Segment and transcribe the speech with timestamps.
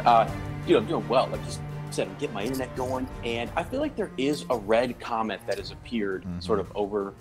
[0.00, 0.08] here.
[0.08, 0.30] Uh,
[0.66, 1.28] you know, I'm doing well.
[1.30, 4.56] Like just said, I'm getting my internet going, and I feel like there is a
[4.56, 6.42] red comet that has appeared Mhm.
[6.42, 7.14] sort of over,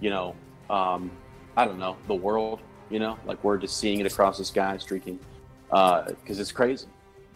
[0.00, 0.34] you know,
[0.68, 1.10] um,
[1.56, 2.60] I don't know, the world.
[2.90, 5.20] You know, like we're just seeing it across the sky, streaking,
[5.68, 6.86] because it's crazy.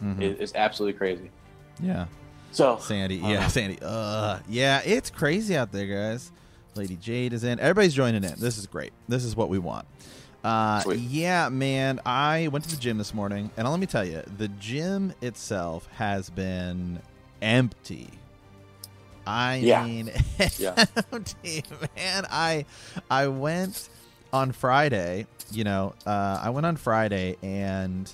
[0.03, 0.19] Mhm.
[0.21, 1.29] It, it's absolutely crazy.
[1.81, 2.05] yeah.
[2.51, 3.77] So Sandy, Uh, yeah, Sandy.
[3.81, 6.31] Uh, yeah, it's crazy out there, guys.
[6.75, 7.57] Lady Jade is in.
[7.59, 8.33] Everybody's joining in.
[8.37, 8.91] This is great.
[9.07, 9.85] This is what we want.
[10.45, 10.99] Uh, Sweet.
[10.99, 11.99] yeah, man.
[12.05, 15.87] I went to the gym this morning, and let me tell you, the gym itself
[15.95, 17.01] has been
[17.41, 18.09] empty.
[19.25, 19.83] I Yeah.
[19.83, 20.11] mean,
[20.59, 20.85] Yeah.
[21.11, 21.63] empty,
[21.95, 22.27] man.
[22.29, 22.65] I
[23.09, 23.89] I went
[24.31, 25.25] on Friday.
[25.51, 28.13] You know, uh, I went on Friday, and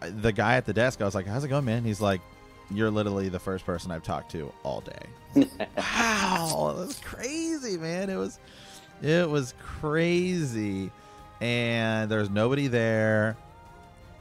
[0.00, 2.22] the guy at the desk, I was like, "How's it going, man?" He's like,
[2.70, 5.44] "You're literally the first person I've talked to all day."
[5.76, 8.08] wow, that was crazy, man.
[8.08, 8.38] It was,
[9.02, 10.90] it was crazy,
[11.40, 13.36] and there's nobody there.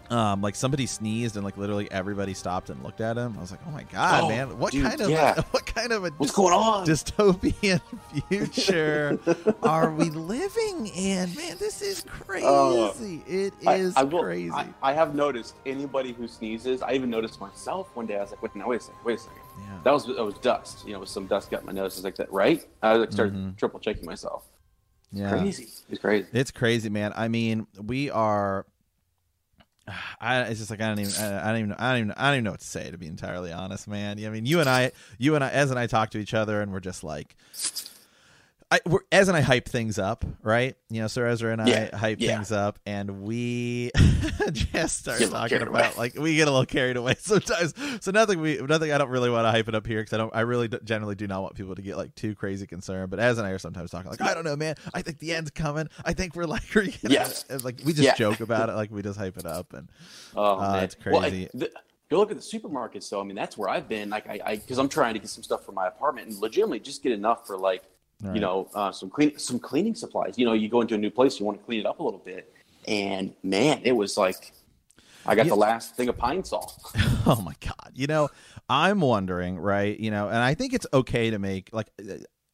[0.09, 3.35] Um, like somebody sneezed and like literally everybody stopped and looked at him.
[3.37, 4.57] I was like, "Oh my god, Oh, man!
[4.57, 5.41] What dude, kind of yeah.
[5.51, 6.87] what kind of a what's going on?
[6.87, 7.81] dystopian
[8.29, 9.19] future
[9.63, 11.35] are we living in?
[11.35, 12.45] Man, this is crazy.
[12.47, 12.93] Oh.
[13.27, 14.49] it I- I, will- crazy.
[14.53, 16.81] I, I have noticed anybody who sneezes.
[16.81, 18.15] I even noticed myself one day.
[18.17, 19.41] I was like, "Wait, no, wait a second, wait a second.
[19.59, 19.79] yeah.
[19.83, 20.87] That was that was dust.
[20.87, 21.95] You know, with some dust got my nose.
[21.95, 22.65] I was like, that right?
[22.81, 23.57] I was like started Mhm.
[23.57, 24.45] triple checking myself.
[25.11, 25.29] Yeah.
[25.29, 25.67] Crazy.
[25.89, 26.27] It's crazy.
[26.33, 27.13] It's crazy, man.
[27.15, 28.65] I mean, we are.
[30.19, 32.23] I, it's just like I don't even I, I don't even I don't even I
[32.25, 34.23] don't even know what to say to be entirely honest, man.
[34.23, 36.61] I mean, you and I, you and I, as and I talk to each other,
[36.61, 37.37] and we're just like,
[38.69, 38.81] I
[39.13, 40.75] Ez and I hype things up, right?
[40.89, 42.35] You know, Sir Ezra and I Yeah, hype yeah.
[42.35, 43.91] things up, and we
[44.51, 45.97] just start Get a little talking about away.
[45.97, 47.73] like we get a little carried away sometimes.
[48.01, 50.17] So nothing we nothing I don't really want to hype it up here because I
[50.17, 53.09] don't I really d- generally do not want people to get like too crazy concerned.
[53.09, 54.75] But Ez and I are sometimes talking like I don't know, man.
[54.93, 55.87] I think the end's coming.
[56.03, 56.89] I think we're like we're
[57.49, 58.15] and, like we just Yeah.
[58.15, 59.87] joke about it, like we just hype it up, and
[60.35, 61.49] Oh Uh, man, it's Well, I- crazy.
[61.53, 61.71] the-
[62.09, 63.21] go look at the supermarkets, though.
[63.21, 64.09] I mean, that's where I've been.
[64.09, 67.01] Like, I because I'm trying to get some stuff for my apartment and legitimately just
[67.01, 67.83] get enough for like
[68.23, 68.33] Right.
[68.35, 70.37] you know uh, some clean some cleaning supplies.
[70.37, 72.03] You know, you go into a new place, you want to clean it up a
[72.03, 72.51] little bit,
[72.87, 74.53] and man, it was like
[75.25, 75.49] I got Yeah.
[75.49, 76.73] the last thing of Pine-Sol.
[77.25, 78.29] oh my god you know
[78.69, 81.89] i'm wondering right you know and i think it's okay to make like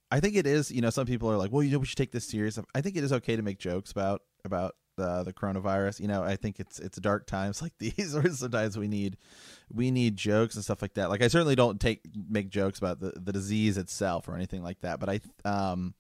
[0.10, 1.98] i think it is you know some people are like well you know we should
[1.98, 5.34] take this serious i think it is okay to make jokes about about uh, the
[5.34, 9.18] coronavirus you know i think it's it's dark times like these or sometimes we need
[9.72, 13.00] we need jokes and stuff like that like i certainly don't take make jokes about
[13.00, 15.94] the, the disease itself or anything like that but i um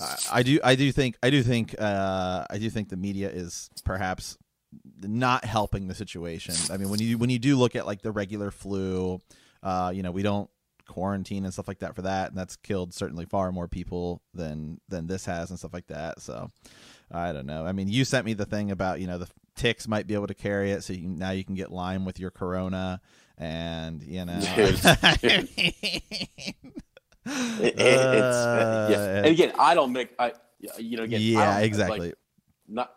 [0.00, 0.58] I- I do.
[0.64, 1.18] I do think.
[1.22, 1.74] I do think.
[1.78, 4.38] Uh, I do think the media is perhaps
[5.02, 6.54] not helping the situation.
[6.70, 9.20] I mean, when you when you do look at like the regular flu,
[9.62, 10.48] uh, you know, we don't
[10.88, 14.80] quarantine and stuff like that for that, and that's killed certainly far more people than
[14.88, 16.22] than this has and stuff like that.
[16.22, 16.48] So,
[17.10, 17.66] I don't know.
[17.66, 20.26] I mean, you sent me the thing about you know the ticks might be able
[20.28, 23.00] to carry it, so you can, now you can get Lyme with your corona,
[23.38, 24.40] and you know.
[24.56, 24.80] Dude.
[27.24, 28.96] It- it- uh, yeah.
[28.96, 30.32] Uh, And again, I don't make I
[30.78, 31.20] you know again.
[31.22, 32.00] Yeah, exactly.
[32.08, 32.14] Like,
[32.68, 32.92] not.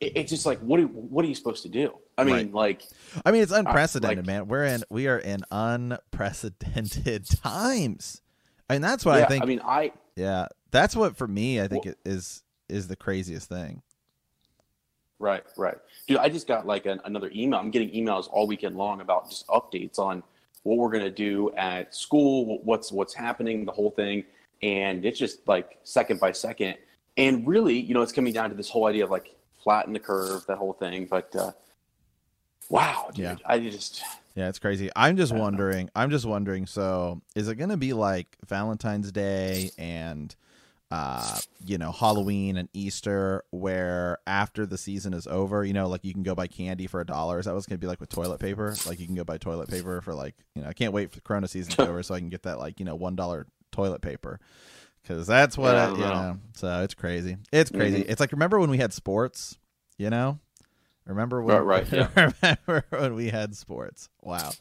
[0.00, 1.94] It, it's just like what are, what are you supposed to do?
[2.18, 2.52] I mean, Right.
[2.52, 2.82] like
[3.24, 4.48] I mean, it's unprecedented, like- man.
[4.48, 8.20] We're in we are in unprecedented times,
[8.68, 9.42] and that's what yeah, I think.
[9.44, 13.48] I mean, I yeah, that's what for me I think it is is the craziest
[13.48, 13.82] thing.
[15.20, 15.76] Right, right.
[16.08, 17.60] Dude, I just got like an, another email.
[17.60, 20.22] I'm getting emails all weekend long about just updates on
[20.62, 24.24] what we're going to do at school, what's what's happening, the whole thing,
[24.62, 26.76] and it's just like second by second.
[27.18, 29.98] And really, you know, it's coming down to this whole idea of like flatten the
[30.00, 31.04] curve, that whole thing.
[31.04, 31.52] But uh,
[32.70, 33.36] wow, dude, Yeah.
[33.44, 34.02] I just
[34.34, 34.90] Yeah, it's crazy.
[34.96, 35.44] I'm just don't know.
[35.44, 35.90] wondering.
[35.94, 36.66] I'm just wondering.
[36.66, 40.34] So, is it going to be like Valentine's Day and,
[40.90, 46.04] uh, you know, Halloween and Easter, where after the season is over, you know, like
[46.04, 47.38] you can go buy candy for a dollar?
[47.38, 48.80] Is that what's going to be like with toilet paper?
[48.84, 51.16] Like you can go buy toilet paper for like, you know, I can't wait for
[51.16, 53.14] the Corona season to be over so I can get that like, you know, one
[53.16, 54.40] dollar toilet paper.
[55.02, 56.10] Because that's what Yeah, I you know.
[56.10, 56.38] know.
[56.54, 57.36] So it's crazy.
[57.52, 58.02] It's crazy.
[58.02, 58.10] Mhm.
[58.10, 59.58] It's like remember when we had sports,
[59.96, 60.38] you know.
[61.06, 61.64] Remember when?
[61.64, 62.30] Right, right, yeah.
[62.42, 64.08] remember when we had sports?
[64.22, 64.52] Wow,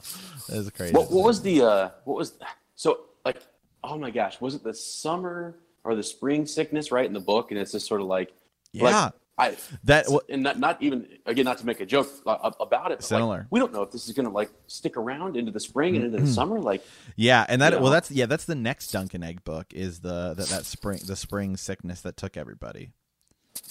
[0.47, 0.93] that is crazy.
[0.93, 2.33] what, what was the uh, what was
[2.75, 3.41] so like?
[3.83, 6.91] Oh my gosh, was it the summer or the spring sickness?
[6.91, 8.33] Right in the book, and it's just sort of like
[8.71, 12.51] yeah, like, I that and not, not even again not to make a joke uh,
[12.59, 13.37] about it but Similar.
[13.37, 15.95] like, we don't know if this is going to like stick around into the spring
[15.95, 16.85] and into the summer like
[17.15, 17.89] yeah, and that well, know.
[17.89, 21.15] that's yeah, that's the next Dunk and Egg book is the that, that spring the
[21.15, 22.91] spring sickness that took everybody.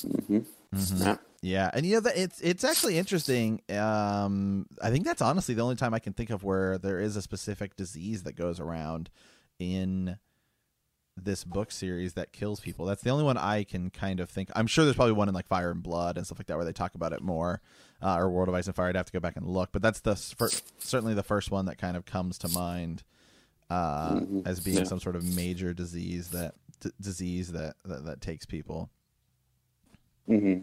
[0.03, 0.47] mhm.
[0.75, 1.01] Mhm.
[1.01, 1.17] Yeah.
[1.41, 3.61] Yeah, and you know that it's it's actually interesting.
[3.71, 7.15] Um, I think that's honestly the only time I can think of where there is
[7.15, 9.09] a specific disease that goes around
[9.61, 10.19] in
[11.25, 12.87] this book series that kills people.
[12.87, 14.51] That's the only one I can kind of think.
[14.57, 16.65] I'm sure there's probably one in like Fire and Blood and stuff like that where
[16.65, 17.61] they talk about it more.
[18.01, 18.89] uh, or World of Ice and Fire.
[18.91, 21.79] I'd have to go back and look, but that's the certainly the first one that
[21.79, 23.03] kind of comes to mind
[23.71, 24.47] uh, Mhm.
[24.47, 24.85] as being Yeah.
[24.85, 28.89] some sort of major disease that d- disease that, that that takes people.
[30.27, 30.61] hmm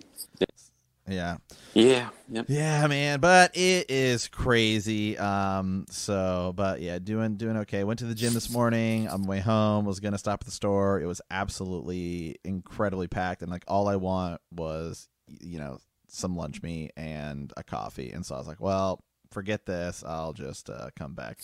[1.08, 1.38] Yeah.
[1.74, 2.10] Yeah.
[2.30, 2.46] Yep.
[2.50, 5.18] Yeah, man, but it is crazy.
[5.18, 7.84] Um, so, but yeah, doing doing okay.
[7.84, 9.08] Went to the gym this morning.
[9.08, 11.00] On my way home, was gonna stop at the store.
[11.00, 16.64] It was absolutely incredibly packed, and like all I want was, you know, some lunch
[16.64, 18.12] meat and a coffee.
[18.12, 20.04] And so I was like, well, forget this.
[20.06, 21.38] I'll just uh, come back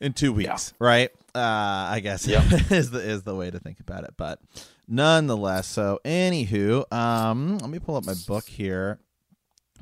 [0.00, 1.10] in two weeks, right?
[1.34, 1.38] Uh,
[1.92, 2.44] I guess Yep.
[2.70, 4.14] is the is the way to think about it.
[4.16, 4.40] But
[4.88, 8.98] nonetheless, so anywho, um, let me pull up my book here.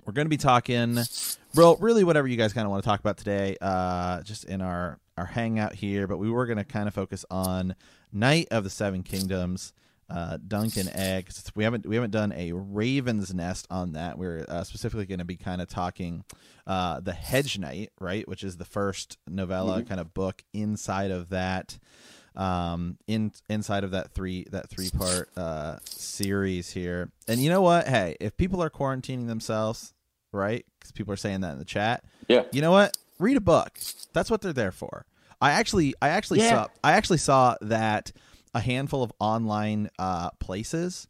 [0.04, 0.98] We're going to be talking,
[1.54, 4.60] well, really whatever you guys kind of want to talk about today, uh, just in
[4.60, 6.06] our our hangout here.
[6.06, 7.74] But we were going to kind of focus on
[8.12, 9.72] Knight of the Seven Kingdoms,
[10.08, 11.30] uh, Dunk and Egg.
[11.54, 14.18] We haven't we haven't done a Raven's Nest on that.
[14.18, 16.24] We're uh, specifically going to be kind of talking
[16.66, 21.30] uh, the Hedge Knight, right, which is the first novella kind of book inside of
[21.30, 21.78] that
[22.36, 27.10] um in inside of that three that three part uh series here.
[27.28, 27.88] And you know what?
[27.88, 29.92] Hey if people are quarantining themselves
[30.32, 30.66] right?
[30.78, 32.04] Because people are saying that in the chat.
[32.28, 32.42] Yeah.
[32.52, 32.94] you know what?
[33.18, 33.78] Read a book.
[34.12, 35.06] That's what they're there for.
[35.40, 36.50] I actually i actually Yeah.
[36.50, 38.12] saw i actually saw that
[38.54, 41.08] a handful of online uh places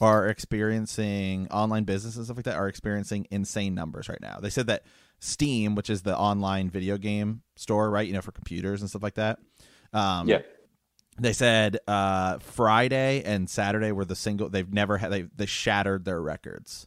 [0.00, 4.38] are experiencing online businesses and stuff like that are experiencing insane numbers right now.
[4.40, 4.84] They said that
[5.18, 9.02] steam which is the online video game store right you know for computers and stuff
[9.02, 9.38] like that
[9.94, 10.42] um Yeah.
[11.18, 14.48] They said uh, Friday and Saturday were the single.
[14.48, 15.10] They've never had.
[15.12, 16.86] They they shattered their records.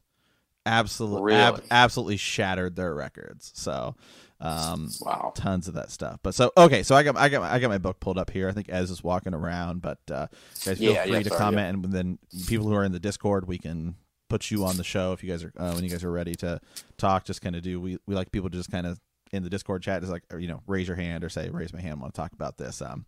[0.66, 1.62] Absolutely, Really?
[1.72, 3.52] absolutely shattered their records.
[3.56, 3.96] So,
[4.40, 5.32] um, Wow.
[5.36, 6.20] tons of that stuff.
[6.22, 8.48] But so okay, so I got I got I got my book pulled up here.
[8.50, 10.28] I think Ez is walking around, but uh,
[10.64, 13.00] guys feel Yeah, free yeah, to sorry, comment, and then people who are in the
[13.00, 13.96] Discord, we can
[14.30, 16.36] put you on the show if you guys are uh, when you guys are ready
[16.36, 16.60] to
[16.98, 17.26] talk.
[17.26, 19.00] Just kind of do we we like people to just kind of
[19.32, 21.82] in the Discord chat just like you know raise your hand or say raise my
[21.82, 22.00] hand.
[22.00, 22.82] I want to talk about this.
[22.82, 23.06] Um,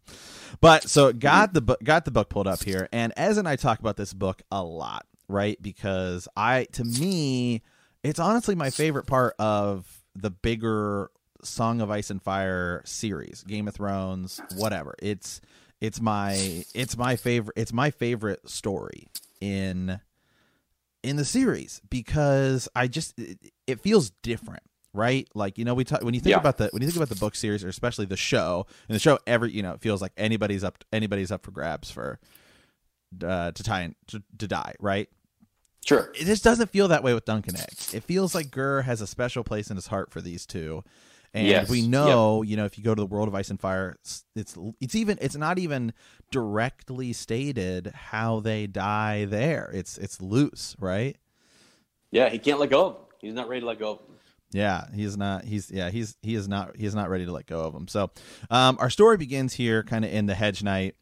[0.59, 3.55] but so got the book got the book pulled up here, and Ez and I
[3.55, 5.61] talk about this book a lot, right?
[5.61, 7.61] Because I to me,
[8.03, 11.09] it's honestly my favorite part of the bigger
[11.43, 14.95] Song of Ice and Fire series, Game of Thrones, whatever.
[14.99, 15.41] It's
[15.79, 19.07] it's my it's my favorite it's my favorite story
[19.39, 19.99] in
[21.03, 25.27] in the series because I just it, it feels different, right?
[25.33, 26.39] Like you know we talk when you think Yeah.
[26.39, 28.99] about the when you think about the book series or especially the show and the
[28.99, 32.19] show every you know it feels like anybody's up anybody's up for grabs for
[33.25, 35.09] uh, to tie in, to, to die, right?
[35.85, 36.11] Sure.
[36.13, 37.73] it just doesn't feel that way with Dunk and Egg.
[37.93, 40.83] It feels like Gurr has a special place in his heart for these two.
[41.33, 41.69] And Yes.
[41.69, 44.23] we know, you know, if you go to the world of Ice and Fire, it's
[44.35, 45.93] it's even it's not even
[46.29, 49.71] directly stated how they die there.
[49.73, 51.17] It's it's loose, right?
[52.11, 52.97] Yeah, he can't let go of.
[53.19, 53.99] He's not ready to let go of.
[54.53, 55.45] Yeah, he's not.
[55.45, 55.89] He's yeah.
[55.89, 56.75] He's he is not.
[56.75, 57.87] He is not ready to let go of him.
[57.87, 58.11] So,
[58.49, 60.95] um, our story begins here, kind of in the Hedge Knight.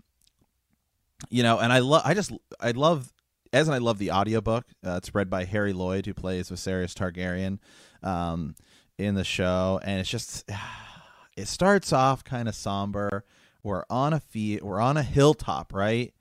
[1.29, 2.03] You know, and I love.
[2.05, 3.11] I just I love
[3.51, 4.65] as and I love the audiobook.
[4.85, 7.59] Uh, it's read by Harry Lloyd, who plays Viserys Targaryen,
[8.07, 8.55] um,
[8.97, 10.49] in the show, and it's just
[11.37, 13.25] it starts off kind of somber.
[13.63, 14.63] We're on a feet.
[14.63, 16.13] We're on a hilltop, right?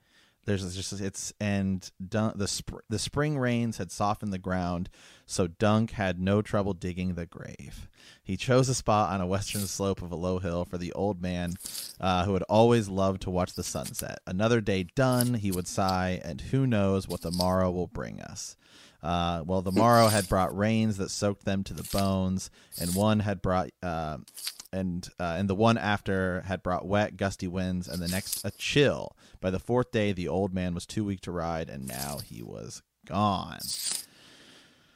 [0.45, 4.89] There's just it's and Dun- the sp- the spring rains had softened the ground,
[5.29, 7.87] so Dunk had no trouble digging the grave.
[8.23, 11.21] He chose a spot on a western slope of a low hill for the old
[11.21, 11.53] man,
[11.99, 14.19] uh, who had always loved to watch the sunset.
[14.25, 18.55] Another day done, he would sigh, and who knows what the morrow will bring us.
[19.03, 22.49] Uh, well, the morrow had brought rains that soaked them to the bones,
[22.81, 24.17] and one had brought uh,
[24.73, 28.51] and uh, and the one after had brought wet, gusty winds, and the next a
[28.51, 29.15] chill.
[29.39, 32.41] By the fourth day, the old man was too weak to ride, and now he
[32.41, 33.59] was gone.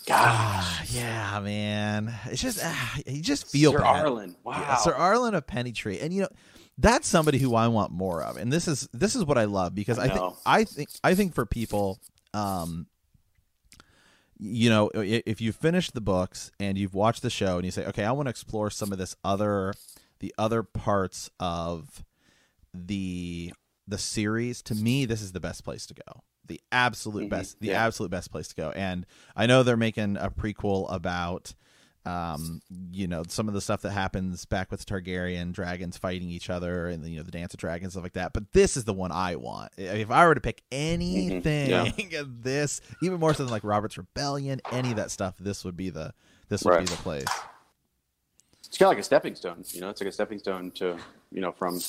[0.05, 0.17] God.
[0.19, 2.13] Ah, yeah, man.
[2.25, 4.05] It's just ah, you just feel Sir bad.
[4.05, 4.35] Arlen.
[4.43, 4.59] Wow.
[4.59, 6.01] Yeah, Sir Arlen of Pennytree.
[6.03, 6.29] and you know
[6.77, 9.75] that's somebody who I want more of, and this is this is what I love
[9.75, 10.33] because I, I think.
[10.45, 11.99] I think I think for people,
[12.33, 12.87] um,
[14.39, 17.85] you know, if you finish the books and you've watched the show and you say,
[17.85, 19.73] okay, I want to explore some of this other,
[20.19, 22.03] the other parts of
[22.73, 23.53] the
[23.87, 24.61] the series.
[24.63, 26.23] To me, this is the best place to go.
[26.45, 27.29] The absolute Mhm.
[27.29, 27.85] best, the Yeah.
[27.85, 28.71] absolute best place to go.
[28.71, 31.53] And I know they're making a prequel about
[32.05, 36.49] um, you know, some of the stuff that happens back with Targaryen dragons fighting each
[36.49, 38.33] other and you know the dance of dragons stuff like that.
[38.33, 39.71] But this is the one I want.
[39.77, 44.61] If I were to pick anything, of this, even more so than like Robert's Rebellion,
[44.69, 46.13] any of that stuff, this would be the
[46.49, 46.81] this would Right.
[46.81, 47.25] be the place.
[48.65, 49.63] It's kind of like a stepping stone.
[49.69, 50.97] You know, it's like a stepping stone to
[51.31, 51.79] you know from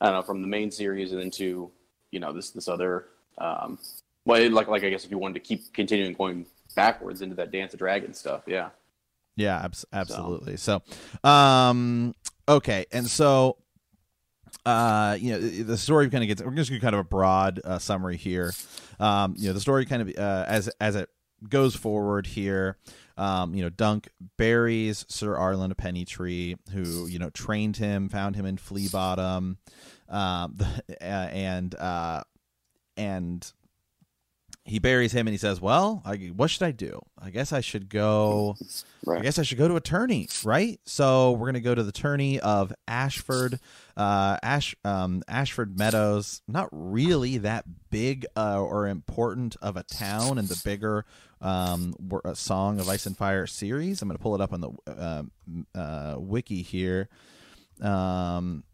[0.00, 1.70] I don't know from the main series and then to
[2.10, 3.06] you know this this other
[3.38, 3.78] um,
[4.24, 7.50] well like like I guess if you wanted to keep continuing going backwards into that
[7.50, 8.42] Dance of Dragons stuff.
[8.46, 8.70] Yeah.
[9.36, 10.56] Yeah, abs- absolutely.
[10.56, 10.82] So,
[11.22, 12.14] so um,
[12.48, 13.56] okay, and so
[14.64, 16.42] uh, you know, the story kind of gets.
[16.42, 18.52] We're just going to kind of a broad uh, summary here.
[18.98, 21.08] Um, you know, the story kind of uh, as as it
[21.48, 22.78] goes forward here.
[23.16, 28.46] Um, you know, Dunk buries Sir Arlen Pennytree, who you know trained him, found him
[28.46, 29.58] in Flea Bottom,
[30.08, 30.66] um, the,
[31.00, 32.22] uh, and uh,
[32.96, 33.50] and
[34.66, 37.02] he buries him and he says, "Well, I, what should I do?
[37.18, 38.56] I guess I should go.
[39.04, 39.20] Right.
[39.20, 40.80] I guess I should go to a tourney, right?
[40.86, 43.60] So we're gonna go to the tourney of Ashford,
[43.94, 46.40] uh, Ash, um, Ashford Meadows.
[46.48, 51.04] Not really that big uh, or important of a town in the bigger
[51.42, 54.00] um, uh, Song of Ice and Fire series.
[54.00, 55.22] I'm gonna pull it up on the uh,
[55.78, 57.10] uh, wiki here,
[57.82, 58.64] um,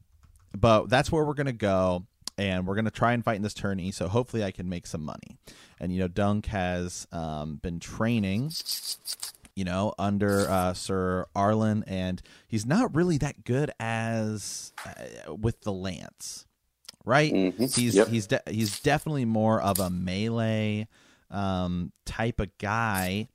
[0.56, 2.06] but that's where we're gonna go."
[2.40, 3.90] And we're going to try and fight in this tourney.
[3.92, 5.36] So hopefully I can make some money.
[5.78, 8.52] And, you know, Dunk has um, been training,
[9.54, 15.60] you know, under uh, Sir Arlen, and he's not really that good as uh, with
[15.60, 16.46] the lance,
[17.04, 17.30] right?
[17.30, 17.64] Mm-hmm.
[17.64, 18.08] He's yep.
[18.08, 20.88] he's de- he's definitely more of a melee
[21.30, 23.28] um, type of guy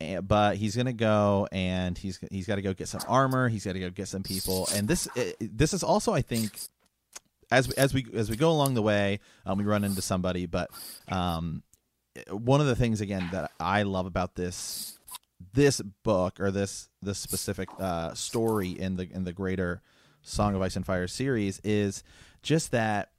[0.00, 3.48] eh, but he's gonna go and he's he's got to go get some armor.
[3.48, 6.52] He's got to go get some people, and this eh, this is also I think
[7.50, 10.46] as as we as we go along the way, um, we run into somebody.
[10.46, 10.70] But
[11.08, 11.62] um,
[12.30, 14.98] one of the things again that I love about this
[15.54, 19.82] this book or this this specific uh, story in the in the greater
[20.22, 22.02] Song of Ice and Fire series is
[22.42, 23.10] just that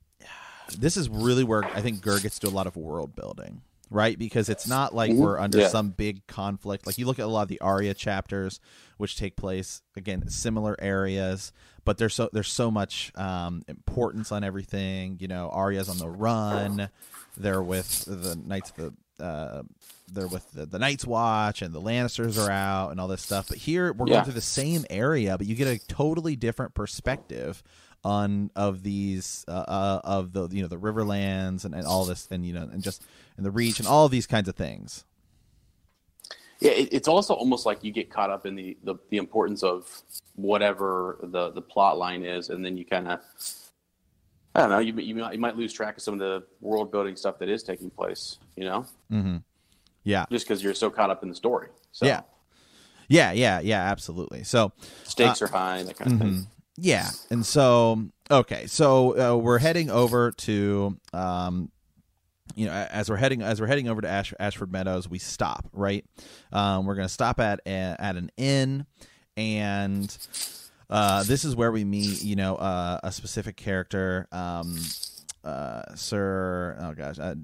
[0.78, 4.18] this is really where I think Gur gets to a lot of world building right?
[4.18, 5.22] Because it's not like mm-hmm.
[5.22, 5.68] we're under yeah.
[5.68, 6.86] some big conflict.
[6.86, 8.60] Like you look at a lot of the Arya chapters,
[8.98, 11.52] which take place again similar areas,
[11.86, 15.18] but there's so there's so much um, importance on everything.
[15.20, 16.90] You know, Arya's on the run.
[17.38, 19.24] They're with the Knights of the.
[19.24, 19.64] Uh,
[20.12, 23.50] they're with the, the Night's Watch and the Lannisters are out and all this stuff.
[23.50, 24.14] But here we're yeah.
[24.14, 27.62] going through the same area, but you get a totally different perspective
[28.04, 32.28] on of these uh, uh, of the you know the Riverlands and, and all this
[32.32, 33.04] and you know and just
[33.38, 35.06] and the reach and all of these kinds of things.
[36.60, 39.64] Yeah, it, it's also almost like you get caught up in the, the, the importance
[39.64, 40.04] of
[40.36, 43.22] whatever the, the plot line is, and then you kind of,
[44.56, 46.92] I don't know, you, you, might, you might lose track of some of the world
[46.92, 48.86] building stuff that is taking place, you know?
[49.12, 49.38] Mm-hmm.
[50.04, 50.26] Yeah.
[50.32, 51.70] Just because you're so caught up in the story.
[51.92, 52.06] So.
[52.06, 52.22] Yeah.
[53.08, 54.44] Yeah, yeah, yeah, absolutely.
[54.44, 54.72] So
[55.04, 56.36] stakes uh, are high, that kind of mm-hmm.
[56.36, 56.48] thing.
[56.78, 61.72] Yeah, and so okay, so uh, we're heading over to um,
[62.56, 65.68] you know, as we're heading as we're heading over to Ash, Ashford Meadows, we stop
[65.74, 66.06] right.
[66.52, 68.86] Um, we're going to stop at at an inn,
[69.38, 70.18] and
[70.90, 74.78] uh, this is where we meet, you know, uh, a specific character, um,
[75.44, 76.78] uh, Sir.
[76.82, 77.36] Oh gosh, uh,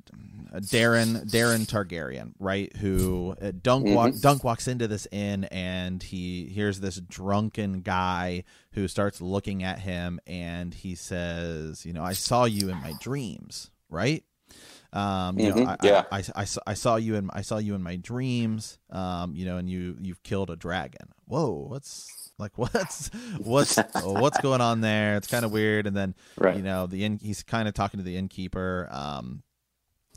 [0.55, 2.75] Darren Daeron Targaryen, right?
[2.77, 4.19] Who uh, Dunk walk, mm-hmm.
[4.19, 9.79] Dunk walks into this inn, and he hears this drunken guy who starts looking at
[9.79, 14.23] him, and he says, "You know, I saw you in my dreams." Right,
[14.95, 15.63] um, you mm-hmm.
[15.63, 16.03] know, I, yeah.
[16.09, 18.79] I, I, I, I, saw you in I saw you in my dreams.
[18.89, 21.09] Um, you know, and you you've killed a dragon.
[21.25, 23.09] Whoa, what's like what's
[23.39, 25.17] what's what's going on there?
[25.17, 25.85] It's kind of weird.
[25.85, 26.55] And then right.
[26.55, 28.87] you know the inn, he's kind of talking to the innkeeper.
[28.89, 29.43] Um,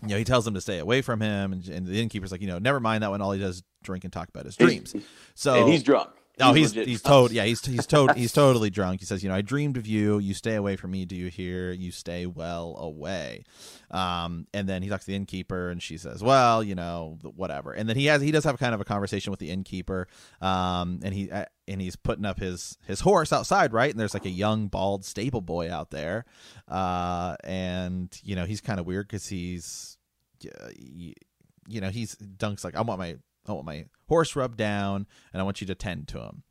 [0.03, 2.41] you know, he tells him to stay away from him, and, and the innkeeper's like,
[2.41, 3.21] you know, never mind that one.
[3.21, 4.95] All he does drink and talk about his dreams.
[5.35, 6.11] So and he's drunk.
[6.41, 9.01] Oh, he's he's told yeah he's he's told he's totally drunk.
[9.01, 10.19] He says, you know, I dreamed of you.
[10.19, 11.05] You stay away from me.
[11.05, 11.73] Do you hear?
[11.73, 13.45] You stay well away.
[13.91, 17.73] Um, and then he talks to the innkeeper, and she says, well, you know, whatever.
[17.73, 20.07] And then he has he does have kind of a conversation with the innkeeper.
[20.41, 23.91] Um, and he uh, and he's putting up his his horse outside, right?
[23.91, 26.25] And there's like a young bald stable boy out there.
[26.67, 29.97] Uh, and you know he's kind of weird because he's,
[30.41, 33.17] you know, he's Dunk's like I want my
[33.49, 36.43] I want my horse rubbed down, and I want you to tend to him.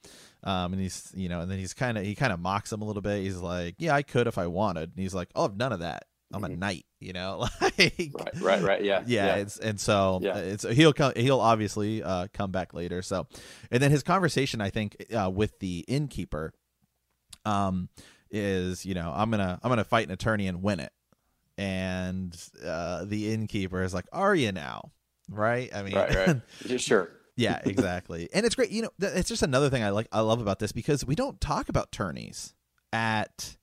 [0.44, 2.82] Um, and he's, you know, and then he's kind of he kind of mocks him
[2.82, 3.24] a little bit.
[3.24, 6.06] He's like, "Yeah, I could if I wanted." And he's like, "Oh, none of that.
[6.32, 6.54] I'm mm-hmm.
[6.54, 9.26] a knight, you know." like, right, right, right, yeah, yeah.
[9.26, 9.36] yeah.
[9.36, 10.38] It's and so yeah.
[10.38, 13.02] it's he'll come he'll obviously uh, come back later.
[13.02, 13.28] So,
[13.72, 16.54] and then his conversation, I think, uh, with the innkeeper,
[17.44, 17.90] um,
[18.30, 20.94] is you know I'm gonna I'm gonna fight an attorney and win it,
[21.58, 24.92] and uh, the innkeeper is like, "Are you now?"
[25.30, 25.70] Right?
[25.74, 26.80] I mean, right, right.
[26.82, 27.10] sure.
[27.36, 28.30] yeah, exactly.
[28.34, 28.72] and it's great.
[28.72, 30.08] You know, it's just another thing I like.
[30.12, 32.54] I love about this because we don't talk about tourneys
[32.94, 33.58] at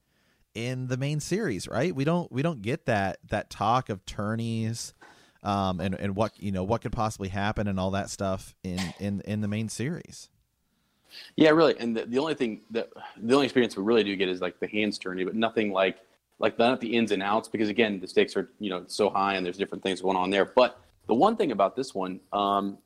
[0.54, 1.94] in the main series, right?
[1.94, 4.94] We don't we don't get that that talk of tourneys,
[5.42, 8.80] um, and and what you know what could possibly happen and all that stuff in
[9.00, 10.30] in in the main series.
[11.37, 11.78] Yeah, really.
[11.78, 14.59] And the, the only thing that the only experience we really do get is like
[14.61, 15.99] the hands tourney, but nothing like
[16.38, 19.35] like not the ins and outs because again the stakes are you know so high
[19.35, 20.44] and there's different things going on there.
[20.44, 22.78] But the one thing about this one, um,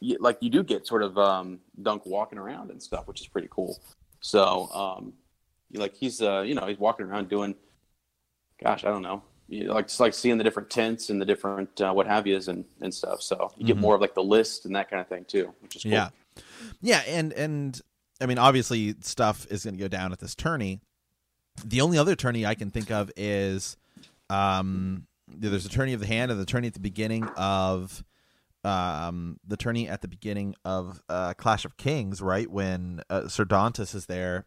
[0.00, 3.26] you, like you do get sort of um, Dunk walking around and stuff, which is
[3.26, 3.78] pretty cool.
[4.20, 5.12] So, um,
[5.72, 7.54] like he's uh, you know he's walking around doing,
[8.62, 11.24] gosh, I don't know, you know, like just like seeing the different tents and the
[11.24, 13.22] different uh, what have yous and and stuff.
[13.22, 13.80] So you get Mhm.
[13.80, 15.92] more of like the list and that kind of thing too, which is cool.
[15.92, 16.08] Yeah,
[16.80, 17.80] yeah, and and
[18.20, 20.80] I mean, obviously, stuff is going to go down at this tourney.
[21.64, 23.76] The only other tourney I can think of is,
[24.30, 28.04] um, there's a tourney of the hand and the tourney at the beginning of,
[28.64, 33.44] um, the tourney at the beginning of uh, Clash of Kings, right when uh, Sir
[33.44, 34.46] Dontos is there.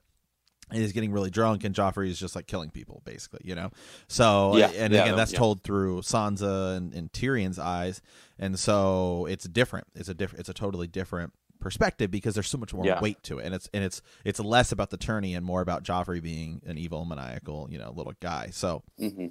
[0.71, 3.71] And he's getting really drunk, and Joffrey is just like killing people, basically, you know.
[4.07, 5.39] So, Yeah, and yeah, again, that's yeah.
[5.39, 8.03] told through Sansa and, and Tyrion's eyes,
[8.37, 9.87] and so it's different.
[9.95, 10.41] It's a different.
[10.41, 13.67] It's a totally different perspective because there's so much more weight to it, and it's
[13.73, 17.67] and it's it's less about the tourney and more about Joffrey being an evil, maniacal,
[17.71, 18.49] you know, little guy.
[18.51, 19.27] So hmm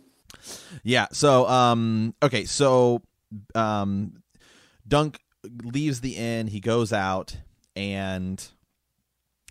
[0.83, 1.07] yeah.
[1.13, 2.45] So um, okay.
[2.45, 3.03] So
[3.55, 4.23] um,
[4.87, 5.19] Dunk
[5.65, 6.47] leaves the inn.
[6.47, 7.37] He goes out,
[7.77, 8.45] and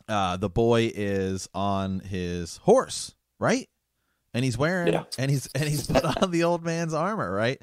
[0.08, 3.68] uh, the boy is on his horse, right?
[4.34, 5.04] And he's wearing, Yeah.
[5.18, 7.62] and he's and he's put on the old man's armor, right?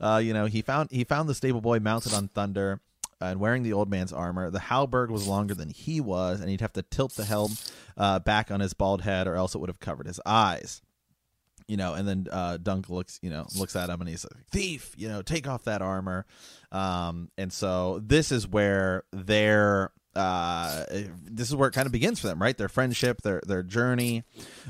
[0.00, 2.80] Uh, you know, he found he found the stable boy mounted on Thunder
[3.20, 4.50] and wearing the old man's armor.
[4.50, 7.52] The halberd was longer than he was, and he'd have to tilt the helm
[7.96, 10.82] uh, back on his bald head, or else it would have covered his eyes.
[11.68, 14.46] You know, and then uh, Dunk looks, you know, looks at him and he's like,
[14.50, 16.24] "Thief, you know, take off that armor."
[16.70, 20.84] Um, and so this is where their uh,
[21.24, 22.56] this is where it kind of begins for them, right?
[22.56, 24.22] Their friendship, their their journey.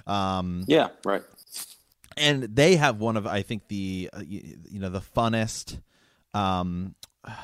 [0.06, 1.22] Um, Yeah, right.
[2.16, 5.80] and they have one of I think the uh, you, you know the funnest
[6.34, 6.94] um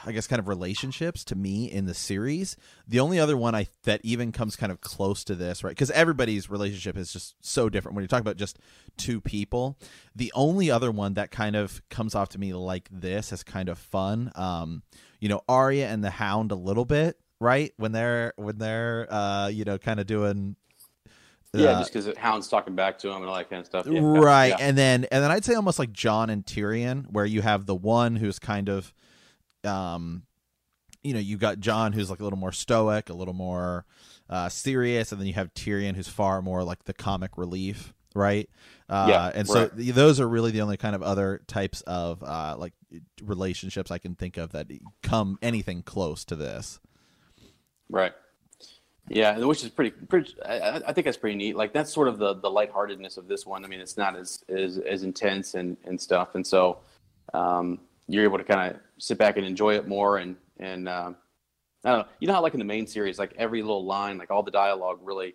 [0.07, 2.57] I guess kind of relationships to me in the series.
[2.87, 5.71] The only other one I that even comes kind of close to this, right?
[5.71, 8.59] Because everybody's relationship is just so different when you talk about just
[8.97, 9.79] two people.
[10.15, 13.69] The only other one that kind of comes off to me like this as kind
[13.69, 14.83] of fun, um,
[15.21, 17.73] you know, Arya and the Hound a little bit, right?
[17.77, 20.57] When they're when they're uh, you know, kind of doing
[21.53, 23.87] Yeah, uh, just because Hound's talking back to him and all that kind of stuff.
[23.87, 24.57] Yeah, right yeah.
[24.61, 27.75] and then and then i'd say almost like jon and tyrion where you have the
[27.75, 28.93] one who's kind of
[29.65, 30.23] um
[31.03, 33.85] you know you've got jon who's like a little more stoic a little more
[34.31, 38.49] uh serious and then you have tyrion who's far more like the comic relief right
[38.89, 39.77] uh Yeah, and so right.
[39.77, 42.73] th- those are really the only kind of other types of uh like
[43.23, 44.67] relationships i can think of that
[45.03, 46.79] come anything close to this
[47.91, 48.13] Right.
[49.09, 49.91] Yeah, which is pretty.
[49.91, 51.57] pretty I, I- I think that's pretty neat.
[51.57, 53.65] Like that's sort of the the lightheartedness of this one.
[53.65, 56.79] I mean, it's not as as, as intense and and stuff, and so
[57.35, 57.81] um,
[58.13, 60.19] you're able to kind of sit back and enjoy it more.
[60.19, 61.17] And and um,
[61.85, 62.07] I don't know.
[62.21, 64.51] You know how like in the main series, like every little line, like all the
[64.51, 65.35] dialogue really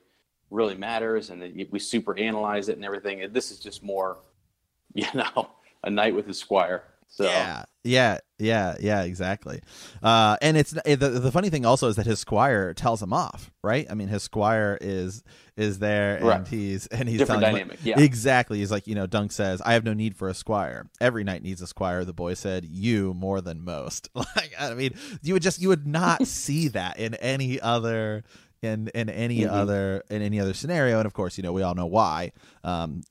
[0.50, 3.34] really matters, and we super analyze it and everything.
[3.34, 4.20] This is just more,
[4.94, 5.50] you know,
[5.84, 6.84] a night with the squire.
[7.10, 9.62] So Yeah, yeah, yeah, yeah, exactly.
[10.04, 13.50] Uh, and it's the the funny thing also is that his squire tells him off,
[13.64, 13.88] right?
[13.90, 15.24] I mean, his squire is
[15.56, 16.48] is there and Right.
[16.48, 18.00] he's and he's different telling him- Yeah.
[18.00, 18.60] Exactly.
[18.60, 20.88] He's like, you know, Dunk says, "I have no need for a squire.
[21.02, 24.94] Every knight needs a squire." The boy said, "You more than most." Like, I mean,
[25.24, 28.24] you would just you would not see that in any other
[28.62, 29.50] in in any Mhm.
[29.52, 30.98] other in any other scenario.
[31.00, 32.34] And of course, you know, we all know why.
[32.64, 33.02] Um,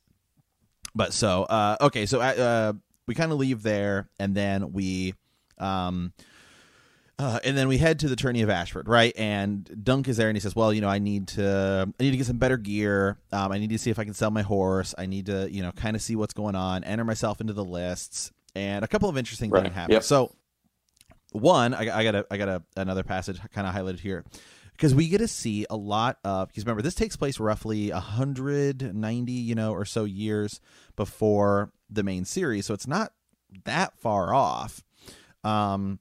[0.94, 2.72] but so uh, okay, so uh,
[3.06, 5.14] we kind of leave there, and then we.
[5.58, 6.12] Um,
[7.18, 9.10] uh, and then we head to the tourney of Ashford, right?
[9.16, 12.10] And Dunk is there, and he says, "Well, you know, I need to, I need
[12.10, 13.16] to get some better gear.
[13.32, 14.94] Um, I need to see if I can sell my horse.
[14.98, 17.64] I need to, you know, kind of see what's going on, enter myself into the
[17.64, 19.62] lists, and a couple of interesting Right.
[19.62, 19.92] things happen.
[19.94, 20.02] Yep.
[20.02, 20.34] So,
[21.32, 24.22] one, I, I got a, I got a, another passage kind of highlighted here
[24.76, 29.32] because we get to see a lot of because remember this takes place roughly 190
[29.32, 30.60] you know or so years
[30.96, 33.12] before the main series so it's not
[33.64, 34.84] that far off.
[35.44, 35.98] Um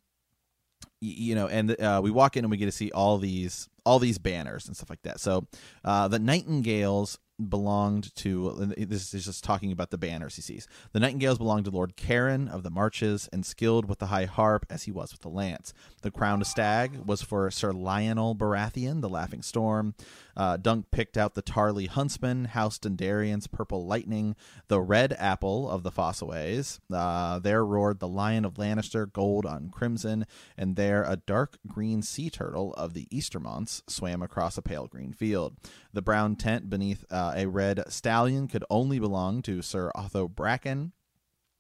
[1.02, 4.00] you know and uh, we walk in and we get to see all these all
[4.00, 5.20] these banners and stuff like that.
[5.20, 5.48] So
[5.84, 11.00] uh the nightingales belonged to this is just talking about the banners he sees the
[11.00, 14.84] nightingales belonged to lord Caron of the marches and skilled with the high harp as
[14.84, 15.74] he was with the lance.
[16.02, 19.96] The crowned stag was for sir lyonel baratheon the laughing storm.
[20.38, 24.36] Uh, dunk picked out the tarley huntsman house dondarrion's purple lightning
[24.68, 26.80] the red apple of the fossaways.
[26.92, 30.26] Uh, there roared the lion of lannister gold on crimson
[30.58, 35.14] and there a dark green sea turtle of the estermonts swam across a pale green
[35.14, 35.56] field
[35.96, 40.92] the brown tent beneath uh, a red stallion could only belong to sir otho bracken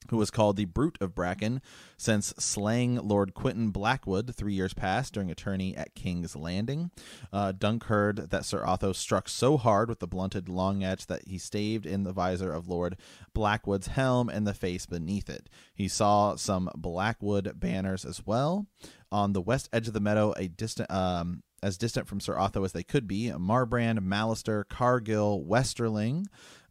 [0.09, 1.61] who was called the Brute of Bracken,
[1.97, 6.91] since slaying Lord Quentyn Blackwood three years past during a tourney at King's Landing.
[7.31, 11.37] Uh, Dunk heard that Sir Otho struck so hard with the blunted longaxe that he
[11.37, 12.97] staved in the visor of Lord
[13.33, 15.49] Blackwood's helm and the face beneath it.
[15.73, 18.67] He saw some Blackwood banners as well.
[19.11, 22.63] On the west edge of the meadow, a distant um, as distant from Sir Otho
[22.63, 23.31] as they could be.
[23.31, 26.25] Marbrand, Mallister, Cargyll, Westerling,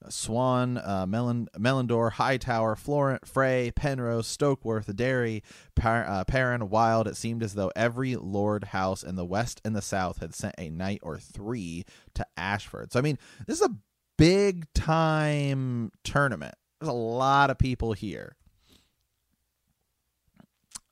[0.08, 5.42] Swann, uh, Mullendore, Hightower, Florent, Frey, Penrose, Stokeworth, Darry,
[5.74, 7.08] Par- uh, Perrin, Wylde.
[7.08, 10.54] It seemed as though every lord house in the west and the south had sent
[10.58, 12.92] a knight or three to Ashford.
[12.92, 13.76] So, I mean, this is a
[14.18, 16.54] big time tournament.
[16.80, 18.36] There's a lot of people here.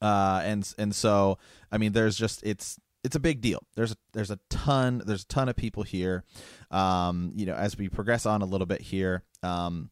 [0.01, 1.39] Uh, and and so
[1.71, 3.63] I mean, there's just it's it's a big deal.
[3.75, 6.25] There's a, there's a ton there's a ton of people here.
[6.71, 9.91] Um, you know, as we progress on a little bit here, um,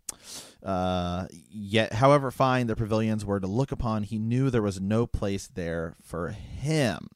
[0.63, 5.07] uh, yet however fine the pavilions were to look upon, he knew there was no
[5.07, 7.09] place there for him.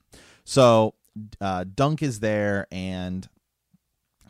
[0.44, 0.94] So
[1.40, 3.28] uh, Dunk is there, and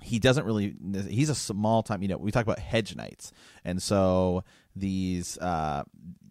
[0.03, 0.74] he doesn't really.
[1.09, 2.03] He's a small time.
[2.03, 3.33] You know, we talk about hedge knights,
[3.64, 4.44] and so
[4.76, 5.84] these uh,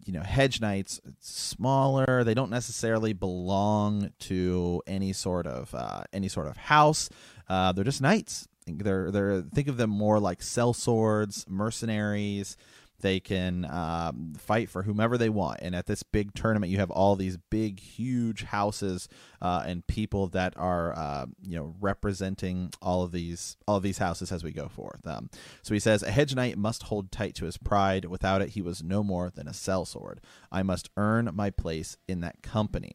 [0.04, 2.24] you know hedge knights smaller.
[2.24, 7.08] They don't necessarily belong to any sort of uh, any sort of house.
[7.48, 8.48] Uh, they're just knights.
[8.66, 12.56] They're they're think of them more like sellswords mercenaries
[13.04, 15.60] they can um, fight for whomever they want.
[15.60, 19.10] And at this big tournament, you have all these big, huge houses
[19.42, 23.98] uh, and people that are, uh, you know, representing all of these all of these
[23.98, 25.06] houses as we go forth.
[25.06, 25.28] Um,
[25.60, 28.06] so he says, a hedge knight must hold tight to his pride.
[28.06, 30.20] Without it, he was no more than a sellsword.
[30.50, 32.92] I must earn my place in that company.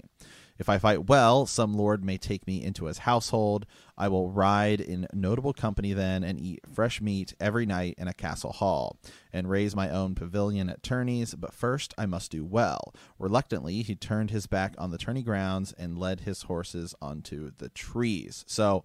[0.59, 3.65] If I fight well, some lord may take me into his household.
[3.97, 8.13] I will ride in notable company then, and eat fresh meat every night in a
[8.13, 8.97] castle hall,
[9.31, 11.33] and raise my own pavilion at tourneys.
[11.33, 12.93] But first I must do well.
[13.17, 17.69] Reluctantly, he turned his back on the tourney grounds and led his horses onto the
[17.69, 18.43] trees.
[18.45, 18.83] So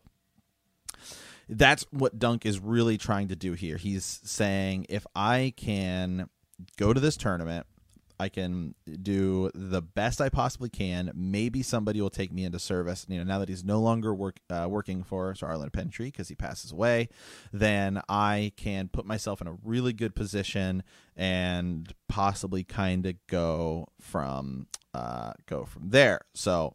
[1.49, 3.77] that's what Dunk is really trying to do here.
[3.79, 6.31] He's saying, if I can
[6.77, 7.67] go to this tournament,
[8.19, 11.11] I can do the best I possibly can.
[11.15, 13.07] Maybe somebody will take me into service.
[13.09, 16.29] You know, now that he's no longer work uh, working for Sir Arlen Pennytree because
[16.29, 17.09] he passes away,
[17.53, 20.83] then I can put myself in a really good position
[21.17, 26.21] and possibly kind of go from uh, go from there.
[26.35, 26.75] So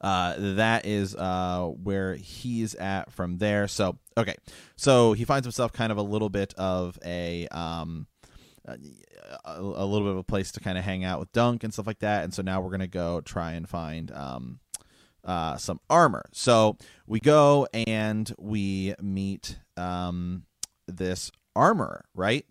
[0.00, 3.68] uh, that is uh, where he's at from there.
[3.68, 4.34] So okay,
[4.76, 8.06] so he finds himself kind of a little bit of a um,
[9.44, 11.72] a, a, little bit of a place to kind of hang out with Dunk and
[11.72, 12.24] stuff like that.
[12.24, 14.60] And so now we're gonna go try and find um,
[15.24, 16.24] uh, some armor.
[16.32, 16.76] So
[17.06, 20.44] we go and we meet um,
[20.86, 22.44] this armorer, right?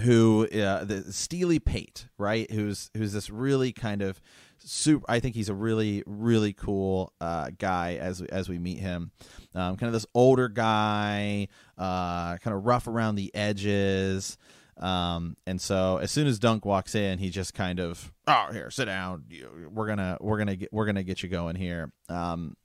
[0.00, 2.50] Who uh, the Steely Pate, right?
[2.50, 4.20] Who's who's this really kind of
[4.58, 5.04] super.
[5.06, 9.10] I think he's a really really cool uh, guy as as we meet him.
[9.54, 14.38] Um, kind of this older guy, uh, kind of rough around the edges.
[14.82, 18.68] Um, and so as soon as Dunk walks in, he just kind of, oh, here,
[18.70, 19.24] sit down.
[19.70, 21.92] We're gonna, we're gonna get, we're gonna get you going here.
[22.08, 22.56] Um,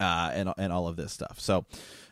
[0.00, 1.38] uh, and and all of this stuff.
[1.38, 1.66] So,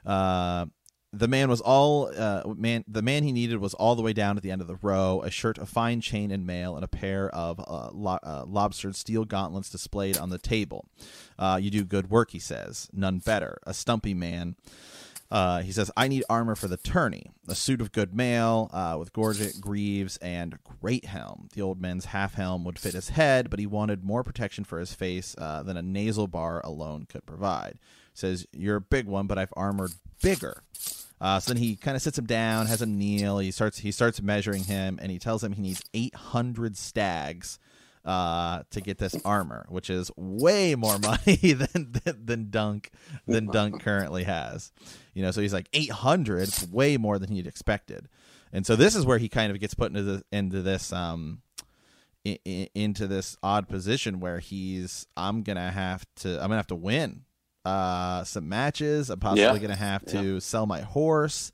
[0.04, 0.66] uh,
[1.12, 2.84] the man was all uh, man.
[2.88, 5.22] The man he needed was all the way down at the end of the row.
[5.22, 8.94] A shirt of fine chain and mail, and a pair of uh, lo- uh, lobstered
[8.94, 10.86] steel gauntlets displayed on the table.
[11.38, 12.88] Uh, you do good work, he says.
[12.92, 13.58] None better.
[13.66, 14.56] A stumpy man.
[15.32, 17.30] Uh, he says, I need armor for the tourney.
[17.48, 21.48] A suit of good mail uh, with gorget greaves and great helm.
[21.54, 24.78] The old man's half helm would fit his head, but he wanted more protection for
[24.78, 27.78] his face uh, than a nasal bar alone could provide.
[28.12, 30.62] Says, You're a big one, but I've armored bigger.
[31.18, 33.38] Uh, so then he kind of sits him down, has him kneel.
[33.38, 37.58] He starts he starts measuring him, and he tells him he needs 800 stags
[38.04, 42.90] uh, to get this armor, which is way more money than than, than Dunk
[43.26, 44.72] than Dunk currently has.
[45.14, 48.08] You know, so he's like 800, way more than he'd expected.
[48.52, 51.42] And so this is where he kind of gets put into the into this um
[52.24, 56.66] in, in, into this odd position where he's I'm gonna have to I'm gonna have
[56.68, 57.22] to win
[57.64, 59.10] uh some matches.
[59.10, 59.58] I'm possibly yeah.
[59.58, 60.38] gonna have to yeah.
[60.40, 61.52] sell my horse.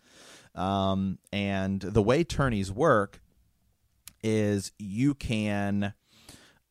[0.54, 3.20] Um, and the way tourneys work
[4.24, 5.94] is you can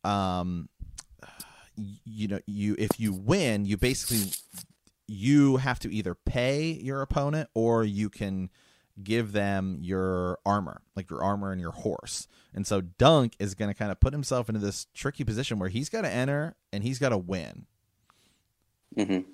[0.08, 0.70] um
[2.06, 4.32] you know you if you win you basically
[5.08, 8.50] you have to either pay your opponent or you can
[9.02, 12.28] give them your armor, like your armor and your horse.
[12.54, 15.70] And so Dunk is going to kind of put himself into this tricky position where
[15.70, 17.66] he's got to enter and he's got to win.
[18.98, 19.30] Mm-hmm.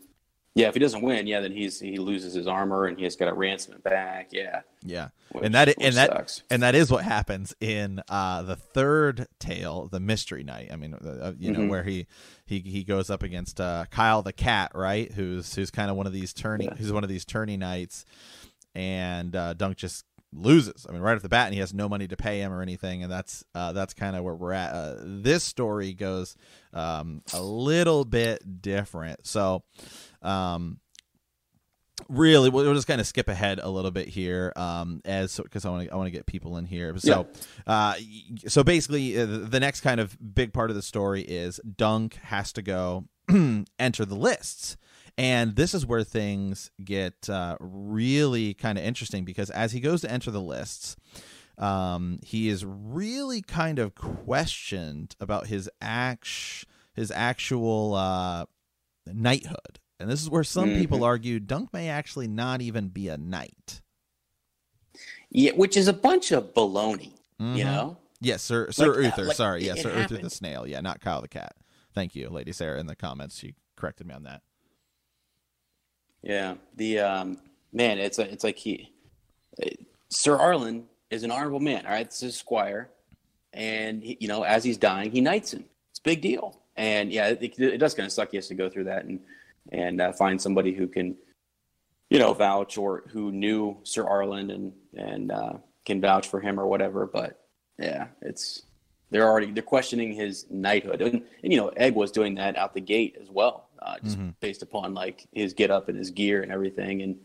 [0.56, 3.16] Yeah, if he doesn't win, yeah, then he's he loses his armor and he has
[3.16, 4.30] got to ransom it back.
[4.32, 6.44] Yeah, Yeah, which- and that and that sucks.
[6.52, 10.70] and that is what happens in uh, the third tale, the Mystery Knight.
[10.72, 11.70] I mean, uh, you know, Mhm.
[11.70, 12.06] where he
[12.46, 15.12] he he goes up against uh, Kyle the cat, right?
[15.12, 16.76] Who's who's kind of one of these turning, Yeah.
[16.76, 18.06] who's one of these tourney knights,
[18.76, 20.86] and uh, Dunk just loses.
[20.88, 22.62] I mean, right off the bat, and he has no money to pay him or
[22.62, 24.72] anything, and that's uh, that's kind of where we're at.
[24.72, 26.36] Uh, this story goes
[26.74, 29.63] um, a little bit different, so.
[30.24, 30.80] Um,
[32.10, 35.64] really we'll, we'll just kind of skip ahead a little bit here um as because
[35.64, 36.98] i want to i want to get people in here.
[36.98, 37.28] So
[37.68, 37.96] uh
[38.48, 42.52] so basically uh, the next kind of big part of the story is dunk has
[42.54, 43.06] to go
[43.80, 44.78] enter the lists.
[45.16, 50.02] And this is where things get uh, really kind of interesting because as he goes
[50.02, 50.96] to enter the lists
[51.60, 58.46] um, he is really kind of questioned about his act his actual uh,
[59.06, 59.80] knighthood.
[60.04, 60.80] And this is where some Mhm.
[60.80, 63.80] people argue Dunk may actually not even be a knight.
[65.32, 67.13] yeah, which is a bunch of baloney.
[67.39, 67.63] You Mhm.
[67.63, 69.28] know, Yes, Sir Sir Like, uh, Uthor.
[69.28, 70.68] like, sorry, yes, it Sir Uthor the snail.
[70.68, 71.56] Yeah, not Kyle the cat.
[71.94, 73.38] Thank you, Lady Sarah, in the comments.
[73.39, 74.42] She corrected me on that.
[76.22, 76.56] yeah.
[76.76, 77.39] The um,
[77.72, 78.94] man, it's a, it's like he,
[79.62, 79.70] uh,
[80.10, 81.86] Sir Arlen is an honorable man.
[81.86, 82.89] All right, this is Squire,
[83.54, 85.66] and he, you know, as he's dying, he knights him.
[85.92, 86.62] It's a big deal.
[86.76, 88.32] And yeah, it, it does kind of suck.
[88.32, 89.20] He has to go through that and
[89.71, 91.15] and uh, find somebody who can,
[92.10, 95.54] you know, vouch or who knew Sir Arlen and and uh,
[95.86, 97.06] can vouch for him or whatever.
[97.08, 97.39] But
[97.80, 98.63] yeah, it's
[99.10, 102.73] they're already they're questioning his knighthood, and, and you know, Egg was doing that out
[102.73, 104.34] the gate as well, uh, just Mhm.
[104.39, 107.02] based upon like his get up and his gear and everything.
[107.02, 107.19] And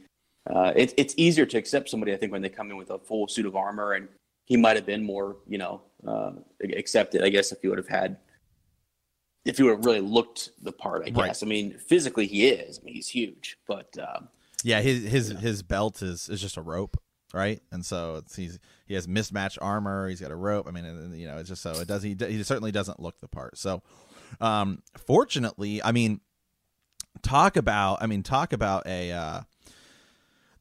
[0.48, 2.98] uh, it's it's easier to accept somebody, I think, when they come in with a
[2.98, 4.08] full suit of armor, and
[4.46, 7.22] he might have been more, you know, uh, accepted.
[7.22, 8.16] I guess if he would have had.
[9.48, 11.28] If he would have really looked the part, I Right.
[11.28, 11.42] guess.
[11.42, 12.78] I mean, physically he is.
[12.78, 14.28] I mean, he's huge, but um,
[14.62, 15.38] Yeah, his his Yeah.
[15.38, 16.96] his belt is is just a rope,
[17.32, 17.60] right?
[17.72, 20.08] And so it's, he's he has mismatched armor.
[20.08, 20.66] He's got a rope.
[20.68, 22.02] I mean, you know, it's just so it does.
[22.02, 23.56] He he certainly doesn't look the part.
[23.58, 23.82] So,
[24.40, 26.20] um, fortunately, I mean,
[27.22, 29.12] talk about I mean, talk about a.
[29.12, 29.40] Uh,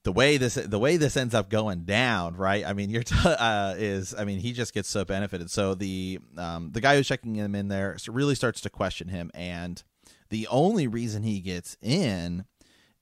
[0.08, 2.66] the way this the way this ends up going down, right?
[2.66, 5.52] I mean, you're t- uh, is I mean, he just gets so benefited.
[5.52, 9.32] So the um, the guy who's checking him in there really starts to question him,
[9.34, 9.84] and
[10.30, 12.46] the only reason he gets in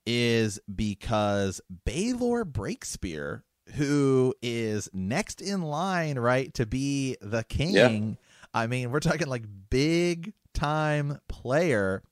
[0.04, 3.42] is because Baelor Breakspear,
[3.76, 8.18] who is next in line, right, to be the king.
[8.52, 12.02] I mean, we're talking like big time player.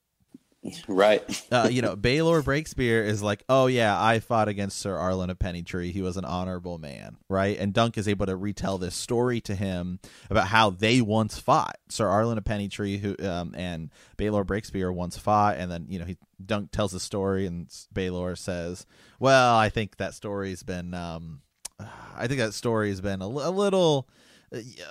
[0.88, 1.22] Right.
[1.52, 5.38] Uh, you know, Baelor Breakspear is like, oh yeah, I fought against Sir Arlen of
[5.38, 5.92] Pennytree.
[5.92, 7.56] He was an honorable man, right?
[7.58, 10.00] And Dunk is able to retell this story to him
[10.30, 11.76] about how they once fought.
[11.90, 16.06] Sir Arlen of Pennytree, who um, and Baelor Breakspear once fought, and then you know
[16.06, 18.84] he Dunk tells the story, and Baelor says,
[19.20, 21.42] "Well, I think that story's been, um,
[22.16, 24.08] I think that story's been a, a little."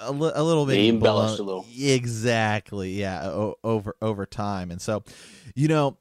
[0.02, 1.66] A, li- a little bit They embellished a little.
[1.76, 5.04] exactly yeah o- over over time and so
[5.56, 5.98] you know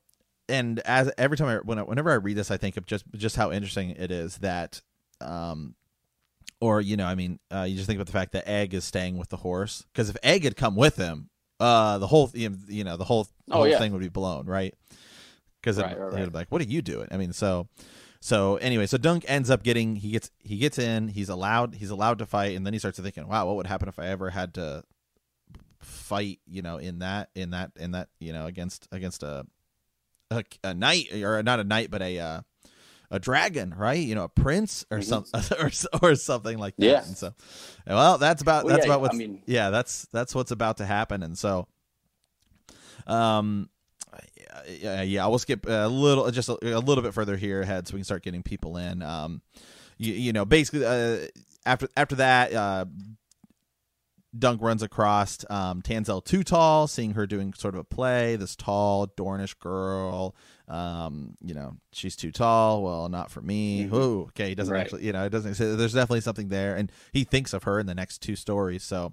[0.48, 3.04] and as every time I when I, whenever I read this, I think of just
[3.16, 4.82] just how interesting it is that,
[5.20, 5.76] um,
[6.60, 8.84] or you know, I mean, uh, you just think about the fact that Egg is
[8.84, 12.84] staying with the horse because if Egg had come with him, uh, the whole you
[12.84, 13.78] know, the whole, Oh, whole yeah.
[13.78, 14.74] thing would be blown, right?
[15.60, 16.32] Because Right, right, right.
[16.32, 17.68] be like, "What are you doing?" I mean, so.
[18.24, 21.90] So anyway, so Dunk ends up getting he gets he gets in he's allowed he's
[21.90, 24.30] allowed to fight and then he starts thinking wow what would happen if I ever
[24.30, 24.84] had to
[25.80, 29.44] fight you know in that in that in that you know against against a
[30.30, 32.40] a, a knight or not a knight but a uh,
[33.10, 35.04] a dragon right you know a prince or Mhm.
[35.04, 35.24] some
[36.02, 37.02] or, or something like that Yeah.
[37.04, 37.34] and so
[37.88, 40.76] well that's about Well, that's yeah, about what's I mean- yeah that's that's what's about
[40.76, 41.66] to happen and so
[43.08, 43.68] um
[44.68, 47.94] yeah, yeah we'll skip a little just a, a little bit further here ahead so
[47.94, 49.40] we can start getting people in um
[49.98, 51.26] you, you know basically uh,
[51.66, 52.84] after after that uh
[54.38, 58.36] Dunk runs across um, Tanselle Too Tall, seeing her doing sort of a play.
[58.36, 60.34] This tall Dornish girl,
[60.68, 62.82] um, you know, she's too tall.
[62.82, 63.84] Well, not for me.
[63.84, 63.92] Mhm.
[63.92, 64.48] Ooh, okay.
[64.48, 64.80] He doesn't Right.
[64.80, 65.56] actually, you know, it doesn't.
[65.56, 68.82] So there's definitely something there, and he thinks of her in the next two stories.
[68.82, 69.12] So,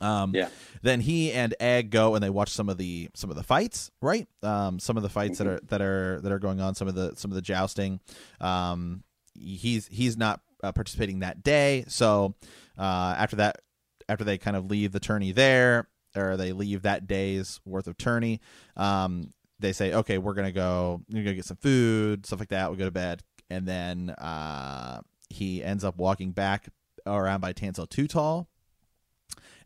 [0.00, 0.48] um, Yeah.
[0.82, 3.90] Then he and Egg go and they watch some of the some of the fights,
[4.00, 4.28] right?
[4.42, 6.74] Um, some of the fights that are that are that are going on.
[6.74, 8.00] Some of the some of the jousting.
[8.40, 9.02] Um,
[9.34, 11.84] he's he's not uh, participating that day.
[11.88, 12.34] So
[12.78, 13.62] uh, after that,
[14.08, 17.96] after they kind of leave the tourney there, or they leave that day's worth of
[17.96, 18.40] tourney,
[18.76, 22.70] um, they say, okay, we're gonna go, we're gonna get some food, stuff like that.
[22.70, 26.68] We go to bed, and then uh, he ends up walking back
[27.06, 28.48] around by Tanselle Too Tall,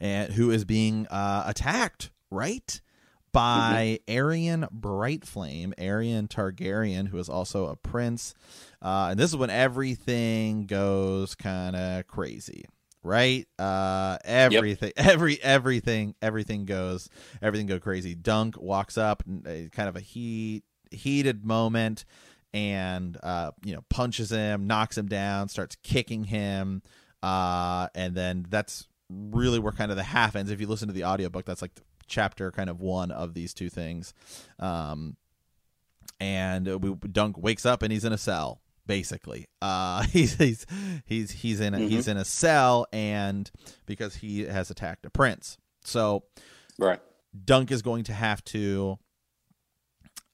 [0.02, 2.80] and who is being uh, attacked, right?
[3.32, 8.34] by Aerion Brightflame, Aerion Targaryen, who is also a prince.
[8.80, 12.66] Uh, and this is when everything goes kind of crazy,
[13.02, 13.46] right?
[13.58, 15.06] Uh, everything, yep.
[15.12, 17.08] every everything, everything goes,
[17.40, 18.14] everything go crazy.
[18.14, 22.04] Dunk walks up, kind of a heat heated moment,
[22.52, 26.82] and uh, you know punches him, knocks him down, starts kicking him,
[27.22, 28.88] uh, and then that's
[29.30, 30.50] really where kind of the half ends.
[30.50, 31.72] If you listen to the audiobook, that's like
[32.06, 34.14] chapter kind of one of these two things.
[34.58, 35.16] Um,
[36.20, 39.48] and we, Dunk wakes up and he's in a cell basically.
[39.60, 40.66] Uh, he's he's
[41.04, 41.88] he's he's in a, mm-hmm.
[41.88, 43.50] he's in a cell and
[43.86, 45.58] because he has attacked a prince.
[45.84, 46.24] So
[46.78, 47.00] right.
[47.44, 48.98] Dunk is going to have to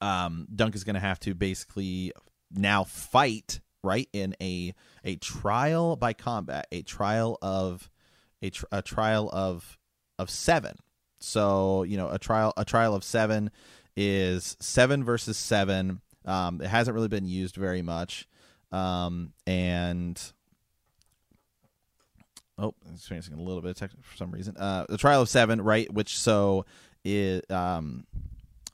[0.00, 2.12] um Dunk is going to have to basically
[2.50, 7.88] now fight right in a a trial by combat, a trial of
[8.42, 9.78] a, tr- a trial of
[10.18, 10.76] of 7
[11.20, 13.50] so you know, a trial a trial of seven
[13.96, 16.00] is seven versus seven.
[16.24, 18.28] Um, it hasn't really been used very much,
[18.70, 20.20] um, and
[22.58, 24.56] oh, experiencing a little bit of tech for some reason.
[24.56, 25.92] Uh, the trial of seven, right?
[25.92, 26.66] Which so
[27.04, 28.04] is um,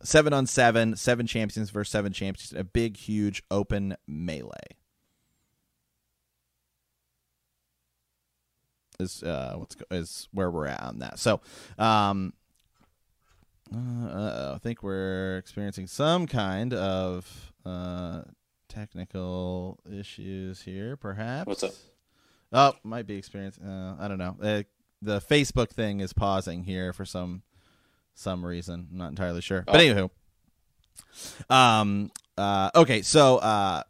[0.03, 4.77] seven on seven, seven champions versus seven champions, a big, huge open melee.
[9.01, 11.19] Is uh what's is where we're at on that.
[11.19, 11.41] So,
[11.79, 12.33] um,
[13.75, 18.23] uh, I think we're experiencing some kind of uh
[18.69, 21.47] technical issues here, perhaps.
[21.47, 21.73] What's up?
[22.53, 23.65] Oh, might be experiencing.
[23.65, 24.37] Uh, I don't know.
[24.41, 24.63] Uh,
[25.03, 27.43] the Facebook thing is pausing here for some
[28.15, 28.89] some reason.
[28.93, 29.65] I'm not entirely sure.
[29.67, 29.73] Oh.
[29.73, 30.11] But anywho,
[31.51, 33.83] um, uh, okay, so uh,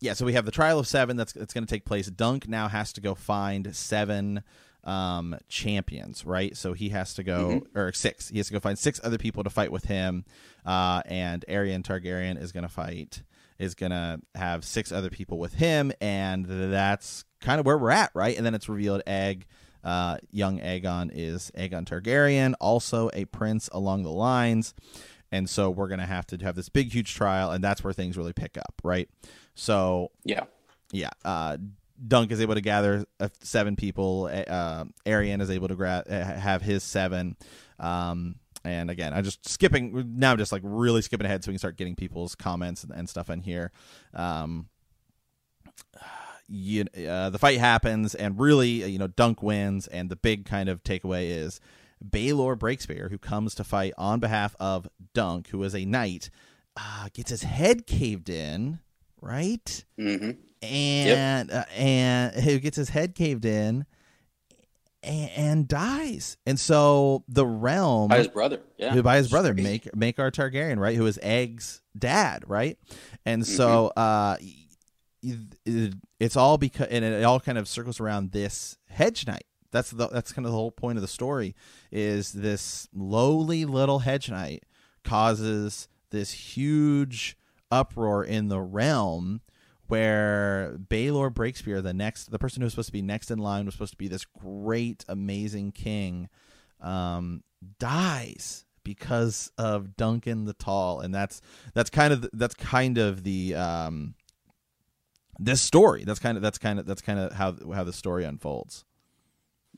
[0.00, 2.06] yeah, so we have the trial of seven that's that's going to take place.
[2.06, 4.42] Dunk now has to go find seven
[4.82, 6.56] um, champions, right?
[6.56, 7.78] So he has to go mm-hmm.
[7.78, 8.28] or six.
[8.28, 10.24] He has to go find six other people to fight with him,
[10.64, 13.22] uh, and Aerion Targaryen is going to fight.
[13.58, 17.90] Is going to have six other people with him, and that's kind of where we're
[17.90, 18.34] at, right?
[18.34, 19.44] And then it's revealed Egg,
[19.84, 24.72] uh, young Aegon is Aegon Targaryen, also a prince along the lines
[25.32, 27.92] and so we're going to have to have this big huge trial and that's where
[27.92, 29.08] things really pick up right?
[29.54, 30.44] So yeah.
[30.92, 31.56] Yeah uh,
[32.06, 36.62] dunk is able to gather uh, seven people uh, Aerion is able to gra- have
[36.62, 37.36] his seven.
[37.78, 41.54] Um, and again i'm just skipping now I'm just like really skipping ahead so we
[41.54, 43.72] can start getting people's comments and, and stuff in here.
[44.12, 44.68] Um,
[46.50, 50.68] you, uh, the fight happens and really you know dunk wins and the big kind
[50.68, 51.60] of takeaway is
[52.06, 56.30] Baelor Breakspear, who comes to fight on behalf of Dunk, who is a knight,
[56.76, 58.80] uh, gets his head caved in,
[59.20, 59.84] right?
[59.98, 60.30] Mm-hmm.
[60.62, 61.66] And yep.
[61.68, 63.86] uh, and who gets his head caved in
[65.02, 66.36] and, and, dies.
[66.44, 70.78] And so the realm by his brother, yeah, who by his brother, make Maekar Targaryen,
[70.78, 70.96] right?
[70.96, 72.78] Who is Egg's dad, right?
[73.24, 74.44] And so mm-hmm.
[75.22, 79.90] uh, it's all because and it all kind of circles around this hedge knight that's
[79.90, 81.54] the that's kind of the whole point of the story
[81.90, 84.64] is this lowly little hedge knight
[85.04, 87.36] causes this huge
[87.70, 89.40] uproar in the realm
[89.86, 93.74] where Baelor Breakspear, the next the person who's supposed to be next in line was
[93.74, 96.28] supposed to be this great, amazing king,
[96.80, 97.42] um,
[97.78, 101.40] dies because of Duncan the Tall, and that's
[101.74, 104.14] that's kind of that's kind of the um,
[105.40, 106.04] this story.
[106.04, 108.84] That's kind of that's kind of that's kind of how how the story unfolds.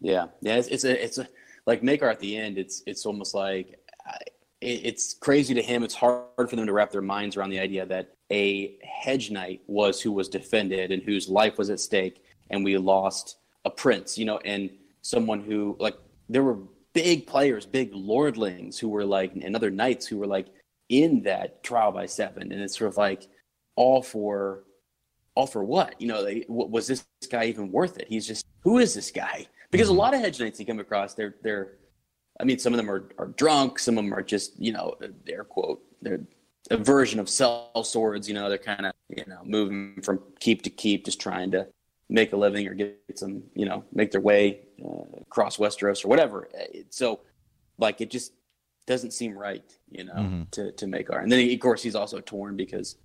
[0.02, 1.28] Yeah, yeah, it's, it's a it's a
[1.64, 2.58] like Maekar at the end.
[2.58, 4.18] It's it's almost like uh,
[4.60, 5.84] it's crazy to him.
[5.84, 9.62] It's hard for them to wrap their minds around the idea that a hedge knight
[9.68, 14.18] was who was defended and whose life was at stake, and we lost a prince.
[14.18, 14.70] You know, and
[15.02, 15.96] someone who like
[16.28, 16.58] there were
[16.94, 20.48] big players, big lordlings who were like, and other knights who were like
[20.88, 23.28] in that trial by seven, and it's sort of like
[23.76, 24.64] all for
[25.36, 25.94] all for what?
[26.00, 28.08] You know, they, was this guy even worth it?
[28.08, 29.46] He's just who is this guy?
[29.72, 29.96] Because mm-hmm.
[29.96, 31.78] a lot of hedge knights you come across, they're they're,
[32.38, 34.94] I mean, some of them are are drunk, some of them are just you know,
[35.26, 36.20] air quote, they're
[36.70, 38.28] a version of sellswords.
[38.28, 41.66] You know, they're kind of you know moving from keep to keep, just trying to
[42.08, 46.08] make a living or get some you know make their way uh, across Westeros or
[46.08, 46.48] whatever.
[46.90, 47.20] So,
[47.78, 48.32] like, it just
[48.86, 50.42] doesn't seem right, you know, mm-hmm.
[50.52, 51.22] to to Maekar.
[51.22, 52.96] And then of course he's also torn because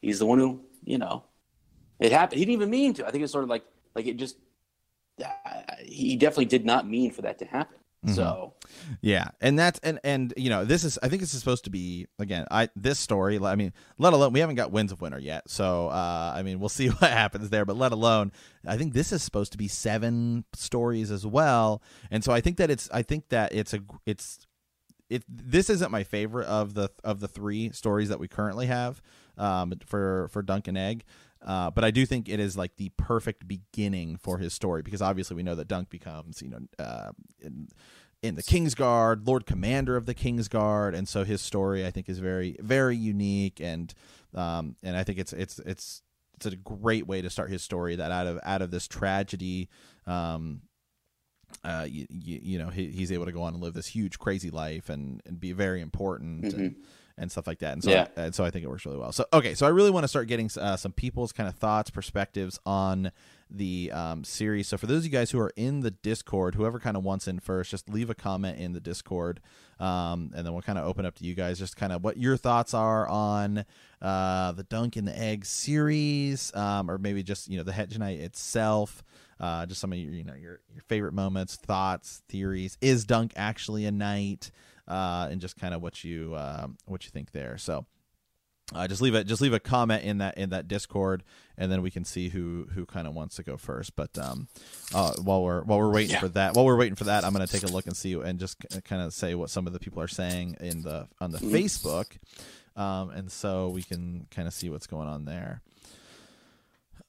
[0.00, 1.24] he's the one who you know
[2.00, 2.38] it happened.
[2.38, 3.06] He didn't even mean to.
[3.06, 4.36] I think it's sort of like like it just
[5.84, 7.78] he definitely did not mean for that to happen.
[8.04, 8.16] Mm-hmm.
[8.16, 8.54] So,
[9.00, 11.70] yeah, and that's and and you know this is I think this is supposed to
[11.70, 15.20] be again I this story I mean let alone we haven't got Winds of Winter
[15.20, 18.32] yet so uh, I mean we'll see what happens there but let alone
[18.66, 22.56] I think this is supposed to be seven stories as well and so I think
[22.56, 24.48] that it's I think that it's a it's
[25.08, 29.00] it this isn't my favorite of the of the three stories that we currently have
[29.36, 31.04] um, for for Dunk and Egg.
[31.44, 35.02] Uh, but I do think it is like the perfect beginning for his story because
[35.02, 37.68] obviously we know that Dunk becomes, you know, uh, in,
[38.22, 42.20] in the Kingsguard, Lord Commander of the Kingsguard, and so his story I think is
[42.20, 43.60] very very unique.
[43.60, 43.92] And
[44.34, 46.02] um, and I think it's it's it's
[46.36, 49.68] it's a great way to start his story that out of out of this tragedy
[50.06, 50.62] um,
[51.64, 54.18] uh, you, you, you, know he, he's able to go on and live this huge
[54.18, 56.44] crazy life and, and be very important.
[56.44, 56.60] Mm-hmm.
[56.60, 56.76] and,
[57.18, 58.06] and stuff like that and so yeah.
[58.16, 60.04] I, and so I think it works really well so okay so I really want
[60.04, 63.12] to start getting uh, some people's kind of thoughts perspectives on
[63.50, 66.78] the um, series so for those of you guys who are in the discord whoever
[66.78, 69.40] kind of wants in first just leave a comment in the discord
[69.78, 72.16] um, and then we'll kind of open up to you guys just kind of what
[72.16, 73.64] your thoughts are on
[74.00, 77.98] uh, the dunk and the egg series um, or maybe just you know the hedge
[77.98, 79.04] knight itself
[79.42, 82.78] uh, just some of your you know your your favorite moments, thoughts, theories.
[82.80, 84.52] Is Dunk actually a knight?
[84.92, 87.56] Uh, and just kind of what you uh, what you think there.
[87.56, 87.86] So.
[88.74, 89.26] Uh, just leave it.
[89.26, 91.24] Just leave a comment in that in that Discord,
[91.58, 93.96] and then we can see who who kind of wants to go first.
[93.96, 94.48] But um,
[94.94, 96.20] uh, while we're while we're waiting yeah.
[96.20, 98.14] for that, while we're waiting for that, I'm going to take a look and see
[98.14, 101.32] and just kind of say what some of the people are saying in the on
[101.32, 101.38] the.
[101.38, 102.16] Facebook,
[102.76, 105.60] um, and so we can kind of see what's going on there.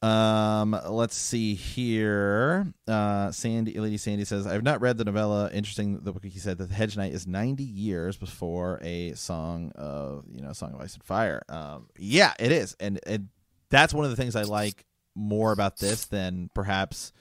[0.03, 2.67] Um, let's see here.
[2.85, 5.49] Uh, Sandy, Lady Sandy says, "I've not read the novella.
[5.53, 6.01] Interesting.
[6.01, 10.41] The he said that the Hedge Knight is 90 years before a song of you
[10.41, 11.41] know, Song of Ice and Fire.
[11.47, 13.29] Um, yeah, it is, and and
[13.69, 14.85] that's one of the things I like
[15.15, 17.13] more about this than perhaps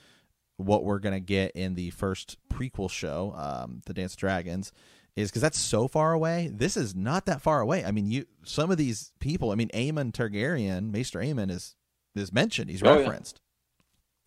[0.57, 4.73] what we're gonna get in the first prequel show, um, the Dance of Dragons."
[5.15, 6.51] Is because that's so far away.
[6.51, 7.85] This is not that far away.
[7.85, 9.53] I mean, you some of these people.
[9.53, 11.77] I mean, Aemon Targaryen, Maester Aemon is
[12.15, 12.71] is mentioned.
[12.71, 13.41] He's oh, referenced.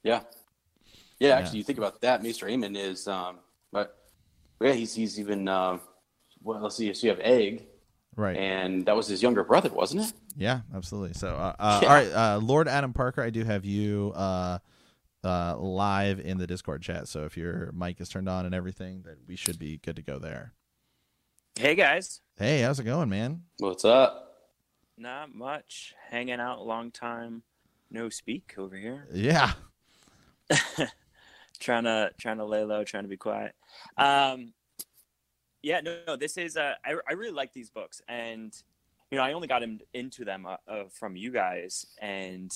[0.03, 0.21] Yeah.
[1.19, 1.29] yeah.
[1.29, 1.35] yeah.
[1.35, 2.23] actually, you think about that.
[2.23, 3.37] Maester Aemon is, um,
[3.71, 3.97] but
[4.61, 5.47] yeah, he's he's even.
[5.47, 5.79] Uh,
[6.41, 6.93] well, let's see.
[6.93, 7.65] So you have Egg,
[8.15, 8.37] right?
[8.37, 10.13] And that was his younger brother, wasn't it?
[10.37, 11.13] Yeah, absolutely.
[11.13, 11.87] So, uh, uh, yeah.
[11.87, 14.59] all right, uh, Lord Adam Parker, I do have you uh,
[15.23, 17.07] uh, live in the Discord chat.
[17.07, 20.01] So if your mic is turned on and everything, that we should be good to
[20.01, 20.53] go there.
[21.57, 22.19] Hey guys.
[22.37, 23.43] Hey, how's it going, man?
[23.59, 24.33] What's up?
[24.97, 25.93] Not much.
[26.09, 27.43] Hanging out, long time
[27.95, 29.07] no speak over here.
[29.11, 29.53] Yeah.
[31.59, 33.53] trying to trying to lay low, trying to be quiet.
[33.97, 34.53] Um,
[35.63, 38.53] yeah, no, no this is uh, I I really like these books, and
[39.09, 42.53] you know I only got in, into them uh, uh, from you guys, and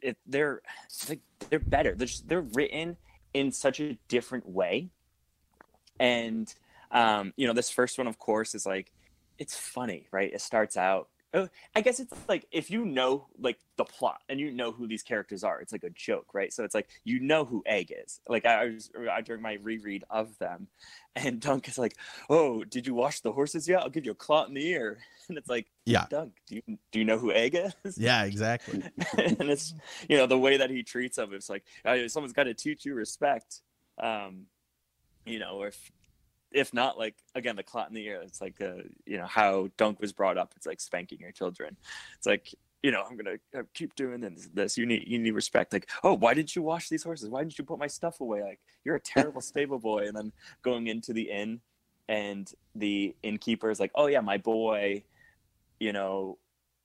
[0.00, 0.62] it they're
[1.08, 1.20] like
[1.50, 1.94] they're better.
[1.94, 2.96] They're just, they're written
[3.34, 4.88] in such a different way,
[6.00, 6.52] and
[6.90, 8.92] um, you know this first one, of course, is like
[9.38, 10.32] it's funny, right?
[10.32, 14.50] It starts out I guess it's like if you know like the plot and you
[14.50, 16.52] know who these characters are, it's like a joke, right?
[16.52, 18.20] So it's like you know who Egg is.
[18.26, 20.68] Like I, was I, during my reread of them,
[21.16, 21.96] and Dunk is like,
[22.30, 23.82] "Oh, did you wash the horses yet?
[23.82, 24.98] I'll give you a clot in the ear."
[25.28, 27.54] And it's like, "Yeah, Dunk, do you do you know who Egg
[27.84, 28.82] is?" Yeah, exactly.
[29.18, 29.74] and it's
[30.08, 31.34] you know the way that he treats them.
[31.34, 31.64] It's like
[32.06, 33.60] someone's got to teach you respect.
[34.02, 34.46] Um,
[35.26, 35.92] you know, or if
[36.52, 39.68] if not like again the clot in the ear it's like uh, you know how
[39.76, 41.76] dunk was brought up it's like spanking your children.
[42.16, 44.78] It's like you know i'm gonna uh, keep doing this, this.
[44.78, 45.72] You need you need respect.
[45.72, 47.28] Like oh why didn't you wash these horses?
[47.28, 48.42] Why didn't you put my stuff away?
[48.42, 50.06] Like you're a terrible stable boy.
[50.06, 50.32] And then
[50.62, 51.60] going into the inn
[52.08, 55.02] and the innkeeper is like oh yeah my boy
[55.78, 56.38] you know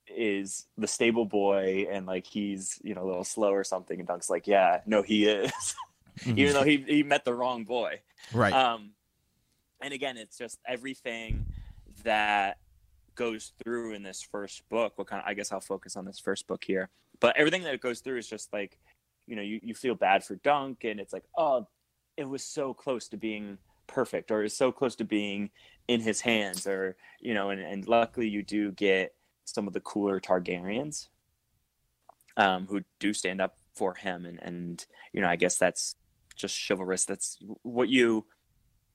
[0.08, 4.00] is the stable boy and like he's you know a little slow or something.
[4.00, 5.76] And dunk's like yeah no he is.
[6.28, 8.00] Even though he, he met the wrong boy.
[8.34, 8.54] Right.
[8.54, 8.92] Um
[9.84, 11.46] and again, it's just everything
[12.04, 12.58] that
[13.16, 14.94] goes through in this first book.
[14.96, 16.90] What kind of, I guess I'll focus on this first book here.
[17.20, 18.80] But everything that goes through is just like,
[19.28, 21.68] you know, you, you feel bad for Dunk and it's like, oh,
[22.18, 23.58] it was so close to being
[23.88, 25.50] perfect or it's so close to being
[25.88, 29.14] in his hands or, you know, and, and luckily you do get
[29.46, 31.10] some of the cooler Targaryens
[32.38, 34.26] um, who do stand up for him.
[34.26, 35.96] And, and, you know, I guess that's
[36.36, 37.06] just chivalrous.
[37.06, 38.26] That's what you,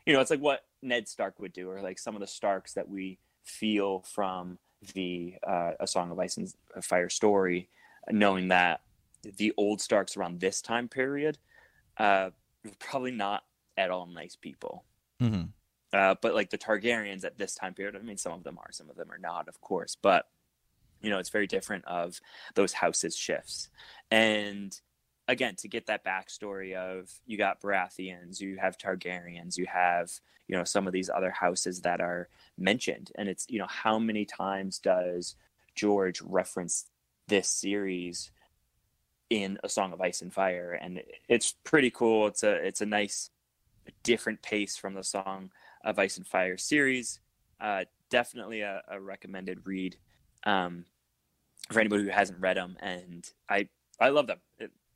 [0.06, 2.74] you know, it's like what Ned Stark would do, or like some of the Starks
[2.74, 4.58] that we feel from
[4.94, 6.52] the uh, A Song of Ice and
[6.82, 7.68] Fire story,
[8.10, 8.80] knowing that
[9.22, 11.38] the old Starks around this time period,
[11.96, 12.30] uh,
[12.78, 13.44] probably not
[13.76, 14.84] at all nice people.
[15.20, 15.46] Mm-hmm.
[15.92, 18.70] Uh, but like the Targaryens at this time period, I mean, some of them are,
[18.72, 20.26] some of them are not, of course, but
[21.00, 22.20] you know, it's very different of
[22.54, 23.68] those houses shifts.
[24.10, 24.78] And
[25.28, 30.10] again to get that backstory of you got Baratheons, you have Targaryens, you have
[30.48, 33.98] you know some of these other houses that are mentioned, and it's you know how
[33.98, 35.36] many times does
[35.74, 36.86] George reference
[37.28, 38.30] this series
[39.30, 42.26] in A Song of Ice and Fire, and it's pretty cool.
[42.26, 43.30] It's a it's a nice
[44.02, 45.50] different pace from the Song
[45.84, 47.20] of Ice and Fire series.
[47.60, 49.96] Uh, definitely a, a, recommended read
[50.44, 50.84] um,
[51.70, 52.76] for anybody who hasn't read them.
[52.80, 53.68] And I
[54.00, 54.38] I love them.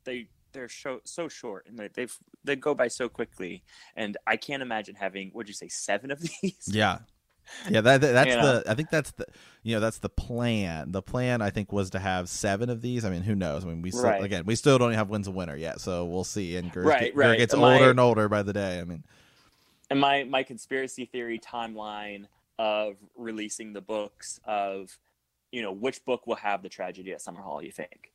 [0.03, 2.07] They they're so so short and they
[2.43, 3.63] they go by so quickly.
[3.95, 6.67] And I can't imagine having what'd you say seven of these?
[6.67, 6.99] Yeah,
[7.69, 8.59] yeah, that, that that's you know?
[8.59, 8.71] the.
[8.71, 9.25] I think that's the.
[9.63, 10.91] You know, that's the plan.
[10.91, 13.05] The plan, I think, was to have seven of these.
[13.05, 13.63] I mean, who knows?
[13.63, 14.23] I mean, we still, right.
[14.23, 16.57] again, we still don't have Winds of Winter yet, so we'll see.
[16.57, 17.37] And Gurr, right, right.
[17.37, 18.79] gets older and older by the day.
[18.79, 19.03] I mean,
[19.89, 22.25] and my my conspiracy theory timeline
[22.59, 24.97] of releasing the books of,
[25.51, 27.63] you know, which book will have the tragedy at Summerhall?
[27.63, 28.12] You think?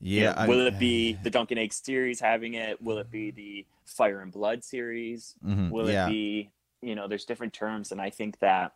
[0.00, 0.42] Yeah.
[0.42, 2.80] You know, will it be the Dunk and Egg series having it?
[2.82, 5.34] Will it be the Fire and Blood series?
[5.44, 6.06] Mm-hmm, will yeah.
[6.06, 6.50] it be
[6.82, 8.74] you know there's different terms and i think that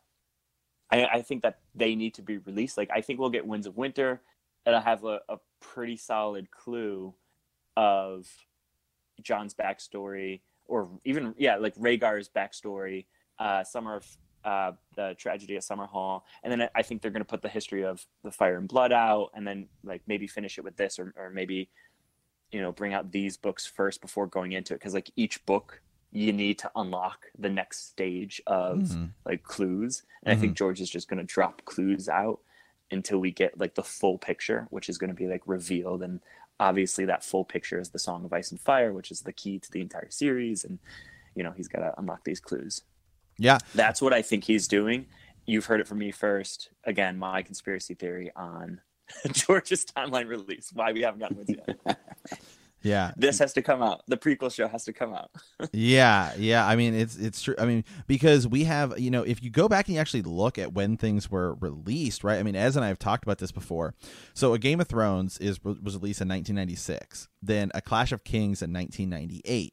[0.91, 3.67] I, I think that they need to be released like i think we'll get winds
[3.67, 4.21] of winter
[4.67, 7.15] and i have a, a pretty solid clue
[7.77, 8.29] of
[9.23, 13.07] jon's backstory or even yeah like Rhaegar's backstory
[13.39, 14.07] uh summer of
[14.45, 17.85] uh, the tragedy at Summerhall, and then I think they're going to put the history
[17.85, 21.15] of the Fire and Blood out, and then like maybe finish it with this, or
[21.17, 21.71] or maybe
[22.53, 25.81] you know bring out these books first before going into it, because like each book
[26.15, 29.07] you need to unlock the next stage of mm-hmm.
[29.27, 30.05] like clues.
[30.23, 30.39] And mm-hmm.
[30.39, 30.59] I think mm-hmm.
[30.59, 32.39] George is just going to drop clues out
[32.91, 36.03] until we get like the full picture, which is going to be like revealed.
[36.03, 36.21] And
[36.61, 39.59] obviously, that full picture is the Song of Ice and Fire, which is the key
[39.59, 40.65] to the entire series.
[40.65, 40.79] And,
[41.35, 42.83] you know, he's got to unlock these clues.
[43.39, 43.59] Yeah.
[43.75, 45.07] That's what I think he's doing.
[45.47, 46.71] You've heard it from me first.
[46.85, 48.81] Again, my conspiracy theory on
[49.33, 51.99] George's timeline release, why we haven't gotten it yet.
[52.85, 53.13] Yeah.
[53.17, 54.03] This has to come out.
[54.09, 55.31] The prequel show has to come out.
[55.73, 56.67] yeah, yeah.
[56.67, 57.55] I mean, it's it's true.
[57.59, 60.59] I mean, because we have, you know, if you go back and you actually look
[60.59, 62.39] at when things were released, right?
[62.39, 63.95] I mean, Ez and I have talked about this before.
[64.35, 67.29] So, A Game of Thrones is was released in 1996.
[67.43, 69.73] Then A Clash of Kings in 1998.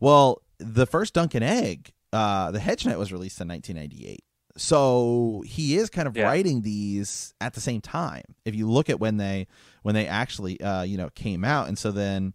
[0.00, 4.24] Well, the first Dunk and Egg, uh, The Hedge Knight was released in 1998
[4.58, 6.24] so he is kind of yeah.
[6.24, 8.24] writing these at the same time.
[8.44, 9.46] If you look at when they
[9.82, 11.68] when they actually uh, you know came out.
[11.68, 12.34] And so then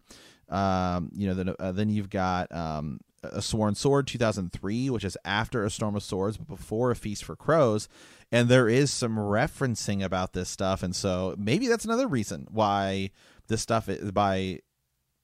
[0.49, 5.17] um, you know then, uh, then you've got um, a sworn sword 2003 which is
[5.23, 7.89] after a storm of swords but before a feast for crows.
[8.31, 10.81] And there is some referencing about this stuff.
[10.81, 13.11] And so maybe that's another reason why
[13.47, 14.59] this stuff is by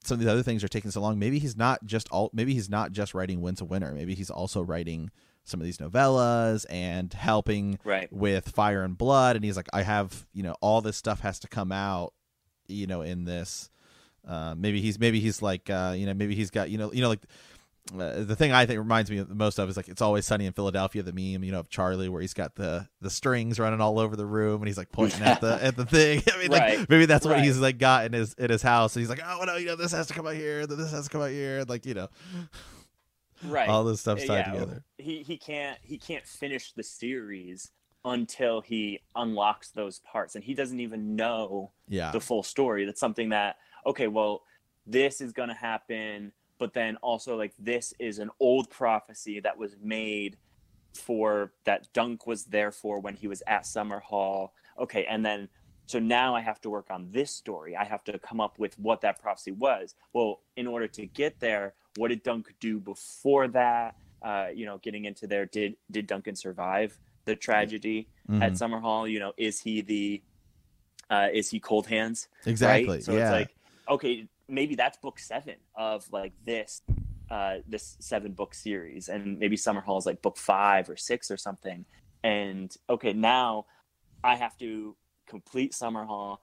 [0.04, 2.54] some of these other things are taking so long maybe he's not just all maybe
[2.54, 5.12] he's not just writing Winds of Winter maybe he's also writing
[5.50, 8.12] some of these novellas and helping right.
[8.12, 9.36] with Fire and Blood.
[9.36, 12.14] And he's like, I have, you know, all this stuff has to come out,
[12.68, 13.70] you know, in this.
[14.28, 17.02] Uh, maybe he's maybe he's like, uh, you know, maybe he's got, you know, you
[17.02, 17.24] know, like
[17.94, 20.46] uh, the thing I think reminds me the most of is like it's always sunny
[20.46, 21.04] in Philadelphia.
[21.04, 24.16] The meme, you know, of Charlie where he's got the the strings running all over
[24.16, 26.22] the room and he's like pointing at the at the thing.
[26.34, 26.80] I mean, right.
[26.80, 27.44] like maybe that's what right.
[27.44, 28.96] he's like got in his in his house.
[28.96, 30.68] And he's like, oh no, you know, this has to come out here.
[30.68, 31.60] This has to come out here.
[31.60, 32.10] and Like you know
[33.46, 37.72] right all this stuff's tied yeah, together he he can't he can't finish the series
[38.06, 42.12] until he unlocks those parts and he doesn't even know yeah.
[42.12, 44.42] the full story that's something that okay well
[44.86, 49.57] this is going to happen but then also like this is an old prophecy that
[49.57, 50.38] was made
[50.93, 54.49] for that dunk was there for when he was at Summerhall.
[54.78, 55.49] okay and then
[55.89, 57.76] so now I have to work on this story.
[57.76, 59.95] I have to come up with what that prophecy was.
[60.14, 63.95] Well, in order to get there, what did Dunk do before that?
[64.22, 68.43] Uh, you know, getting into there, did did Duncan survive the tragedy mm-hmm.
[68.43, 69.10] at Summerhall?
[69.10, 70.22] You know, is he the
[71.10, 72.28] uh, is he cold hands?
[72.45, 72.88] Exactly.
[72.88, 73.03] Right?
[73.03, 73.24] So yeah.
[73.24, 73.55] it's like,
[73.89, 76.82] okay, maybe that's book seven of like this
[77.30, 81.30] uh, this seven book series, and maybe Summer Summerhall is like book five or six
[81.30, 81.86] or something.
[82.24, 83.66] And okay, now
[84.24, 84.95] I have to
[85.28, 86.38] complete Summer Summerhall.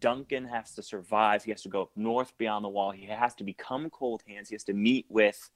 [0.00, 1.44] Duncan has to survive.
[1.44, 2.90] He has to go up north beyond the wall.
[2.90, 4.48] He has to become Cold Hands.
[4.48, 5.50] He has to meet with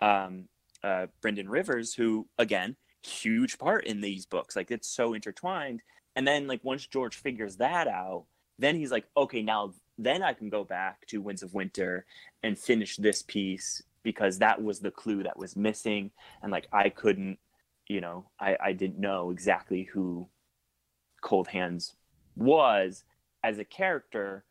[0.00, 0.48] um,
[0.82, 4.56] uh, Brynden Rivers, who, again, huge part in these books.
[4.56, 5.82] Like it's so intertwined.
[6.16, 8.24] And then, like once George figures that out,
[8.58, 12.06] then he's like, okay, now then I can go back to Winds of Winter
[12.42, 16.10] and finish this piece because that was the clue that was missing.
[16.42, 17.38] And like I couldn't,
[17.86, 20.28] you know, I, I didn't know exactly who
[21.20, 21.94] Cold Hands
[22.34, 23.04] was
[23.44, 24.44] as a character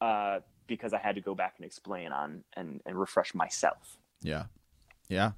[0.00, 3.98] uh, because I had to go back and explain on and, and refresh myself.
[4.22, 4.44] Yeah,
[5.08, 5.32] yeah,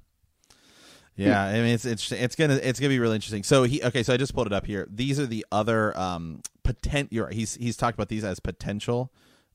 [1.15, 1.43] yeah.
[1.43, 3.43] I mean, it's it's it's gonna it's gonna be really interesting.
[3.43, 4.03] So he okay.
[4.03, 4.87] So I just pulled it up here.
[4.89, 7.11] These are the other um potent.
[7.11, 9.11] You're, he's he's talked about these as potential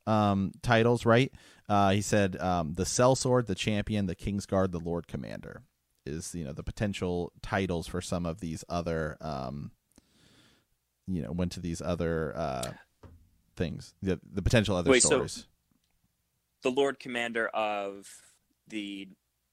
[0.07, 1.33] um titles, right?
[1.69, 5.63] Uh, he said um, the Sellsword, the Champion, the Kingsguard, the Lord Commander
[6.05, 9.73] is you know the potential titles for some of these other um
[11.09, 12.71] you know went to these other uh,
[13.57, 15.47] things, the the potential other Wait, stories.
[16.63, 18.09] So the Lord Commander of
[18.69, 19.09] the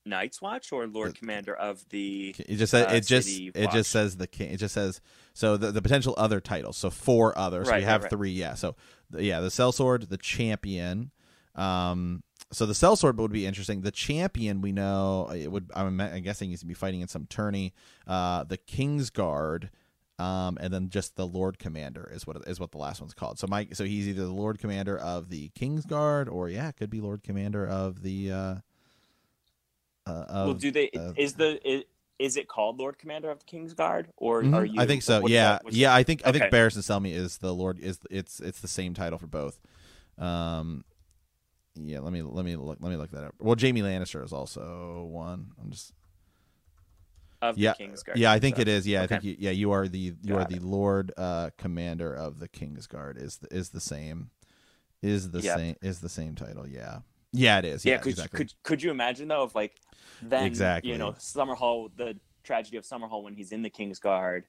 [0.05, 2.35] Night's Watch or Lord Commander of the?
[2.39, 3.73] It just says uh, it just it Watch?
[3.73, 4.51] just says the king.
[4.51, 4.99] It just says
[5.33, 6.77] so the, the potential other titles.
[6.77, 7.67] So four others.
[7.67, 8.09] So we right, have right.
[8.09, 8.31] three.
[8.31, 8.55] Yeah.
[8.55, 8.75] So
[9.17, 11.11] yeah, the sellsword, the champion.
[11.55, 12.23] Um.
[12.51, 13.81] So the sellsword would be interesting.
[13.81, 15.71] The champion, we know it would.
[15.75, 17.73] I'm, I'm guessing he's gonna be fighting in some tourney.
[18.05, 19.69] Uh, the King's Guard.
[20.19, 23.39] Um, and then just the Lord Commander is what is what the last one's called.
[23.39, 26.91] So Mike, so he's either the Lord Commander of the King's Guard, or yeah, could
[26.91, 28.31] be Lord Commander of the.
[28.31, 28.55] Uh,
[30.05, 30.91] uh, of, well, do they?
[30.91, 31.83] uh, is the
[32.19, 34.55] is, it called Lord Commander of the King's Guard or Mhm.
[34.55, 34.79] are you?
[34.79, 35.27] I think so.
[35.27, 35.93] Yeah, that- yeah.
[35.93, 36.49] I think I think Okay.
[36.51, 37.79] Barris and Selmy is the Lord.
[37.79, 39.59] Is it's it's the same title for both.
[40.17, 40.85] Um,
[41.75, 41.99] yeah.
[41.99, 43.35] Let me let me look let me look that up.
[43.39, 45.51] Well, Jaime Lannister is also one.
[45.61, 45.93] I'm just
[47.41, 48.17] of yeah the King's Guard.
[48.17, 48.31] yeah.
[48.31, 48.87] I think So- it is.
[48.87, 49.51] Yeah, I think you, yeah.
[49.51, 53.17] You are the you are Got the Lord uh, Commander of the King's Guard.
[53.17, 54.29] Is the, is the same
[55.01, 55.57] is the Yep.
[55.57, 56.65] same is the same title.
[56.67, 56.99] Yeah.
[57.33, 57.83] Yeah, it is.
[57.83, 58.37] Yeah, Yeah, could, exactly.
[58.37, 59.75] could could you imagine though if like
[60.21, 60.91] then Exactly.
[60.91, 64.45] you know Summerhall the tragedy of Summerhall when he's in the King's Guard.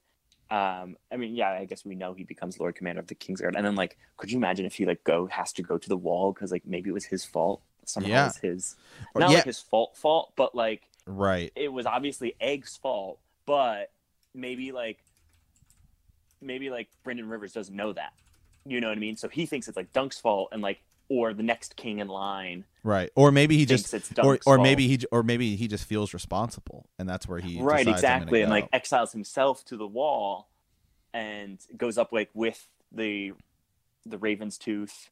[0.51, 3.41] Um, I mean, yeah, I guess we know he becomes Lord Commander of the King's
[3.41, 5.89] Guard, and then like, could you imagine if he like go has to go to
[5.89, 7.61] the wall because like maybe it was his fault.
[7.85, 8.25] Summerhall Yeah.
[8.27, 8.75] was his
[9.15, 9.37] not yeah.
[9.37, 11.51] like his fault fault, but like right.
[11.55, 13.91] it was obviously Egg's fault, but
[14.35, 14.99] maybe like
[16.41, 18.13] maybe like Brynden Rivers doesn't know that.
[18.65, 19.15] You know what I mean?
[19.15, 22.65] So he thinks it's like Dunk's fault, and like or the next king in line
[22.85, 23.09] Right.
[23.15, 27.09] Or maybe he just or or maybe he or maybe he just feels responsible and
[27.09, 29.87] that's where he right decides, "I'm gonna exactly and go." like exiles himself to the
[29.87, 30.49] wall
[31.11, 33.33] and goes up like with the
[34.05, 35.09] the raven's tooth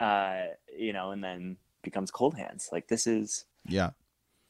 [0.00, 3.90] uh you know and then becomes cold hands like this is yeah.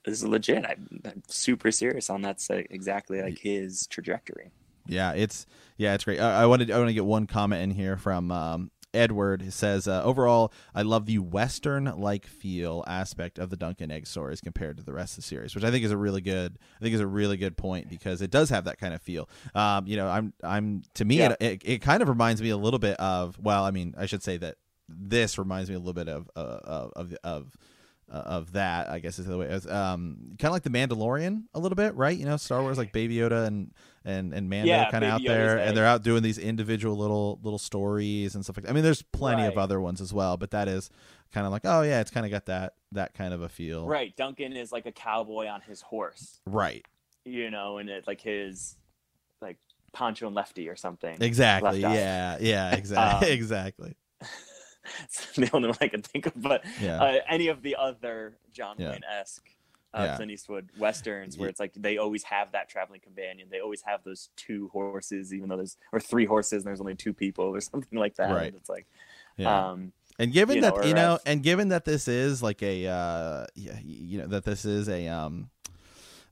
[0.05, 4.53] this is legit i'm, I'm super serious on that's exactly like his trajectory
[4.87, 6.20] Yeah, it's yeah, it's great.
[6.20, 9.53] I, I wanted I want to get one comment in here from um, Edward.
[9.53, 14.40] Says uh, overall, I love the Western-like feel aspect of the Dunk and Egg stories
[14.40, 16.59] compared to the rest of the series, which I think is a really good.
[16.80, 19.28] I think is a really good point because it does have that kind of feel.
[19.55, 21.30] Um, you know, I'm I'm to me Yeah.
[21.40, 24.07] it, it it kind of reminds me a little bit of well, I mean, I
[24.07, 24.57] should say that
[24.88, 27.16] this reminds me a little bit of uh, of of.
[27.24, 27.57] of
[28.12, 29.48] uh, of that, I guess is the way.
[29.48, 32.16] As um, kind of like the Mandalorian, a little bit, right?
[32.16, 33.72] You know, Star Wars, like Baby Yoda and
[34.04, 35.58] and and Mando, Yeah, kind of out Yoda's there, there.
[35.66, 38.64] and they're out doing these individual little little stories and stuff like.
[38.64, 38.70] that.
[38.70, 40.90] I mean, there's plenty of other ones as well, but that is
[41.32, 43.86] kind of like, oh yeah, it's kind of got that that kind of a feel,
[43.86, 46.84] right duncan is like a cowboy on his horse Right,
[47.24, 48.76] you know and it's like his
[49.40, 49.56] like
[49.94, 51.96] Pancho and Lefty or something exactly, Left eye.
[51.98, 53.94] yeah, yeah, exactly, Um, exactly,
[55.05, 58.37] it's the only one i can think of but yeah, uh, any of the other
[58.53, 58.91] John Yeah.
[58.91, 59.49] Wayne esque
[59.95, 60.16] uh, Yeah.
[60.16, 63.49] Clint Eastwood westerns, where it's like they always have that traveling companion.
[63.51, 66.95] They always have those two horses, even though there's or three horses and there's only
[66.95, 68.30] two people or something like that.
[68.30, 68.47] Right.
[68.47, 68.87] And it's like,
[69.37, 69.70] yeah.
[69.70, 72.62] um, And given you know, that you or know, and given that this is like
[72.62, 75.51] a uh, you know that this is a um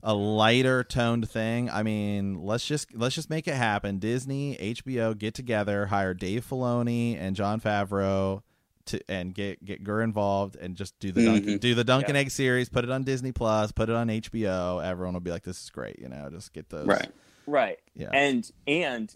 [0.03, 1.69] a lighter toned thing.
[1.69, 3.99] I mean, let's just let's just make it happen.
[3.99, 8.41] Disney, HBO, get together, hire Dave Filoni and Jon Favreau
[8.85, 11.59] to and get get Gurr involved and just do the Duncan, Mhm.
[11.59, 12.21] do the Duncan Yeah.
[12.21, 12.67] Egg series.
[12.69, 13.71] Put it on Disney Plus.
[13.71, 14.79] Put it on HBO.
[14.79, 16.87] Everyone will be like, "This is great." You know, just get those.
[16.87, 17.11] Right.
[17.45, 17.77] right.
[17.95, 18.09] Yeah.
[18.11, 19.15] And and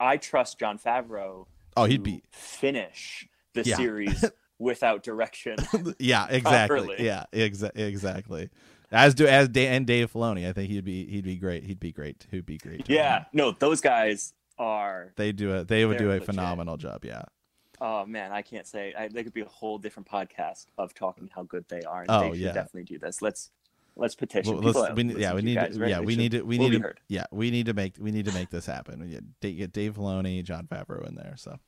[0.00, 1.46] I trust Jon Favreau.
[1.76, 2.22] oh, he'd to be.
[2.32, 3.76] finish the Yeah.
[3.76, 4.24] series
[4.58, 5.56] without direction.
[5.98, 6.78] yeah, exactly.
[6.86, 7.04] properly.
[7.04, 8.48] Yeah, exa- exactly.
[8.92, 11.64] As do as da- and Dave Filoni, I think he'd be he'd be great.
[11.64, 12.26] He'd be great.
[12.30, 12.88] He'd be great.
[12.88, 15.12] yeah, no, those guys are.
[15.16, 16.26] they do a they would do a legit.
[16.26, 17.04] phenomenal job.
[17.04, 17.22] Yeah.
[17.80, 18.94] Oh man, I can't say.
[18.96, 22.02] I, they could be a whole different podcast of talking how good they are.
[22.02, 22.52] And Oh, they should yeah.
[22.52, 23.20] definitely do this.
[23.20, 23.50] Let's
[23.96, 24.54] let's petition.
[24.54, 25.90] Well, people let's- we, yeah, we need guys, right?
[25.90, 28.24] yeah, we need to we we'll need to yeah we need to make we need
[28.26, 29.00] to make this happen.
[29.02, 29.08] We
[29.40, 31.34] get get Dave Filoni, Jon Favreau in there.
[31.36, 31.58] So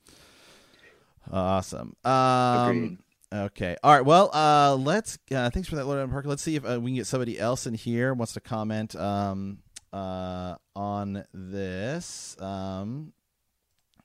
[1.31, 1.95] awesome.
[2.05, 2.99] Um, Agreed.
[3.33, 3.77] Okay.
[3.83, 4.05] All right.
[4.05, 5.19] Well, uh, let's.
[5.31, 6.29] Uh, thanks for that, Lord Adam Parker.
[6.29, 9.59] Let's see if uh, we can get somebody else in here wants to comment um,
[9.93, 12.37] uh, on this.
[12.41, 13.13] Um,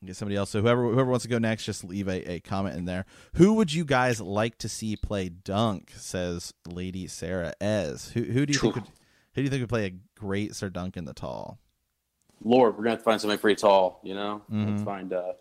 [0.05, 0.49] get somebody else.
[0.49, 3.05] So whoever whoever wants to go next, just leave a, a comment in there.
[3.35, 5.91] Who would you guys like to see play Dunk?
[5.95, 8.09] Says Lady Sarah Ez.
[8.11, 8.89] Who who do you think would who
[9.35, 11.59] do you think would play a great Sir Duncan the Tall?
[12.43, 14.01] Lord, we're gonna have to find somebody pretty tall.
[14.03, 14.71] You know, Mhm.
[14.71, 15.13] let's find.
[15.13, 15.31] uh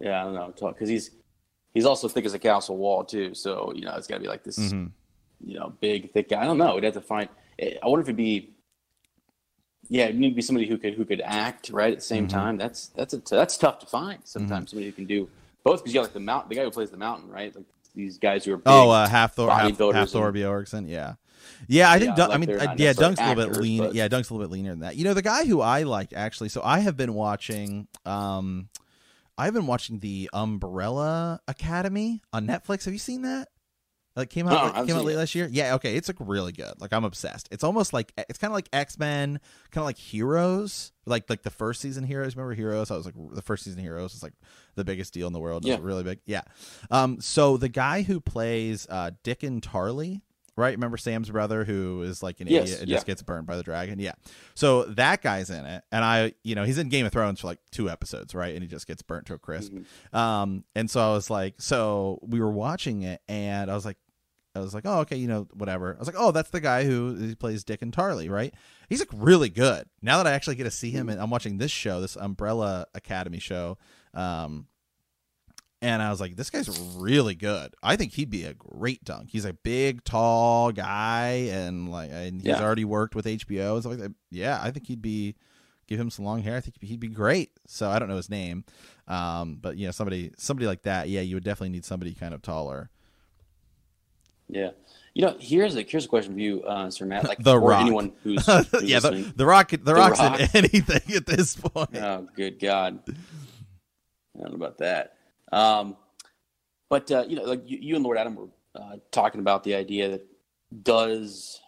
[0.00, 1.10] Yeah, I don't know, because he's
[1.74, 3.34] he's also thick as a castle wall too.
[3.34, 4.90] So you know, it's got to be like this, Mhm.
[5.44, 6.42] you know, big thick guy.
[6.42, 6.74] I don't know.
[6.74, 7.28] We'd have to find.
[7.60, 8.50] I wonder if it'd be.
[9.88, 12.26] Yeah, it need to be somebody who could who could act right at the same
[12.26, 12.30] Mhm.
[12.30, 12.56] time.
[12.56, 14.20] That's that's a that's tough to find.
[14.24, 15.28] Sometimes somebody who can do
[15.64, 17.54] both because you got like the mountain, the guy who plays the mountain, right?
[17.54, 17.64] Like
[17.94, 18.64] these guys who are big.
[18.68, 21.14] Oh, uh, half Thor, half, half Thor Bjorkson, yeah,
[21.68, 21.90] yeah.
[21.90, 23.78] I think Yeah, Dunk, I mean, they're uh, yeah, Dunk's a little bit lean.
[23.82, 24.96] but- Yeah, Dunk's a little bit leaner than that.
[24.96, 26.48] You know, the guy who I liked actually.
[26.48, 27.86] So I have been watching.
[28.06, 28.68] um
[29.38, 32.84] I've been watching the Umbrella Academy on Netflix.
[32.84, 33.48] Have you seen that?
[34.14, 35.18] Like came out No, like, came out late it.
[35.18, 35.48] last year.
[35.50, 36.74] Yeah, okay, it's like really good.
[36.80, 37.48] Like I'm obsessed.
[37.50, 41.42] It's almost like it's kind of like X Men, kind of like Heroes, like like
[41.42, 42.36] the first season Heroes.
[42.36, 42.90] Remember Heroes?
[42.90, 44.34] I was like the first season Heroes was like
[44.74, 45.64] the biggest deal in the world.
[45.64, 45.78] Yeah.
[45.80, 46.18] really big.
[46.26, 46.42] Yeah.
[46.90, 47.22] Um.
[47.22, 50.20] So the guy who plays uh Dickon Tarley,
[50.56, 50.74] right?
[50.74, 52.96] Remember Sam's brother who is like an Yes, idiot and yeah.
[52.96, 53.98] just gets burned by the dragon.
[53.98, 54.12] Yeah.
[54.54, 57.46] So that guy's in it, and I, you know, he's in Game of Thrones for
[57.48, 58.54] like two episodes, right?
[58.54, 59.72] And he just gets burnt to a crisp.
[59.72, 60.14] Mhm.
[60.16, 63.96] Um, and so I was like, so we were watching it, and I was like,
[64.54, 65.94] I was like, oh, okay, you know, whatever.
[65.94, 68.52] I was like, oh, that's the guy who he plays Dickon Tarley, right?
[68.90, 69.86] He's like really good.
[70.02, 72.86] Now that I actually get to see him, and I'm watching this show, this Umbrella
[72.94, 73.78] Academy show,
[74.12, 74.66] um,
[75.82, 77.74] and I was like, this guy's really good.
[77.82, 79.28] I think he'd be a great dunk.
[79.30, 82.62] He's a big, tall guy, and like, and he's Yeah.
[82.62, 84.14] already worked with HBO and stuff like that.
[84.30, 85.34] Yeah, I think he'd be.
[85.88, 86.56] Give him some long hair.
[86.56, 87.50] I think he'd be great.
[87.66, 88.64] So I don't know his name,
[89.08, 91.08] um, but you know, somebody, somebody like that.
[91.10, 92.88] Yeah, you would definitely need somebody kind of taller.
[94.48, 94.70] Yeah.
[95.14, 97.24] You know, here's a here's a question for you, uh, Sir Matt.
[97.28, 97.82] Like The Rock.
[97.82, 100.40] anyone who's, who's yeah, the, the rock, the, rock's Rock.
[100.40, 101.94] in anything at this point.
[101.96, 103.00] Oh, good God.
[103.08, 105.16] I don't know about that.
[105.52, 105.96] Um,
[106.88, 109.74] but uh, you know, like you, you and Lord Adam were uh, talking about the
[109.74, 110.26] idea that
[110.82, 111.60] does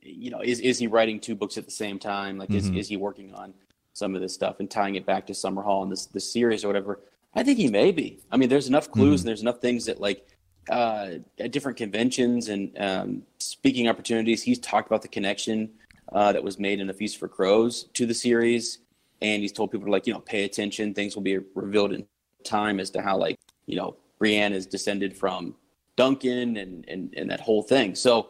[0.00, 2.38] you know is is he writing two books at the same time?
[2.38, 2.56] Like, Mhm.
[2.56, 3.54] is is he working on
[3.92, 6.68] some of this stuff and tying it back to Summerhall and this this series or
[6.68, 7.00] whatever?
[7.34, 8.20] I think he may be.
[8.30, 9.22] I mean, there's enough clues Mhm.
[9.22, 10.26] and there's enough things that like
[10.68, 15.70] uh, at different conventions and um, speaking opportunities, he's talked about the connection
[16.12, 18.78] uh, that was made in A Feast for Crows to the series,
[19.22, 20.92] and he's told people to like you know pay attention.
[20.92, 22.04] Things will be revealed in
[22.46, 23.36] time as to how like
[23.66, 25.54] you know Brienne is descended from
[25.96, 27.94] Duncan and and and that whole thing.
[27.94, 28.28] So,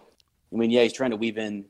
[0.53, 1.65] I mean, yeah, he's trying to weave in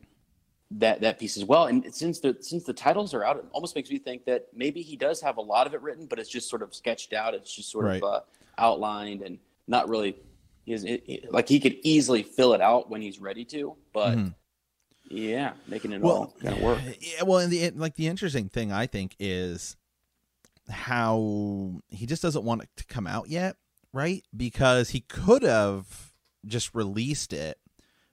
[0.73, 1.67] that that piece as well.
[1.67, 4.83] And since the since the titles are out, it almost makes me think that maybe
[4.83, 7.35] he does have a lot of it written, but it's just sort of sketched out.
[7.35, 8.03] It's just sort Right.
[8.03, 8.21] of uh,
[8.59, 9.39] outlined and
[9.69, 10.17] not really.
[10.65, 10.85] He is,
[11.31, 14.35] like he could easily fill it out when he's ready to, but Mhm.
[15.09, 16.81] yeah, making it well, all kind of work.
[17.01, 19.77] Yeah, well, and the like the interesting thing I think is
[20.69, 23.57] how he just doesn't want it to come out yet,
[23.93, 24.25] right?
[24.37, 26.13] Because he could have
[26.45, 27.59] just released it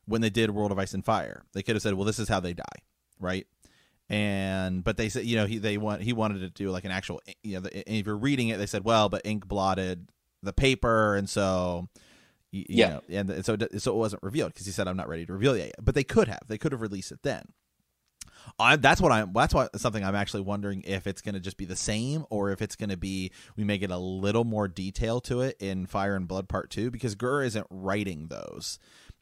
[0.06, 1.44] when they did World of Ice and Fire.
[1.54, 2.64] They could have said, "Well, this is how they die,"
[3.20, 3.48] right?
[4.10, 6.92] And but they said, you know, he they want he wanted to do like an
[6.92, 10.10] actual, you know, the, and if you're reading it, they said, "Well, but ink blotted
[10.42, 11.88] the paper," and so.
[12.56, 12.90] You Yeah.
[12.90, 15.34] know, and so it- so it wasn't revealed because he said I'm not ready to
[15.34, 15.76] reveal it yet.
[15.82, 16.42] But they could have.
[16.48, 17.46] They could have released it then.
[18.60, 19.32] I, that's what I'm.
[19.34, 22.52] That's what something I'm actually wondering if it's going to just be the same, or
[22.52, 25.86] if it's going to be we may get a little more detail to it in
[25.86, 28.80] Fire and Blood Part Two, because Gur isn't writing those.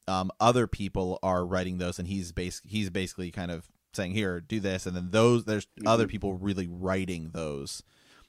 [0.07, 4.41] Um, other people are writing those, and he's bas- he's basically kind of saying, "Here,
[4.41, 7.83] do this," and then those there's other people really writing those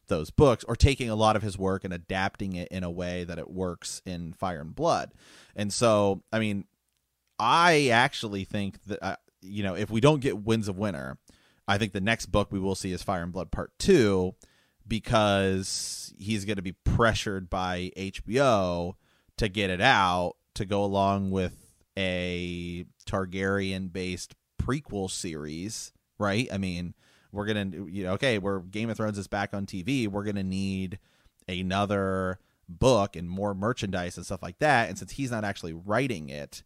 [0.09, 3.24] those books or taking a lot of his work and adapting it in a way
[3.24, 5.12] that it works in Fire and Blood.
[5.57, 6.66] And so, I mean,
[7.38, 11.18] I actually think that uh, you know if we don't get Winds of Winter,
[11.68, 14.34] I think the next book we will see is Fire and Blood Part Two
[14.86, 18.95] because he's going to be pressured by HBO
[19.36, 26.49] to get it out to go along with a Targaryen based prequel series, right?
[26.53, 26.95] I mean,
[27.32, 30.09] we're gonna you know okay, we're Game of Thrones is back on TV.
[30.09, 30.99] We're gonna need
[31.49, 32.38] another
[32.68, 34.88] book and more merchandise and stuff like that.
[34.88, 36.62] And since he's not actually writing it,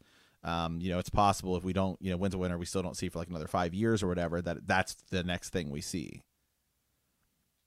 [0.46, 2.82] um, you know, it's possible if we don't, you know, Winds of Winter, we still
[2.82, 4.40] don't see for like another five years or whatever.
[4.40, 6.22] That that's the next thing we see.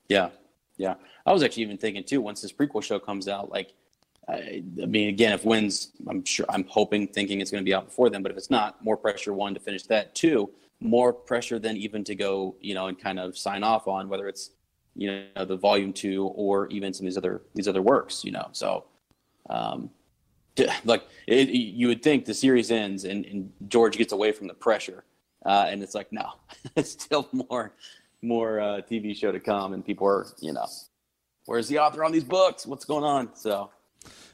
[0.08, 0.30] Yeah,
[0.78, 0.96] yeah.
[1.26, 2.22] I was actually even thinking too.
[2.22, 3.74] Once this prequel show comes out, like,
[4.28, 7.74] I, I mean, again, if wins, I'm sure, I'm hoping, thinking it's going to be
[7.74, 8.24] out before then.
[8.24, 10.16] But if it's not, more pressure one to finish that.
[10.16, 10.50] Two,
[10.80, 14.28] more pressure than even to go, you know, and kind of sign off on whether
[14.28, 14.52] it's,
[14.96, 18.24] you know, the volume two or even some of these other these other works.
[18.24, 18.86] You know, so.
[19.50, 19.90] Um,
[20.84, 24.54] like it, you would think the series ends and, and George gets away from the
[24.54, 25.04] pressure,
[25.46, 26.32] uh, and it's like no,
[26.76, 27.74] it's still more
[28.22, 30.66] more uh, TV show to come, and people are you know,
[31.46, 32.66] where's the author on these books?
[32.66, 33.36] What's going on?
[33.36, 33.70] So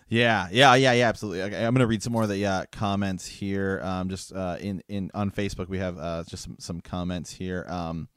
[0.07, 1.43] Yeah, yeah, yeah, yeah, absolutely.
[1.43, 3.81] Okay, I'm gonna read some more of the uh, comments here.
[3.83, 7.65] Um, just uh, in in on Facebook, we have uh, just some, some comments here.
[7.67, 8.07] Um,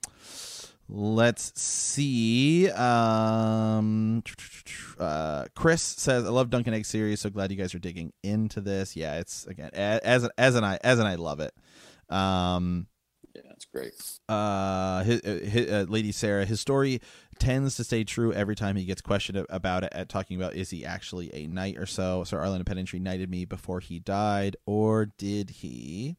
[0.88, 2.70] let's see.
[2.70, 4.22] Um,
[4.98, 7.20] uh, Chris says, "I love Dunk and Egg series.
[7.20, 8.96] So glad you guys are digging into this.
[8.96, 11.54] Yeah, it's again as an, as an I as an I love it.
[12.12, 12.86] Um,
[13.34, 13.92] yeah, it's great.
[14.28, 17.00] uh, his, his, uh, Lady Sarah, his story
[17.38, 19.92] tends to stay true every time he gets questioned about it.
[19.92, 22.24] At talking about is he actually a knight or so?
[22.24, 26.16] Sir Arlan of Pennytree knighted me before he died, or did he?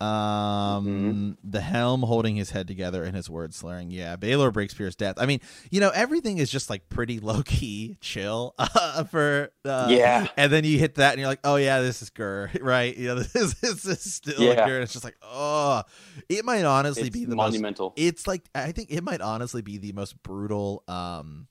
[0.00, 1.30] Um, Mm-hmm.
[1.50, 3.90] the helm holding his head together and his words slurring.
[3.90, 5.14] Yeah, Baelor Breakspear's death.
[5.18, 5.40] I mean,
[5.70, 10.26] you know, everything is just like pretty low key, chill uh, for uh, Yeah.
[10.36, 12.94] And then you hit that, and you're like, oh yeah, this is Gur, right?
[12.96, 14.66] You know, this is, this is still Yeah.
[14.66, 14.80] Gur.
[14.80, 15.82] It's just like, oh,
[16.28, 17.92] it might honestly It's be the most monumental.
[17.96, 21.46] it's like I think it might honestly be the most brutal um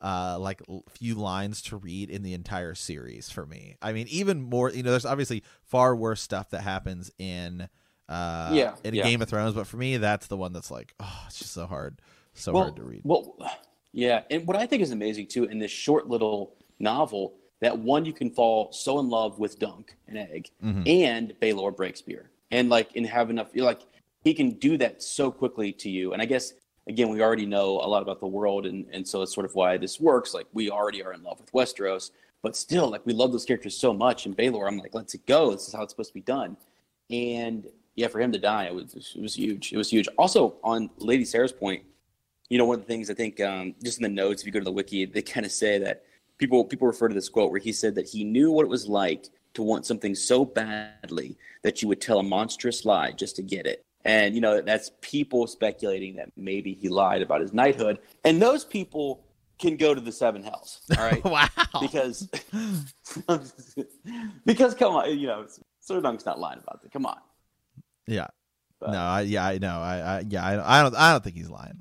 [0.00, 3.76] uh like l- few lines to read in the entire series for me.
[3.80, 7.68] I mean even more you know there's obviously far worse stuff that happens in
[8.08, 9.02] uh Yeah, in yeah.
[9.04, 11.66] Game of Thrones but for me that's the one that's like oh it's just so
[11.66, 12.00] hard
[12.34, 13.00] so well, hard to read.
[13.04, 13.34] Well,
[13.92, 18.04] yeah, and what I think is amazing too in this short little novel that one
[18.04, 20.86] you can fall so in love with Dunk and Egg Mhm.
[20.86, 23.48] and Baelor Breakspear, and like and have enough.
[23.54, 23.80] You're like
[24.22, 26.52] he can do that so quickly to you, and I guess
[26.86, 29.54] again we already know a lot about the world, and and so it's sort of
[29.54, 30.34] why this works.
[30.34, 32.10] Like we already are in love with Westeros,
[32.42, 34.26] but still like we love those characters so much.
[34.26, 35.52] And Baelor, I'm like, let's it go.
[35.52, 36.56] This is how it's supposed to be done.
[37.10, 39.72] And yeah, for him to die, it was it was huge.
[39.72, 40.08] It was huge.
[40.18, 41.82] Also, on Lady Sarah's point,
[42.48, 44.52] you know, one of the things I think, um, just in the notes, if you
[44.52, 46.04] go to the wiki, they kind of say that
[46.38, 48.86] people people refer to this quote where he said that he knew what it was
[48.86, 53.42] like to want something so badly that you would tell a monstrous lie just to
[53.42, 53.85] get it.
[54.06, 58.64] And you know, that's people speculating that maybe he lied about his knighthood, and those
[58.64, 59.24] people
[59.58, 60.80] can go to the seven hells.
[60.96, 61.48] All right, wow.
[61.80, 62.28] because
[64.46, 65.46] because come on, you know,
[65.80, 66.92] Sir Dunk's not lying about that.
[66.92, 67.18] Come on.
[68.06, 68.28] Yeah.
[68.78, 69.80] But- no, I yeah, I know.
[69.80, 71.80] I, I yeah, I, I don't I don't think he's lying.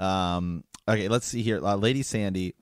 [0.00, 1.64] Um okay, let's see here.
[1.64, 2.54] Uh, Lady Sandy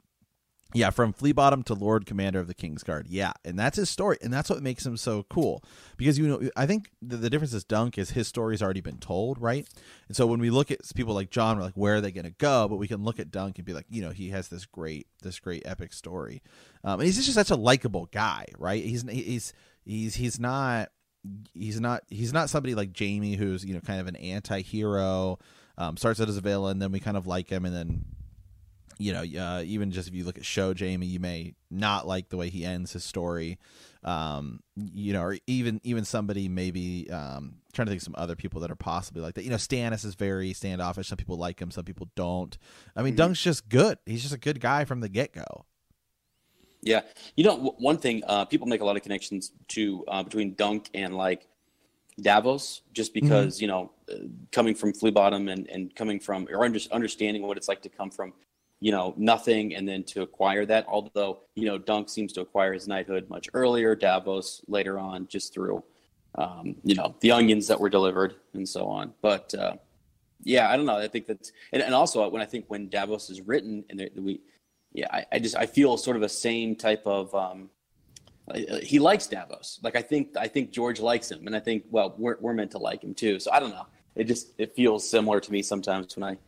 [0.73, 3.07] yeah, from Flea Bottom to Lord Commander of the King's Guard.
[3.09, 5.65] Yeah, and that's his story, and that's what makes him so cool.
[5.97, 8.99] Because you know, I think the, the difference is Dunk is his story's already been
[8.99, 9.69] told, right?
[10.09, 12.25] And so when we look at people like Jon, we're like, where are they going
[12.25, 12.69] to go?
[12.69, 15.07] But we can look at Dunk and be like, you know, he has this great,
[15.23, 16.43] this great epic story,
[16.85, 18.85] um, and he's just such a likable guy, right?
[18.85, 19.53] He's he's
[19.85, 20.91] he's he's not
[21.53, 25.39] he's not he's not somebody like Jaime who's you know kind of an anti-hero
[25.77, 28.05] um, starts out as a villain then we kind of like him and then
[29.01, 32.29] you know uh, even just if you look at show Jaime you may not like
[32.29, 33.59] the way he ends his story.
[34.03, 38.37] Um, you know or even even somebody maybe um, trying to think of some other
[38.37, 39.45] people that are possibly like that.
[39.45, 41.09] You know Stannis is very standoffish.
[41.09, 42.57] Some people like him some people don't.
[42.95, 43.19] I mean Mhm.
[43.19, 43.99] Dunk's just good.
[44.07, 45.65] He's just a good guy from the get-go.
[46.83, 47.03] Yeah,
[47.37, 50.55] you know, w- one thing uh, people make a lot of connections to uh, between
[50.55, 51.47] Dunk and like
[52.21, 54.15] Davos, just because you know, uh,
[54.51, 57.91] coming from Flea Bottom and and coming from or under, understanding what it's like to
[57.91, 58.33] come from,
[58.81, 60.87] you know, nothing and then to acquire that.
[60.89, 63.95] Although you know, Dunk seems to acquire his knighthood much earlier.
[63.95, 65.85] Davos later on, just through,
[66.37, 69.13] um, you know, the onions that were delivered and so on.
[69.21, 69.77] But uh,
[70.43, 70.97] yeah, I don't know.
[70.97, 74.09] I think that's and, and also when I think when Davos is written and there,
[74.17, 74.41] we
[74.93, 77.71] yeah, I, I just I feel sort of a same type of um,
[78.49, 79.79] uh, he likes Davos.
[79.83, 82.71] Like I think I think George likes him, and I think well we're we're meant
[82.73, 83.39] to like him too.
[83.39, 83.87] So I don't know.
[84.17, 86.39] It just it feels similar to me sometimes when I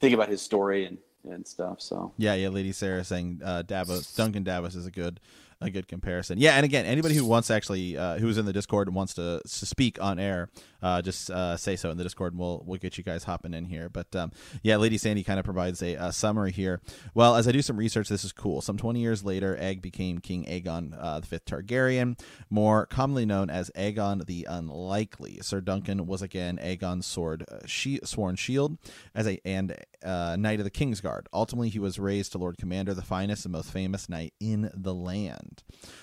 [0.00, 1.80] think about his story and and stuff.
[1.80, 5.20] So Yeah, yeah, Lady Sarah saying uh, Davos, Duncan Davos is a good,
[5.60, 6.38] a good comparison.
[6.38, 9.40] Yeah, and again, anybody who wants actually, uh, who's in the Discord and wants to,
[9.44, 10.50] to speak on air,
[10.82, 13.54] uh, just uh, say so in the Discord, and we'll we'll get you guys hopping
[13.54, 13.88] in here.
[13.88, 14.30] But um,
[14.62, 16.80] yeah, Lady Sandy kind of provides a, uh summary here.
[17.14, 18.60] Well, as I do some research, this is cool.
[18.60, 22.18] Some twenty years later, Egg became King Aegon uh, the Fifth Targaryen,
[22.50, 25.40] more commonly known as Aegon the Unlikely.
[25.42, 28.78] Sir Duncan was again Aegon's sword, uh, she, sworn shield,
[29.14, 31.26] as a and uh, knight of the Kingsguard.
[31.32, 34.94] Ultimately, he was raised to Lord Commander, the finest and most famous knight in the
[34.94, 35.47] land.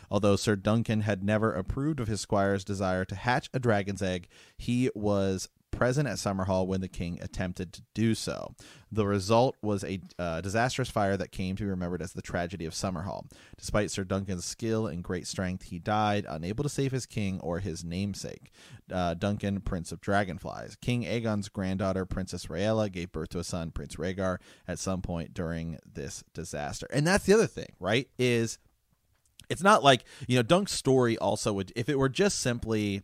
[0.09, 4.27] Although Sir Duncan had never approved of his squire's desire to hatch a dragon's egg,
[4.57, 8.55] he was present at Summerhall when the king attempted to do so.
[8.91, 12.65] The result was a uh, disastrous fire that came to be remembered as the tragedy
[12.65, 13.25] of Summerhall.
[13.57, 17.59] Despite Sir Duncan's skill and great strength, he died unable to save his king or
[17.59, 18.51] his namesake,
[18.91, 20.77] uh, Duncan, Prince of Dragonflies.
[20.81, 24.37] King Aegon's granddaughter, Princess Rhaella, gave birth to a son, Prince Rhaegar,
[24.67, 26.87] at some point during this disaster.
[26.91, 28.07] And that's the other thing, right?
[28.17, 28.59] Is
[29.49, 33.03] it's not like you know Dunk's story also would if it were just simply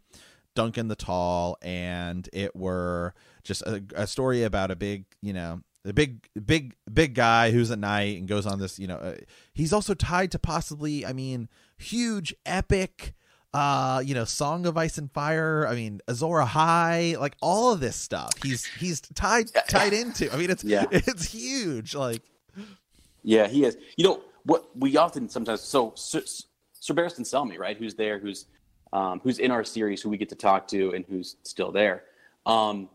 [0.55, 3.13] Duncan the Tall and it were
[3.43, 7.69] just a, a story about a big you know a big big big guy who's
[7.71, 9.15] a knight and goes on this you know uh,
[9.53, 13.13] he's also tied to possibly I mean huge epic
[13.53, 17.81] uh you know song of ice and fire i mean Azor Ahai like all of
[17.81, 20.85] this stuff he's he's tied tied into i mean it's Yeah.
[20.91, 22.21] it's huge like
[23.23, 23.77] yeah, he is.
[23.97, 26.21] You know what we often sometimes so Sir,
[26.73, 27.77] Sir Barristan Selmy, right?
[27.77, 28.19] Who's there?
[28.19, 28.45] Who's
[28.93, 30.01] um, who's in our series?
[30.01, 32.03] Who we get to talk to and who's still there?
[32.45, 32.89] Um,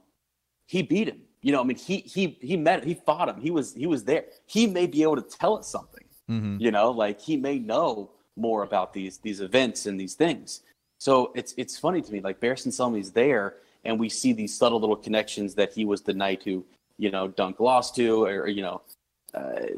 [0.66, 1.20] he beat him.
[1.42, 3.40] You know, I mean, he he he met he fought him.
[3.40, 4.24] He was he was there.
[4.47, 6.05] He may be able to tell us something.
[6.28, 6.61] mhm.
[6.61, 10.62] You know, like he may know more about these these events and these things.
[10.99, 14.80] So it's it's funny to me, like Barristan Selmy's there, and we see these subtle
[14.80, 16.64] little connections that he was the knight who,
[16.99, 18.82] you know, Dunk lost to, or, you know,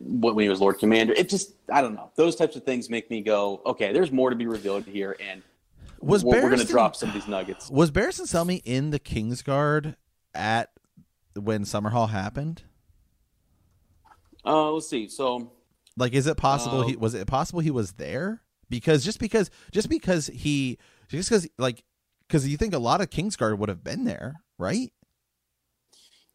[0.01, 1.13] when he was Lord Commander.
[1.15, 2.11] It just, I don't know.
[2.17, 5.43] Those types of things make me go, okay, there's more to be revealed here, and
[6.01, 7.71] Was we're, we're going to drop some of these nuggets.
[7.71, 9.97] Was Barristan Selmy in the Kingsguard
[10.35, 10.71] at
[11.35, 12.63] when Summerhall happened?
[14.45, 15.09] Uh, let's see.
[15.09, 15.53] So
[15.97, 18.43] Like, is it possible he Um, was it possible he was there?
[18.71, 20.79] Because just because just because he
[21.09, 21.83] just because like
[22.27, 24.93] because you think a lot of Kingsguard would have been there, right?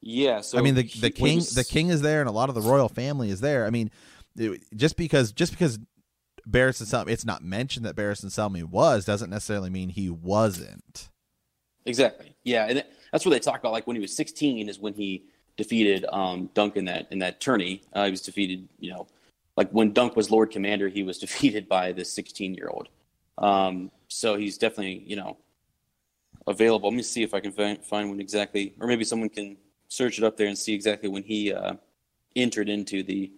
[0.04, 2.50] Yeah, so I mean, the the king was- the king is there, and a lot
[2.50, 3.66] of the royal family is there.
[3.66, 3.90] I mean,
[4.38, 5.80] it- just because just because
[6.48, 11.10] Barristan Selmy, it's not mentioned that Barristan Selmy was doesn't necessarily mean he wasn't.
[11.86, 12.36] Exactly.
[12.44, 13.72] Yeah, and that's what they talk about.
[13.72, 15.26] Like when he was 16 is when he
[15.58, 17.82] defeated um, Dunk in that in that tourney.
[17.94, 18.68] Uh, he was defeated.
[18.80, 19.08] You know,
[19.56, 22.90] like when Dunk was Lord Commander, he was defeated by this 16 year old.
[23.38, 25.38] Um, so he's definitely you know
[26.48, 26.90] available.
[26.90, 29.58] Let me see if I can find find when exactly, or maybe someone can
[29.94, 31.76] search it up there and see exactly when he uh,
[32.36, 33.32] entered into the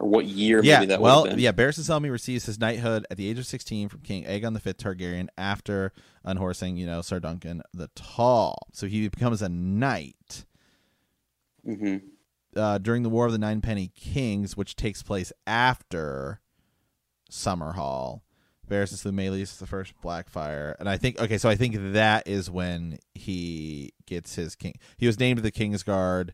[0.00, 1.52] or what year yeah, maybe that would well, yeah.
[1.52, 4.78] Barristan Selmy receives his knighthood at the age of 16 from King Aegon the Fifth
[4.78, 5.92] Targaryen after
[6.26, 8.66] unhorsing, you know, Sir Duncan the Tall.
[8.72, 10.46] So he becomes a knight.
[11.64, 11.98] hmm
[12.56, 16.40] uh, during the War of the Nine Penny Kings, which takes place after
[17.30, 18.23] Summerhall.
[18.68, 22.50] Barristan slew Maelys the first Blackfire, and I think okay, so I think that is
[22.50, 24.74] when he gets his king.
[24.96, 26.30] He was named the Kingsguard,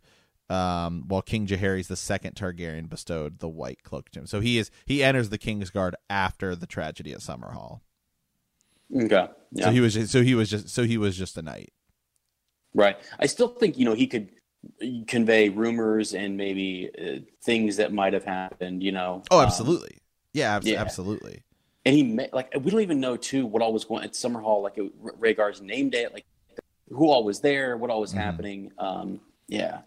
[0.48, 4.26] um, while King Jaehaerys the second Targaryen bestowed the White Cloak to him.
[4.26, 7.80] So he is he enters the Kingsguard after the tragedy at Summerhall.
[8.94, 9.28] Okay.
[9.52, 9.64] Yeah.
[9.66, 11.72] So he was just, so he was just so he was just a knight.
[12.74, 12.96] Right.
[13.18, 14.30] I still think you know he could
[15.06, 18.82] convey rumors and maybe uh, things that might have happened.
[18.82, 19.22] You know.
[19.30, 19.98] Oh, Um, absolutely.
[20.32, 20.80] yeah, abs- yeah.
[20.80, 21.42] absolutely.
[21.84, 24.62] And he may, like we don't even know too what all was going at Summerhall.
[24.62, 26.26] Like it, Rhaegar's name day, like
[26.90, 28.16] who all was there, what all was Mhm.
[28.18, 28.72] happening.
[28.78, 29.82] Um, yeah.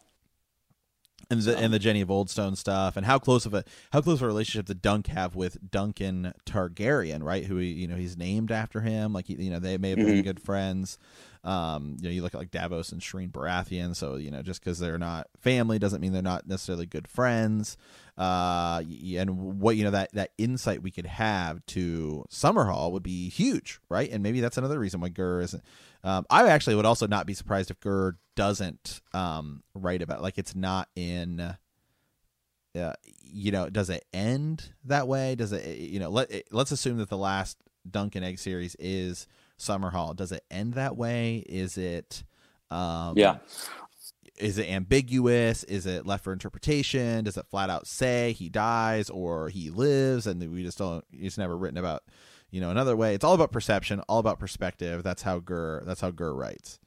[1.30, 4.18] And the and the Jenny of Oldstone stuff, and how close of a how close
[4.20, 7.46] of a relationship did Dunk have with Duncan Targaryen, right?
[7.46, 9.14] Who he, you know he's named after him.
[9.14, 10.24] Like he, you know they may have been Mhm.
[10.24, 10.98] good friends.
[11.44, 13.96] Um, you know you look at like Davos and Shireen Baratheon.
[13.96, 17.78] So you know just because they're not family doesn't mean they're not necessarily good friends.
[18.18, 18.84] Uh,
[19.18, 23.80] and what you know that that insight we could have to Summerhall would be huge,
[23.90, 24.10] right?
[24.12, 25.64] And maybe that's another reason why Gurr isn't.
[26.04, 30.38] Um, I actually would also not be surprised if Gurr doesn't um, write about like
[30.38, 31.40] it's not in.
[32.76, 35.36] Uh, you know, does it end that way?
[35.36, 35.78] Does it?
[35.80, 37.58] You know, let let's assume that the last
[37.90, 39.28] Dunk and Egg series is
[39.60, 40.16] Summerhall.
[40.16, 41.44] Does it end that way?
[41.48, 42.24] Is it?
[42.72, 43.38] Um, Yeah.
[44.40, 45.64] Is it ambiguous?
[45.66, 47.24] Is it left for interpretation?
[47.24, 51.06] Does it flat out say he dies or he lives, and we just don't?
[51.14, 52.04] It's never written about,
[52.54, 53.16] you know, another way.
[53.16, 55.02] It's all about perception, all about perspective.
[55.02, 55.82] That's how Gurr.
[55.88, 56.80] That's how Gurr writes.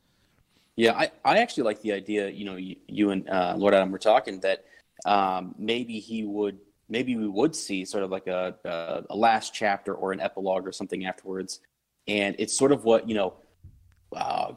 [0.77, 2.29] Yeah, I, I actually like the idea.
[2.29, 4.65] You know, you, you and uh, Lord Adam were talking that
[5.05, 6.59] um, maybe he would,
[6.89, 10.69] maybe we would see sort of like a, a a last chapter or an epilogue
[10.69, 11.59] or something afterwards,
[12.07, 13.35] and it's sort of what you know.
[14.15, 14.53] Uh,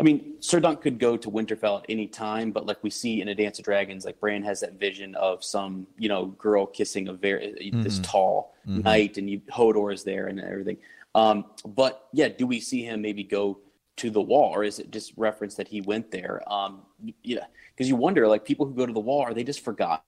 [0.00, 3.20] I mean, Sir Dunk could go to Winterfell at any time, but like we see
[3.20, 6.64] in A Dance of Dragons, like Bran has that vision of some you know girl
[6.64, 8.04] kissing a very this Mhm.
[8.04, 8.82] tall Mhm.
[8.84, 10.78] knight, and you Hodor is there and everything.
[11.14, 13.58] Um, but yeah, do we see him maybe go
[13.96, 16.42] to the wall, or is it just reference that he went there?
[16.50, 16.86] Um,
[17.22, 17.44] yeah,
[17.74, 20.02] because you wonder, like people who go to the wall, are they just forgotten?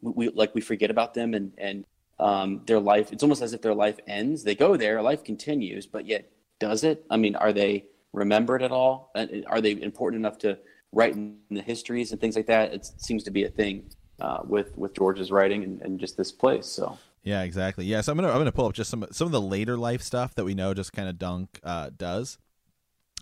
[0.00, 1.84] We, we like we forget about them and and
[2.18, 3.12] um, their life.
[3.12, 4.42] It's almost as if their life ends.
[4.42, 6.30] They go there, life continues, but yet
[6.60, 7.04] does it?
[7.10, 7.84] I mean, are they
[8.14, 9.10] remembered at all?
[9.14, 10.58] And Are they important enough to
[10.92, 12.72] write in the histories and things like that?
[12.72, 13.90] It seems to be a thing
[14.20, 16.66] uh, with with George's writing and, and just this place.
[16.66, 17.84] So Yeah, exactly.
[17.84, 20.02] Yeah, so I'm gonna I'm gonna pull up just some some of the later life
[20.02, 22.38] stuff that we know just kind of Dunk uh, does.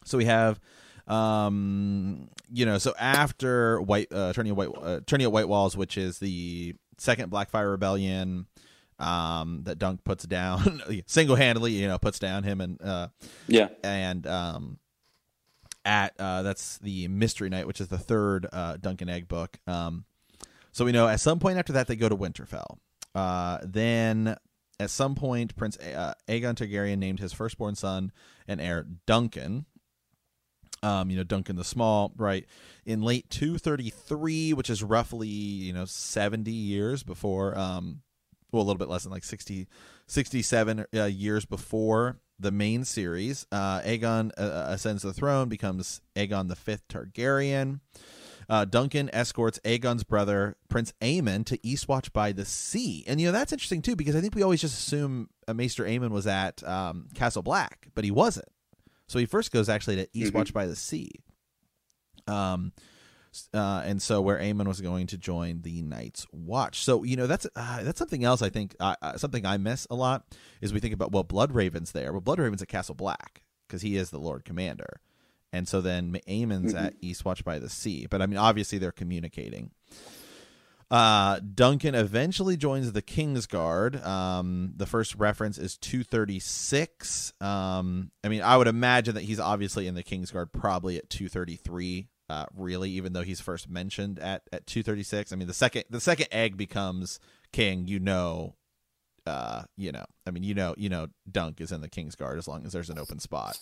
[0.05, 0.59] So we have,
[1.07, 5.33] um, you know, so after White uh, a tourney at White uh, a tourney at
[5.33, 8.47] White Walls, which is the second Blackfire Rebellion,
[8.99, 13.09] um, that Dunk puts down single handedly, you know, puts down him and uh,
[13.47, 14.79] yeah, and um,
[15.85, 19.59] at uh, that's the Mystery Knight, which is the third uh, Dunk and Egg book.
[19.67, 20.05] Um,
[20.73, 22.79] so we know at some point after that they go to Winterfell.
[23.15, 24.37] Uh, then
[24.81, 28.13] at some point, Prince uh, Aegon Targaryen named his firstborn son
[28.49, 29.67] and heir Duncan.
[30.85, 32.45] Um, you know Duncan the Small, right?
[32.85, 38.03] In late 233, which is roughly you know 70 years before, um,
[38.51, 39.69] well, a little bit less than like 60,
[40.07, 43.47] 67 uh, years before the main series.
[43.51, 47.81] Uh, Aegon uh, ascends the throne, becomes Aegon the Fifth Targaryen.
[48.49, 53.05] Uh, Duncan escorts Aegon's brother, Prince Aemon, to Eastwatch by the Sea.
[53.07, 55.85] And, you know, that's interesting, too, because I think we always just assume uh, Maester
[55.85, 58.49] Aemon was at um, Castle Black, but he wasn't.
[59.07, 60.53] So he first goes actually to Eastwatch mm-hmm.
[60.53, 61.11] by the Sea.
[62.27, 62.73] Um,
[63.55, 66.85] uh, and so where Aemon was going to join the Night's Watch.
[66.85, 69.87] So you know that's uh, that's something else I think uh, uh something I miss
[69.91, 70.27] a lot
[70.61, 73.83] is we think about well Blood Raven's there, well Blood Raven's at Castle Black because
[73.83, 75.01] he is the Lord Commander,
[75.53, 76.87] and so then Aemon's mm-hmm.
[76.87, 78.07] at Eastwatch by the Sea.
[78.07, 79.71] But I mean, obviously they're communicating.
[80.93, 84.05] Uh, Duncan eventually joins the Kingsguard.
[84.07, 87.33] Um, the first reference is 236.
[87.41, 92.09] Um, I mean, I would imagine that he's obviously in the Kingsguard probably at 233.
[92.33, 95.35] Uh, really, even though he's first mentioned at, at 236.
[95.35, 97.21] I mean, the second the second egg becomes
[97.53, 98.55] king, you know,
[99.27, 102.39] uh, you know, I mean, you know, you know, Dunk is in the king's guard
[102.39, 103.59] as long as there's an open spot.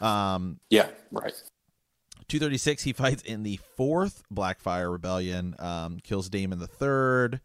[0.00, 1.34] Um, yeah, right.
[2.28, 7.42] 236, he fights in the fourth blackfire Rebellion, um, kills Daemon the third.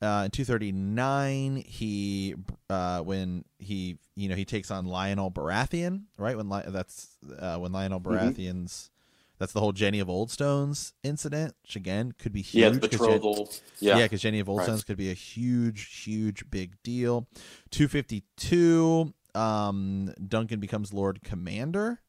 [0.00, 2.34] Uh, in 239, he
[2.70, 6.38] uh, when he you know he takes on Lyonel Baratheon, right?
[6.38, 8.08] When Li- that's uh, when Lyonel mm-hmm.
[8.08, 8.89] Baratheon's.
[9.40, 12.74] That's the whole Jenny of Oldstones incident, which again could be huge.
[12.74, 13.46] Yeah, betrothal.
[13.46, 13.46] Jen-
[13.80, 14.86] yeah, yeah, because Jenny of Oldstones right.
[14.86, 17.26] could be a huge, huge, big deal.
[17.70, 22.00] 252, um, Duncan becomes Lord Commander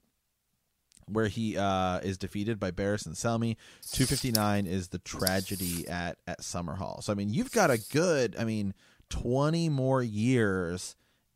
[1.07, 3.57] where he uh, is defeated by Barristan Selmy.
[3.91, 7.01] 259 is the tragedy at at Summerhall.
[7.01, 8.73] So I mean, you've got a good, I mean,
[9.09, 10.95] 20 more years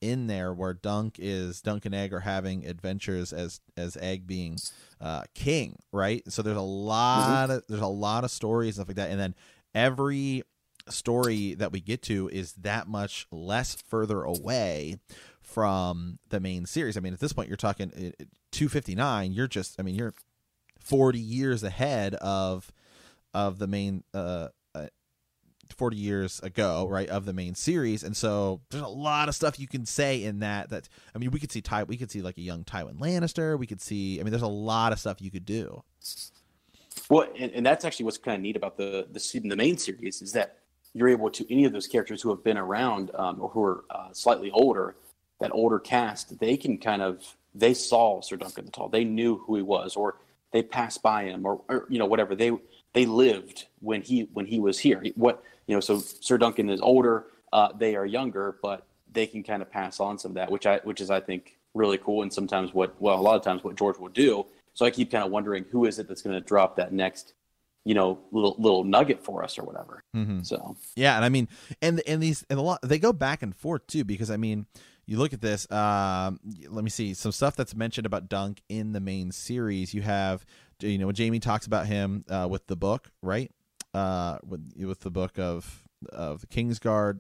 [0.10, 4.58] in there where Dunk is Dunk and Egg are having adventures as as Egg being
[5.02, 6.24] uh, king, right?
[6.32, 9.36] So there's a lot of there's a lot of stories stuff like that, and then
[9.74, 10.44] every
[10.90, 15.00] story that we get to is that much less further away
[15.42, 16.98] from the main series.
[16.98, 17.90] I mean, at this point, you're talking
[18.52, 19.32] 259.
[19.32, 20.14] You're just, I mean, you're
[20.80, 22.72] 40 years ahead of
[23.34, 24.50] of the main uh, uh
[25.78, 28.04] 40 years ago, right, of the main series.
[28.04, 31.32] And so there's a lot of stuff you can say in that that I mean,
[31.32, 34.20] we could see Ty we could see like a young Tywin Lannister, we could see
[34.20, 35.84] I mean, there's a lot of stuff you could do.
[37.10, 40.22] Well, and, and that's actually what's kind of neat about the the the main series
[40.22, 40.58] is that
[40.94, 43.84] you're able to any of those characters who have been around um, or who are
[43.90, 44.96] uh, slightly older
[45.40, 48.90] that older cast, they can kind of they saw Sir Duncan the Tall.
[48.90, 50.18] They knew who he was, or
[50.52, 52.36] they passed by him, or, or you know whatever.
[52.36, 52.52] They
[52.94, 55.04] they lived when he when he was here.
[55.16, 57.28] What you know, so Sir Duncan is older.
[57.52, 60.66] Uh, they are younger, but they can kind of pass on some of that, which
[60.66, 62.22] I which is I think really cool.
[62.22, 64.46] And sometimes what well a lot of times what George will do.
[64.74, 67.34] So I keep kind of wondering who is it that's going to drop that next
[67.86, 70.42] you know little little nugget for us or whatever mm-hmm.
[70.42, 71.48] so yeah and i mean
[71.84, 74.66] and and these and a lot they go back and forth too because i mean
[75.06, 75.70] you look at this.
[75.72, 76.40] Um,
[76.70, 79.94] let me see some stuff that's mentioned about Dunk in the main series.
[79.94, 80.46] You have,
[80.80, 83.52] you know, jamie talks about him uh, with the book, right?
[83.96, 87.20] Uh, with with the book of of the Kingsguard.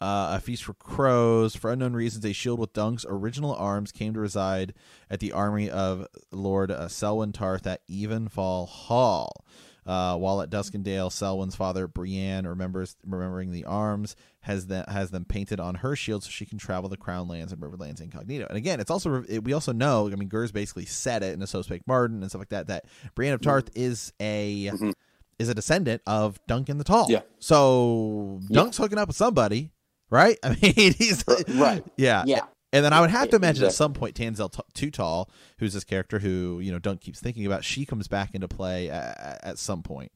[0.00, 1.56] Uh, a feast for crows.
[1.56, 4.74] For unknown reasons, a shield with Dunk's original arms came to reside
[5.10, 9.44] at the army of Lord uh, Selwyn Tarth at Evenfall Hall.
[9.86, 15.24] Uh, while at Duskendale, Selwyn's father, Brienne, remembers remembering the arms, has that has them
[15.24, 18.46] painted on her shield so she can travel the Crown Lands and Riverlands incognito.
[18.48, 20.08] And again, it's also it, we also know.
[20.10, 22.68] I mean, Gers basically said it in the So Spake Martin and stuff like that.
[22.68, 24.90] That Brienne of Tarth is a mm-hmm.
[25.38, 27.06] Is a descendant of Duncan the Tall.
[27.10, 27.22] Yeah.
[27.38, 28.84] So Dunk's yeah.
[28.84, 29.72] hooking up with somebody,
[30.10, 30.38] right?
[30.44, 31.84] I mean, he's right.
[31.96, 32.24] Yeah.
[32.26, 32.42] Yeah.
[32.72, 33.66] And then I would have to imagine exactly.
[33.68, 37.20] at some point Tanselle T- Too Tall, who's this character who you know Dunk keeps
[37.20, 40.10] thinking about, she comes back into play at, at some point.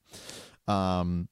[0.66, 1.28] Um,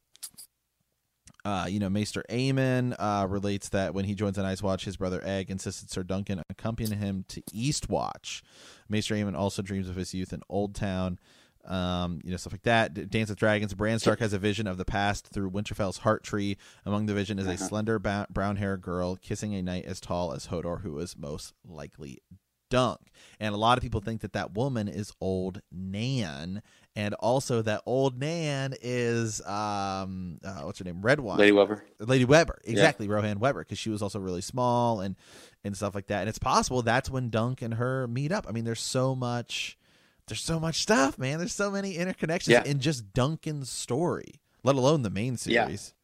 [1.46, 4.96] uh, you know, Maester Aemon uh, relates that when he joins the Night's Watch, his
[4.96, 8.42] brother Egg insisted Sir Duncan accompany him to Eastwatch.
[8.88, 11.18] Maester Aemon also dreams of his youth in Old Oldtown
[11.66, 13.10] um, you know, stuff like that.
[13.10, 13.74] Dance with Dragons.
[13.74, 16.56] Bran Stark has a vision of the past through Winterfell's heart tree.
[16.84, 17.68] Among the vision is a uh-huh.
[17.68, 21.54] slender ba- brown haired girl kissing a knight as tall as Hodor, who is most
[21.66, 22.20] likely
[22.68, 23.00] Dunk.
[23.38, 26.62] And a lot of people think that that woman is Old Nan,
[26.96, 32.24] and also that Old Nan is um, uh, what's her name, Redwyne, Lady Webber, Lady
[32.24, 32.60] Webber.
[32.64, 33.12] exactly, yeah.
[33.12, 35.16] Rohanne Webber, because she was also really small and
[35.62, 36.20] and stuff like that.
[36.20, 38.46] And it's possible that's when Dunk and her meet up.
[38.48, 39.78] I mean, there's so much
[40.26, 41.38] there's so much stuff, man.
[41.38, 42.64] There's so many interconnections yeah.
[42.64, 45.94] in just Duncan's story, let alone the main series.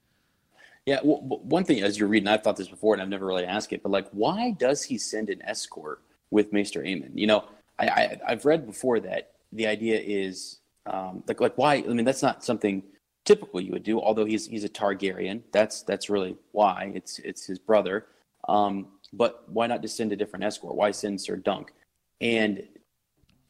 [0.87, 0.95] Yeah.
[0.95, 3.45] yeah well, one thing as you're reading, I've thought this before, and I've never really
[3.45, 7.11] asked it, but like, why does he send an escort with Maester Aemon?
[7.15, 7.45] You know,
[7.79, 11.77] I, I have read before that the idea is um, like like why?
[11.77, 12.83] I mean, that's not something
[13.25, 14.01] typical you would do.
[14.01, 16.93] Although he's he's a Targaryen, that's that's really why.
[16.95, 18.07] It's it's his brother.
[18.49, 20.75] Um, but why not just send a different escort?
[20.75, 21.73] Why send Sir Dunk?
[22.21, 22.67] And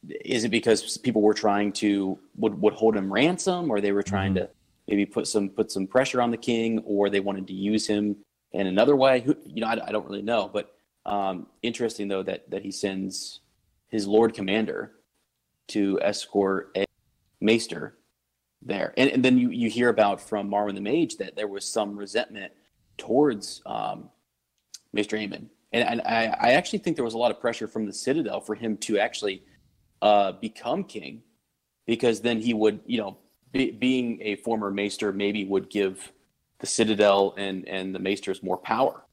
[0.08, 4.02] is it because people were trying to would would hold him ransom, or they were
[4.02, 4.40] trying Mhm.
[4.40, 4.50] to
[4.88, 8.16] maybe put some put some pressure on the king, or they wanted to use him
[8.52, 9.20] in another way?
[9.20, 10.50] Who, you know, I, I don't really know.
[10.52, 10.74] But
[11.06, 13.40] um, interesting though that that he sends
[13.88, 14.92] his Lord Commander
[15.68, 16.84] to escort a
[17.40, 17.96] maester
[18.60, 21.64] there, and, and then you you hear about from Marwyn the Mage that there was
[21.64, 22.52] some resentment
[22.98, 24.10] towards um,
[24.92, 25.46] Maester Aemon.
[25.72, 28.40] And, and I, I actually think there was a lot of pressure from the Citadel
[28.40, 29.42] for him to actually
[30.02, 31.22] uh, become king,
[31.86, 33.16] because then he would, you know,
[33.52, 36.12] be, being a former maester, maybe would give
[36.58, 39.04] the Citadel and and the maesters more power.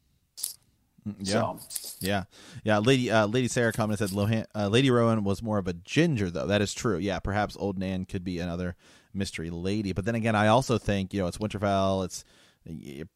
[1.07, 1.33] Mm, Yeah.
[1.33, 1.59] So,
[2.01, 2.23] Yeah,
[2.63, 2.79] yeah.
[2.79, 6.29] Lady uh, Lady Sarah commented said Lohan, uh, Lady Rowan was more of a ginger,
[6.29, 6.47] though.
[6.47, 6.97] That is true.
[6.97, 8.75] Yeah, perhaps Old Nan could be another
[9.13, 9.93] mystery lady.
[9.93, 12.05] But then again, I also think you know it's Winterfell.
[12.05, 12.23] It's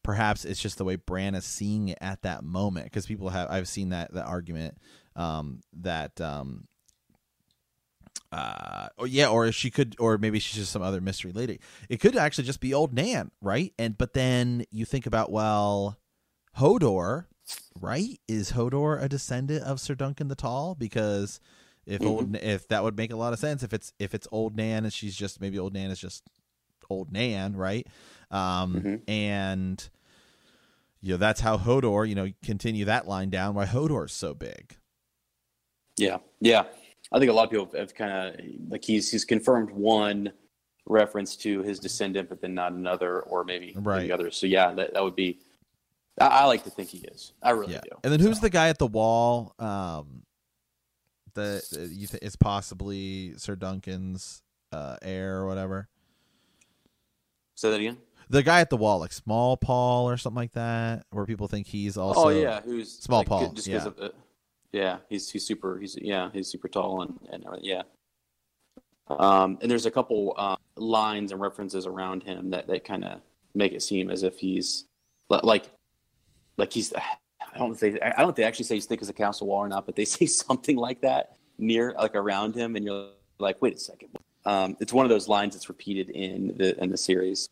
[0.02, 3.50] perhaps it's just the way Bran is seeing it at that moment because people have
[3.50, 4.78] I've seen that that argument
[5.16, 6.66] um, that um,
[8.32, 11.98] uh or yeah or she could or maybe she's just some other mystery lady it
[12.00, 15.98] could actually just be old nan right and but then you think about well
[16.58, 17.26] hodor
[17.80, 21.40] right is hodor a descendant of sir duncan the tall because
[21.86, 22.06] if Mhm.
[22.06, 24.84] old if that would make a lot of sense if it's if it's old nan
[24.84, 26.22] and she's just maybe old nan is just
[26.90, 27.86] old nan right
[28.30, 29.02] um Mhm.
[29.08, 29.88] and
[31.00, 34.76] you know that's how hodor you know continue that line down why hodor's so big
[35.96, 36.64] yeah, yeah.
[37.14, 40.32] I think a lot of people have kind of like he's he's confirmed one
[40.86, 44.00] reference to his descendant, but then not another, or maybe Right.
[44.00, 44.36] maybe others.
[44.36, 45.38] So yeah, that, that would be.
[46.20, 47.32] I, I like to think he is.
[47.42, 47.90] I really yeah do.
[48.02, 48.42] and then who's So.
[48.42, 50.24] the guy at the wall um
[51.34, 54.42] the the- you think is possibly sir duncan's
[54.72, 55.88] uh heir or whatever
[57.56, 57.98] Say that again.
[58.30, 61.66] the guy at the wall like small paul or something like that where people think
[61.66, 63.74] he's also oh yeah, who's Small like, Paul, Just yeah.
[63.78, 64.08] because of uh,
[64.74, 65.78] yeah, he's he's super.
[65.78, 67.82] He's yeah, he's super tall and and yeah.
[69.08, 73.20] Um, and there's a couple uh, lines and references around him that that kind of
[73.54, 74.86] make it seem as if he's
[75.28, 75.70] like
[76.56, 76.92] like he's.
[76.94, 79.58] I don't think I don't think they actually say he's thick as a castle wall
[79.58, 83.62] or not, but they say something like that near like around him, and you're like,
[83.62, 84.08] wait a second.
[84.44, 87.48] Um, it's one of those lines that's repeated in the in the series.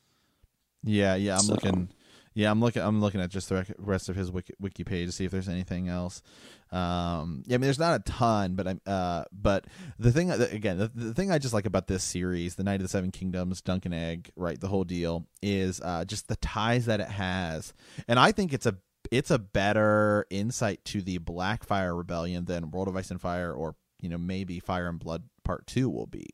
[0.83, 1.89] Yeah, yeah, I'm So- looking.
[2.35, 2.83] Yeah, I'm looking.
[2.83, 5.49] I'm looking at just the rest of his wiki, wiki page to see if there's
[5.49, 6.23] anything else.
[6.71, 8.81] Um, yeah, I mean, there's not a ton, but I'm.
[8.87, 9.67] Uh, but
[9.99, 12.83] the thing again, the, the thing I just like about this series, the Knight of
[12.83, 16.87] the Seven Kingdoms, Dunk and Egg, right, the whole deal is uh, just the ties
[16.87, 17.75] that it has,
[18.09, 18.77] and I think it's a
[19.11, 23.77] it's a better insight to the Blackfire Rebellion than World of Ice and Fire or
[24.01, 26.31] you know maybe Fire and Blood Part Two will be,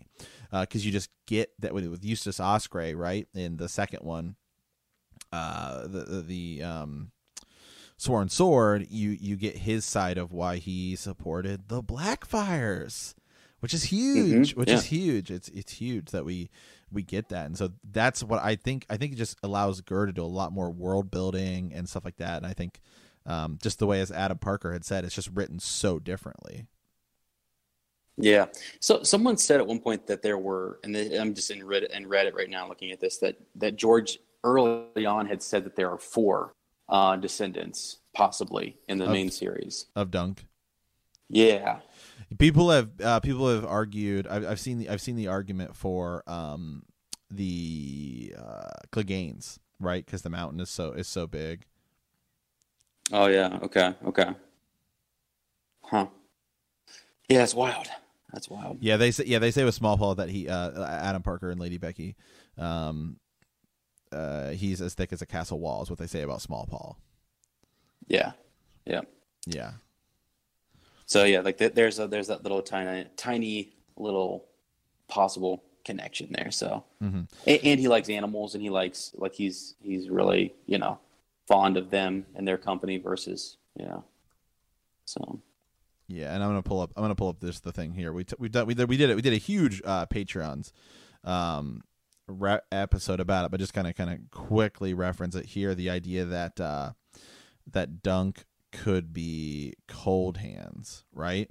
[0.53, 4.37] because you just get that with with Eustace Osgrey, right, in the second one
[5.33, 7.11] uh the the, um
[7.97, 13.15] sworn sword you you get his side of why he supported the blackfires
[13.61, 14.77] which is huge Mhm, which yeah.
[14.77, 15.31] is huge.
[15.33, 16.49] It's it's huge that we
[16.93, 17.47] we get that.
[17.47, 20.27] And so that's what i think i think it just allows Gur to do a
[20.27, 22.37] lot more world building and stuff like that.
[22.37, 22.81] And i think
[23.27, 26.69] um just the way as adam parker had said it's just written so differently.
[28.17, 28.47] Yeah.
[28.81, 32.07] So someone said at one point that there were, and I'm just in Reddit and
[32.07, 34.19] Reddit right now looking at this, that that George
[34.49, 36.55] early on had said that there are four
[36.89, 39.87] uh, descendants possibly in the Of- main series.
[39.95, 40.47] of dunk
[41.29, 41.81] Yeah.
[42.39, 46.23] people have uh, people have argued I've, I've seen the I've seen the argument for
[46.27, 46.83] um
[47.31, 51.67] the uh Cleganes right because the mountain is so is so big
[53.13, 53.59] Oh yeah.
[53.63, 53.95] Okay.
[54.07, 54.31] Okay.
[55.83, 56.07] Huh.
[57.29, 57.87] Yeah, it's wild.
[58.33, 58.77] That's wild.
[58.81, 61.59] yeah they say yeah they say with small paul that he uh Adam Parker and
[61.61, 62.17] Lady Becky
[62.59, 63.17] um
[64.13, 66.99] uh he's as thick as a castle wall is what they say about small paul
[68.07, 68.33] Yeah.
[68.87, 69.03] Yeah.
[69.47, 69.73] yeah
[71.07, 74.45] So yeah, like th- there's a, there's that little tiny tiny little
[75.09, 76.51] possible connection there.
[76.51, 77.23] So mm-hmm.
[77.47, 80.99] and, and he likes animals and he likes like he's he's really you know
[81.47, 84.05] fond of them and their company versus you know
[85.07, 85.41] so
[86.09, 86.93] Yeah, and I'm gonna pull up.
[86.97, 88.13] I'm gonna pull up this the thing here.
[88.13, 89.17] We t- we done we did we did it.
[89.17, 90.73] We did a huge uh, Patreons
[91.25, 91.83] um,
[92.29, 95.75] re- episode about it, but just kind of kind of quickly reference it here.
[95.75, 96.93] The idea that uh,
[97.71, 101.49] that Dunk could be cold hands, right?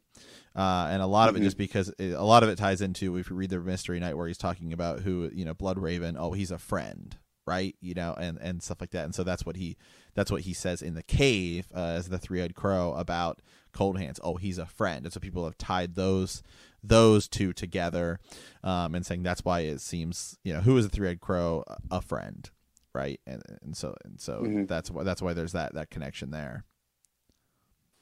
[0.55, 1.43] Uh, and a lot of it Mhm.
[1.43, 4.15] just because it, a lot of it ties into if you read the Mystery Knight
[4.17, 6.15] where he's talking about who you know Blood Raven.
[6.17, 7.75] Oh, he's a friend, right?
[7.81, 9.05] You know, and and stuff like that.
[9.05, 9.77] And so that's what he
[10.15, 13.41] that's what he says in the cave uh, as the three eyed crow about
[13.73, 16.41] cold hands oh he's a friend and so people have tied those
[16.87, 18.19] those two together
[18.63, 22.01] um, and saying that's why it seems you know who is a three-eyed crow a
[22.01, 22.49] friend
[22.93, 24.67] right and and so and so Mhm.
[24.67, 26.63] that's why that's why there's that that connection there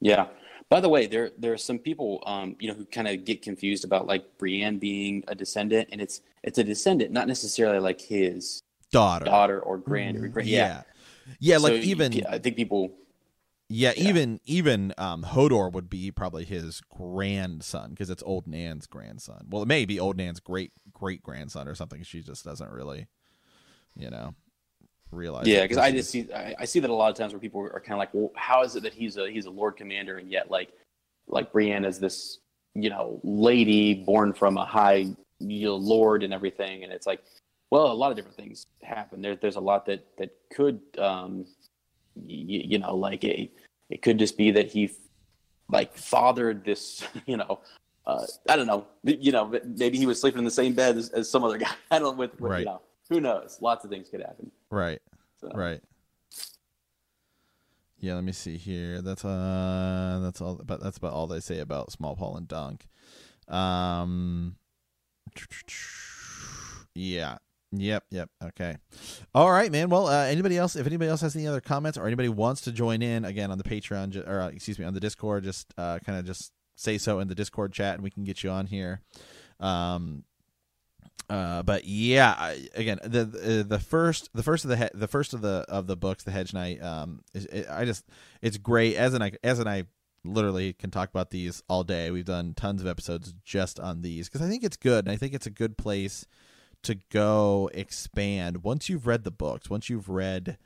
[0.02, 0.28] Yeah.
[0.70, 3.42] By the way, there there are some people, um, you know, who kind of get
[3.44, 8.02] confused about like Brienne being a descendant, and it's it's a descendant, not necessarily like
[8.02, 10.48] his daughter, daughter or grand or grand.
[10.50, 10.82] Yeah,
[11.28, 12.92] yeah, yeah like even I think people.
[13.68, 18.86] Yeah, yeah, even even um, Hodor would be probably his grandson because it's Old Nan's
[18.86, 19.48] grandson.
[19.50, 22.04] Well, it may be Old Nan's great great grandson or something.
[22.04, 23.08] She just doesn't really,
[23.96, 24.36] you know
[25.12, 25.48] realize.
[25.48, 27.62] Yeah, because I just see I, I, see that a lot of times where people
[27.62, 30.18] are kind of like, well, how is it that he's a he's a Lord Commander
[30.18, 30.70] and yet like
[31.28, 32.40] like Brienne is this
[32.76, 35.08] you know lady born from a high
[35.40, 37.24] you know, lord and everything, and it's like,
[37.72, 39.22] well, a lot of different things happen.
[39.22, 41.46] There's there's a lot that that could um
[42.26, 43.52] you, you know like a
[43.90, 44.92] it could just be that he
[45.70, 47.60] like fathered this you know
[48.08, 48.86] uh, I don't know.
[49.04, 51.72] You know, maybe he was sleeping in the same bed as, as some other guy.
[51.90, 52.20] I don't know.
[52.20, 52.60] With, with right.
[52.60, 53.58] you know, who knows?
[53.62, 54.52] Lots of things could happen.
[54.70, 55.02] Right.
[55.42, 55.50] So.
[55.54, 55.82] Right.
[57.98, 59.02] Yeah, let me see here.
[59.02, 62.88] That's uh that's all but that's about all they say about Small Paul and Dunk.
[63.48, 64.58] Um
[66.94, 67.38] Yeah.
[67.80, 68.30] Yep, yep.
[68.44, 68.78] Okay.
[69.34, 69.90] All right, man.
[69.90, 72.72] Well, uh, anybody else if anybody else has any other comments or anybody wants to
[72.72, 76.00] join in again on the Patreon or uh, excuse me, on the Discord, just uh
[76.06, 78.68] kind of just say so in the Discord chat and we can get you on
[78.68, 79.02] here.
[79.60, 80.24] Um
[81.30, 85.34] uh, but yeah, again, the, the the first the first of the he- the first
[85.34, 86.82] of the of the books, the Hedge Knight.
[86.84, 88.06] Um, is, it, I just
[88.44, 88.96] it's great.
[88.96, 89.86] As and I as and I
[90.24, 92.12] literally can talk about these all day.
[92.12, 95.18] We've done tons of episodes just on these because I think it's good, and I
[95.18, 96.28] think it's a good place
[96.86, 99.70] to go expand once you've read the books.
[99.70, 100.58] Once you've read,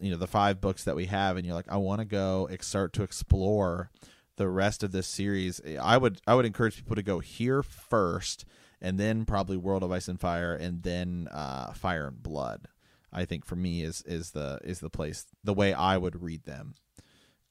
[0.00, 2.48] you know, the five books that we have, and you're like, I want to go
[2.60, 3.90] start to explore
[4.36, 5.60] the rest of this series.
[5.80, 8.44] I would I would encourage people to go here first
[8.80, 12.66] and then probably World of Ice and Fire, and then uh, Fire and Blood.
[13.12, 16.44] I think for me is is the is the place the way I would read
[16.44, 16.74] them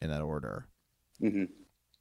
[0.02, 0.66] in that order.
[1.22, 1.46] Mm-hmm.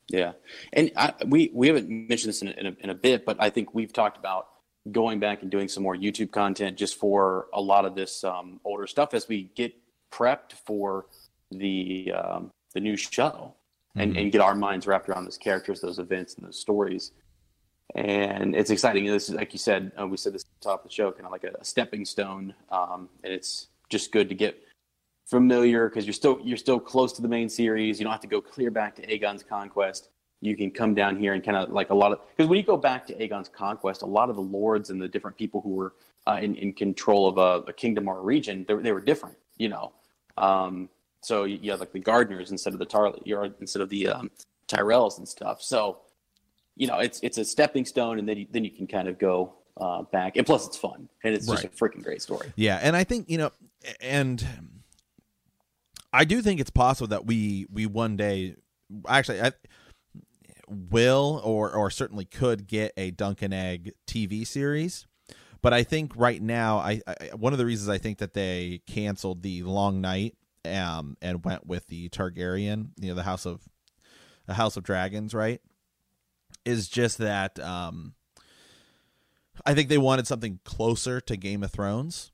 [0.08, 0.32] Yeah,
[0.72, 3.50] and I, we we haven't mentioned this in in a, in a bit, but I
[3.50, 4.46] think we've talked about
[4.92, 8.60] going back and doing some more YouTube content just for a lot of this um,
[8.64, 9.74] older stuff as we get
[10.10, 11.06] prepped for
[11.50, 13.54] the um, the new show
[13.96, 14.20] and, mm-hmm.
[14.20, 17.12] and get our minds wrapped around those characters, those events, and those stories
[17.94, 19.06] and it's exciting.
[19.06, 21.10] This is like you said, uh, we said this at the top of the show,
[21.10, 24.62] kind of like a, a stepping stone, um, and it's just good to get
[25.26, 27.98] familiar because you're still you're still close to the main series.
[27.98, 30.10] You don't have to go clear back to Aegon's conquest.
[30.40, 32.64] You can come down here and kind of like a lot of because when you
[32.64, 35.70] go back to Aegon's conquest, a lot of the lords and the different people who
[35.70, 35.94] were
[36.26, 39.36] uh, in, in control of a, a, kingdom or a region, they, they were different,
[39.56, 39.92] you know.
[40.36, 40.88] Um,
[41.22, 43.12] so you, you have like the Gardeners instead of the Tar,
[43.60, 44.30] instead of the um,
[44.68, 45.60] Tyrells and stuff.
[45.60, 45.98] So
[46.78, 49.18] you know, it's it's a stepping stone, and then you, then you can kind of
[49.18, 50.36] go uh, back.
[50.36, 51.60] And plus, it's fun, and it's right.
[51.60, 52.52] just a freaking great story.
[52.54, 53.50] Yeah, and I think you know,
[54.00, 54.46] and
[56.12, 58.54] I do think it's possible that we we one day
[59.08, 59.52] actually I
[60.70, 65.06] will or or certainly could get a Dunk and Egg TV series.
[65.60, 68.80] But I think right now, I, I one of the reasons I think that they
[68.86, 73.62] canceled the Long Night um, and went with the Targaryen, you know, the House of
[74.46, 75.60] the House of Dragons, right?
[76.68, 78.14] is just that um,
[79.64, 82.30] I think they wanted something closer to Game of Thrones.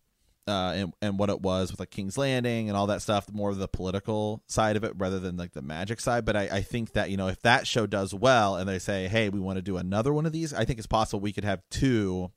[0.46, 3.48] Uh, and and what it was with like King's Landing and all that stuff, more
[3.48, 6.26] of the political side of it rather than like the magic side.
[6.26, 9.08] But I, I think that you know if that show does well and they say,
[9.08, 11.44] hey, we want to do another one of these, I think it's possible we could
[11.44, 12.30] have two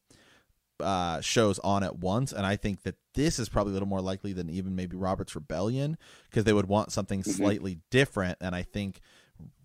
[0.80, 2.32] uh, shows on at once.
[2.32, 5.36] And I think that this is probably a little more likely than even maybe Robert's
[5.36, 5.98] Rebellion
[6.30, 7.32] because they would want something mm-hmm.
[7.32, 8.38] slightly different.
[8.42, 9.02] And I think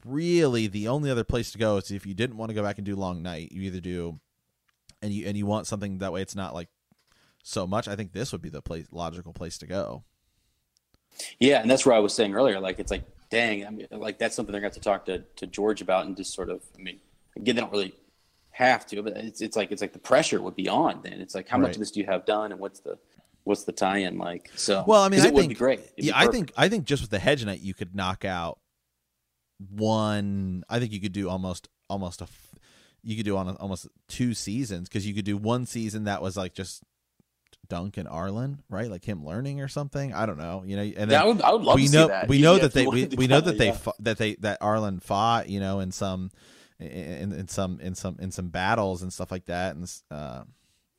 [0.04, 2.78] really the only other place to go is if you didn't want to go back
[2.78, 4.18] and do long night you either do
[5.00, 6.68] and you and you want something that way it's not like
[7.42, 10.04] so much i think this would be the place logical place to go
[11.38, 14.18] yeah and that's where i was saying earlier like it's like dang I mean, like
[14.18, 16.50] that's something they're going to have to talk to, to george about and just sort
[16.50, 16.98] of i mean
[17.36, 17.94] again they don't really
[18.50, 21.34] have to but it's, it's like it's like the pressure would be on then it's
[21.34, 21.68] like how right.
[21.68, 22.98] much of this do you have done and what's the
[23.44, 26.12] what's the tie-in like so well i mean i it think be great It'd yeah
[26.14, 28.58] i think i think just with the hedge knight you could knock out
[29.70, 30.64] one.
[30.68, 32.28] I think you could do almost almost a.
[33.02, 36.36] You could do on almost two seasons because you could do one season that was
[36.36, 36.84] like just
[37.68, 38.90] Dunk and Arlan, right?
[38.90, 40.12] Like him learning or something.
[40.12, 40.82] I don't know, you know.
[40.82, 42.28] And then yeah, I would, I would love we know, that.
[42.28, 43.92] We know that they we, we know that they yeah.
[44.00, 46.30] that they that Arlan fought, you know, in some
[46.78, 50.42] in, in some in some in some battles and stuff like that, and uh,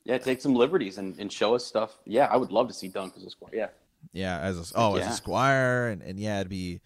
[0.03, 1.97] yeah, take some liberties and, and show us stuff.
[2.05, 3.51] Yeah, I would love to see Dunk as a squire.
[3.53, 3.67] Yeah,
[4.11, 5.03] yeah, as a, oh yeah.
[5.03, 6.81] as a squire, and, and yeah, it'd be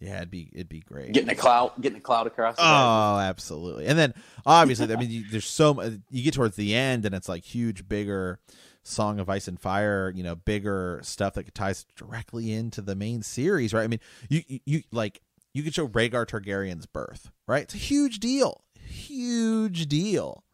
[0.00, 1.12] yeah, it'd be it'd be great.
[1.12, 2.56] Getting a cloud, getting a cloud across.
[2.58, 3.86] oh, absolutely.
[3.86, 4.14] And then
[4.44, 5.80] obviously, I mean, you, there's so
[6.10, 8.38] you get towards the end, and it's like huge, bigger
[8.86, 10.12] Song of Ice and Fire.
[10.14, 13.84] You know, bigger stuff that ties directly into the main series, right?
[13.84, 15.20] I mean, you you, like
[15.52, 17.62] you could show Rhaegar Targaryen's birth, right?
[17.62, 20.44] It's a huge deal, huge deal.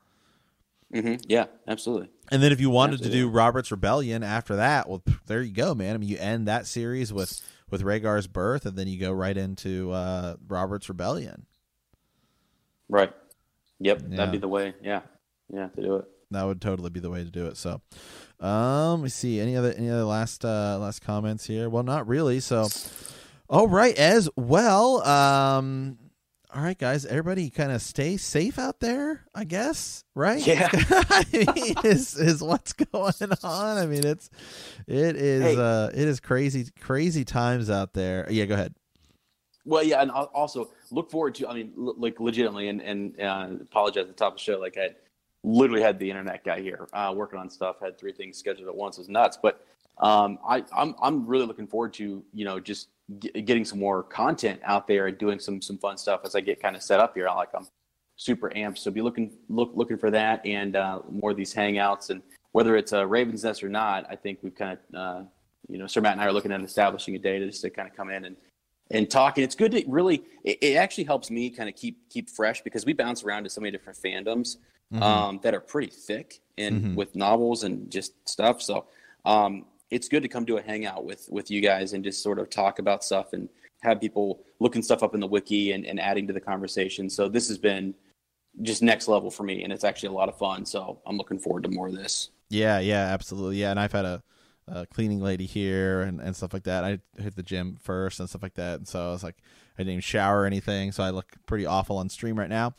[0.94, 1.22] Mm-hmm.
[1.26, 2.10] Yeah, absolutely.
[2.30, 3.18] And then if you wanted Absolutely.
[3.20, 5.94] to do Robert's Rebellion after that, well, there you go, man.
[5.94, 7.40] I mean, you end that series with
[7.70, 11.46] with Rhaegar's birth, and then you go right into uh, Robert's Rebellion.
[12.90, 13.12] Right.
[13.80, 14.16] Yep, Yeah.
[14.16, 14.74] that'd be the way.
[14.82, 15.00] Yeah,
[15.52, 16.04] yeah, to do it.
[16.32, 17.56] That would totally be the way to do it.
[17.56, 17.80] So,
[18.40, 21.68] um, let me see any other any other last uh last comments here.
[21.68, 22.40] Well, not really.
[22.40, 22.68] So,
[23.48, 25.02] all right, as well.
[25.06, 25.98] Um,
[26.54, 29.24] all right, guys, everybody, kind of stay safe out there.
[29.34, 30.46] I guess, right?
[30.46, 30.68] Yeah.
[30.72, 33.78] I mean, is is what's going on?
[33.78, 34.28] I mean, it's
[34.86, 35.56] it is Hey.
[35.56, 38.26] uh it is crazy crazy times out there.
[38.30, 38.74] Yeah, go ahead.
[39.64, 41.48] Well, yeah, and al- also look forward to.
[41.48, 44.58] I mean, l- like legitimately, and and uh, apologize at the top of the show.
[44.58, 44.90] Like I
[45.44, 47.76] literally had the internet guy here uh, working on stuff.
[47.80, 48.98] Had three things scheduled at once.
[48.98, 49.38] It was nuts.
[49.40, 49.64] But
[49.98, 52.88] um, I I'm I'm really looking forward to you know just
[53.18, 56.40] g- getting some more content out there and doing some some fun stuff as I
[56.40, 57.28] get kind of set up here.
[57.28, 57.66] I like I'm
[58.16, 58.78] super amped.
[58.78, 62.76] So be looking look looking for that and uh, more of these hangouts and whether
[62.76, 64.06] it's a Ravens Nest or not.
[64.10, 65.22] I think we've kind of uh,
[65.68, 67.70] you know Sir Matt and I are looking at establishing a day to just to
[67.70, 68.36] kind of come in and
[68.90, 69.38] and talk.
[69.38, 70.22] And it's good to really.
[70.44, 73.50] It, it actually helps me kind of keep keep fresh because we bounce around to
[73.50, 74.56] so many different fandoms
[74.92, 75.02] Mhm.
[75.02, 76.94] um, that are pretty thick and Mhm.
[76.96, 78.60] with novels and just stuff.
[78.60, 78.86] So
[79.24, 82.38] um, it's good to come to a hangout with with you guys and just sort
[82.38, 83.48] of talk about stuff and
[83.82, 87.08] have people looking stuff up in the wiki and, and adding to the conversation.
[87.10, 87.94] So this has been
[88.60, 90.64] just next level for me, and it's actually a lot of fun.
[90.66, 92.30] So I'm looking forward to more of this.
[92.50, 93.56] Yeah, yeah, absolutely.
[93.56, 94.22] Yeah, and I've had a,
[94.68, 96.84] a cleaning lady here and, and stuff like that.
[96.84, 99.36] I hit the gym first and stuff like that, and so I was like,
[99.78, 102.74] I didn't even shower or anything, so I look pretty awful on stream right now.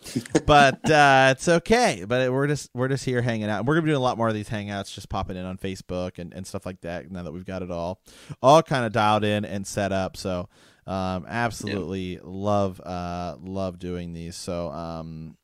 [0.46, 2.06] but uh, it's okay.
[2.08, 3.66] But we're just we're just here hanging out.
[3.66, 6.20] We're gonna be doing a lot more of these hangouts, just popping in on Facebook
[6.20, 7.10] and, and stuff like that.
[7.10, 8.00] Now that we've got it all
[8.42, 10.50] all kind of dialed in and set up, so
[10.86, 15.38] um absolutely love uh love doing these so um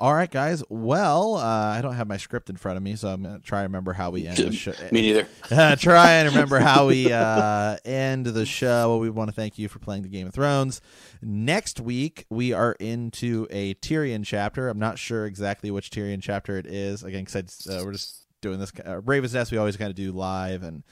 [0.00, 1.40] all right guys well uh
[1.76, 3.92] i don't have my script in front of me so i'm gonna try and remember
[3.92, 5.28] how we end the show Me neither.
[5.50, 8.88] uh, try and remember how we uh, end the show.
[8.90, 10.80] Well, we want to thank you for playing the Game of Thrones.
[11.22, 14.68] Next week, we are into a Tyrion chapter.
[14.68, 17.02] I'm not sure exactly which Tyrion chapter it is.
[17.02, 18.72] Again, because uh, we're just doing this.
[18.86, 20.82] Uh, Raven's Nest, we always kind of do live and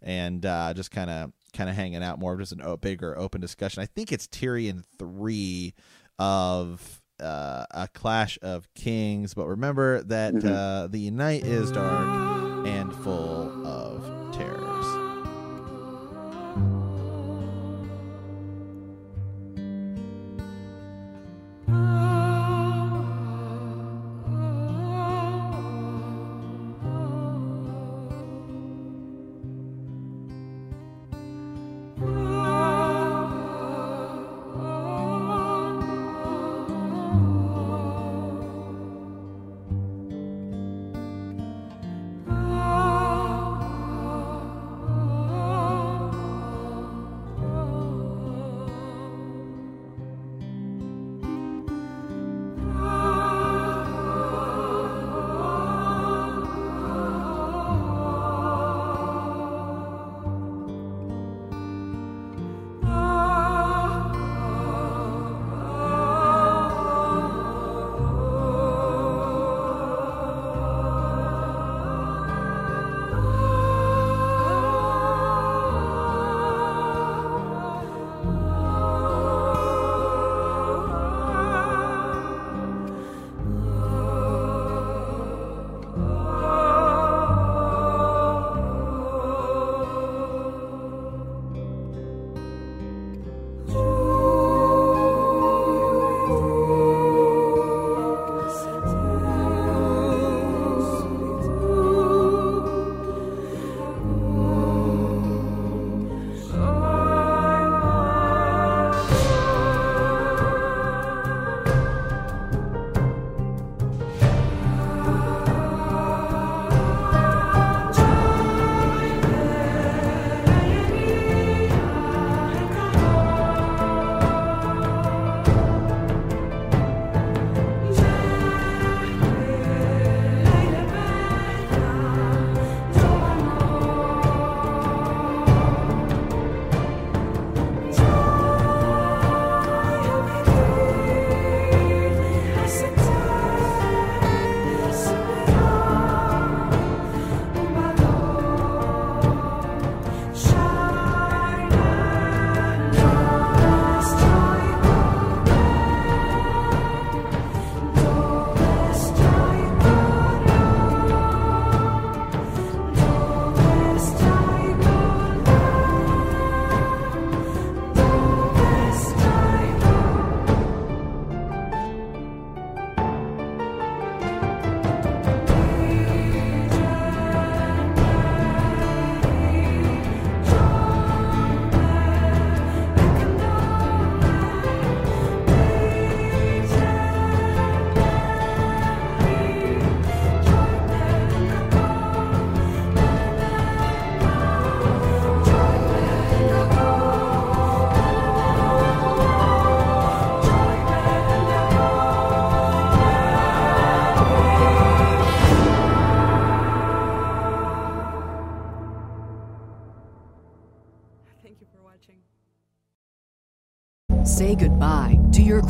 [0.00, 3.16] and uh, just kind of kind of hanging out more of just an o- bigger
[3.18, 3.82] open discussion.
[3.82, 5.74] I think it's Tyrion three
[6.18, 9.34] of uh, a Clash of Kings.
[9.34, 10.44] But remember that Mhm.
[10.44, 14.01] uh, the night is dark and full of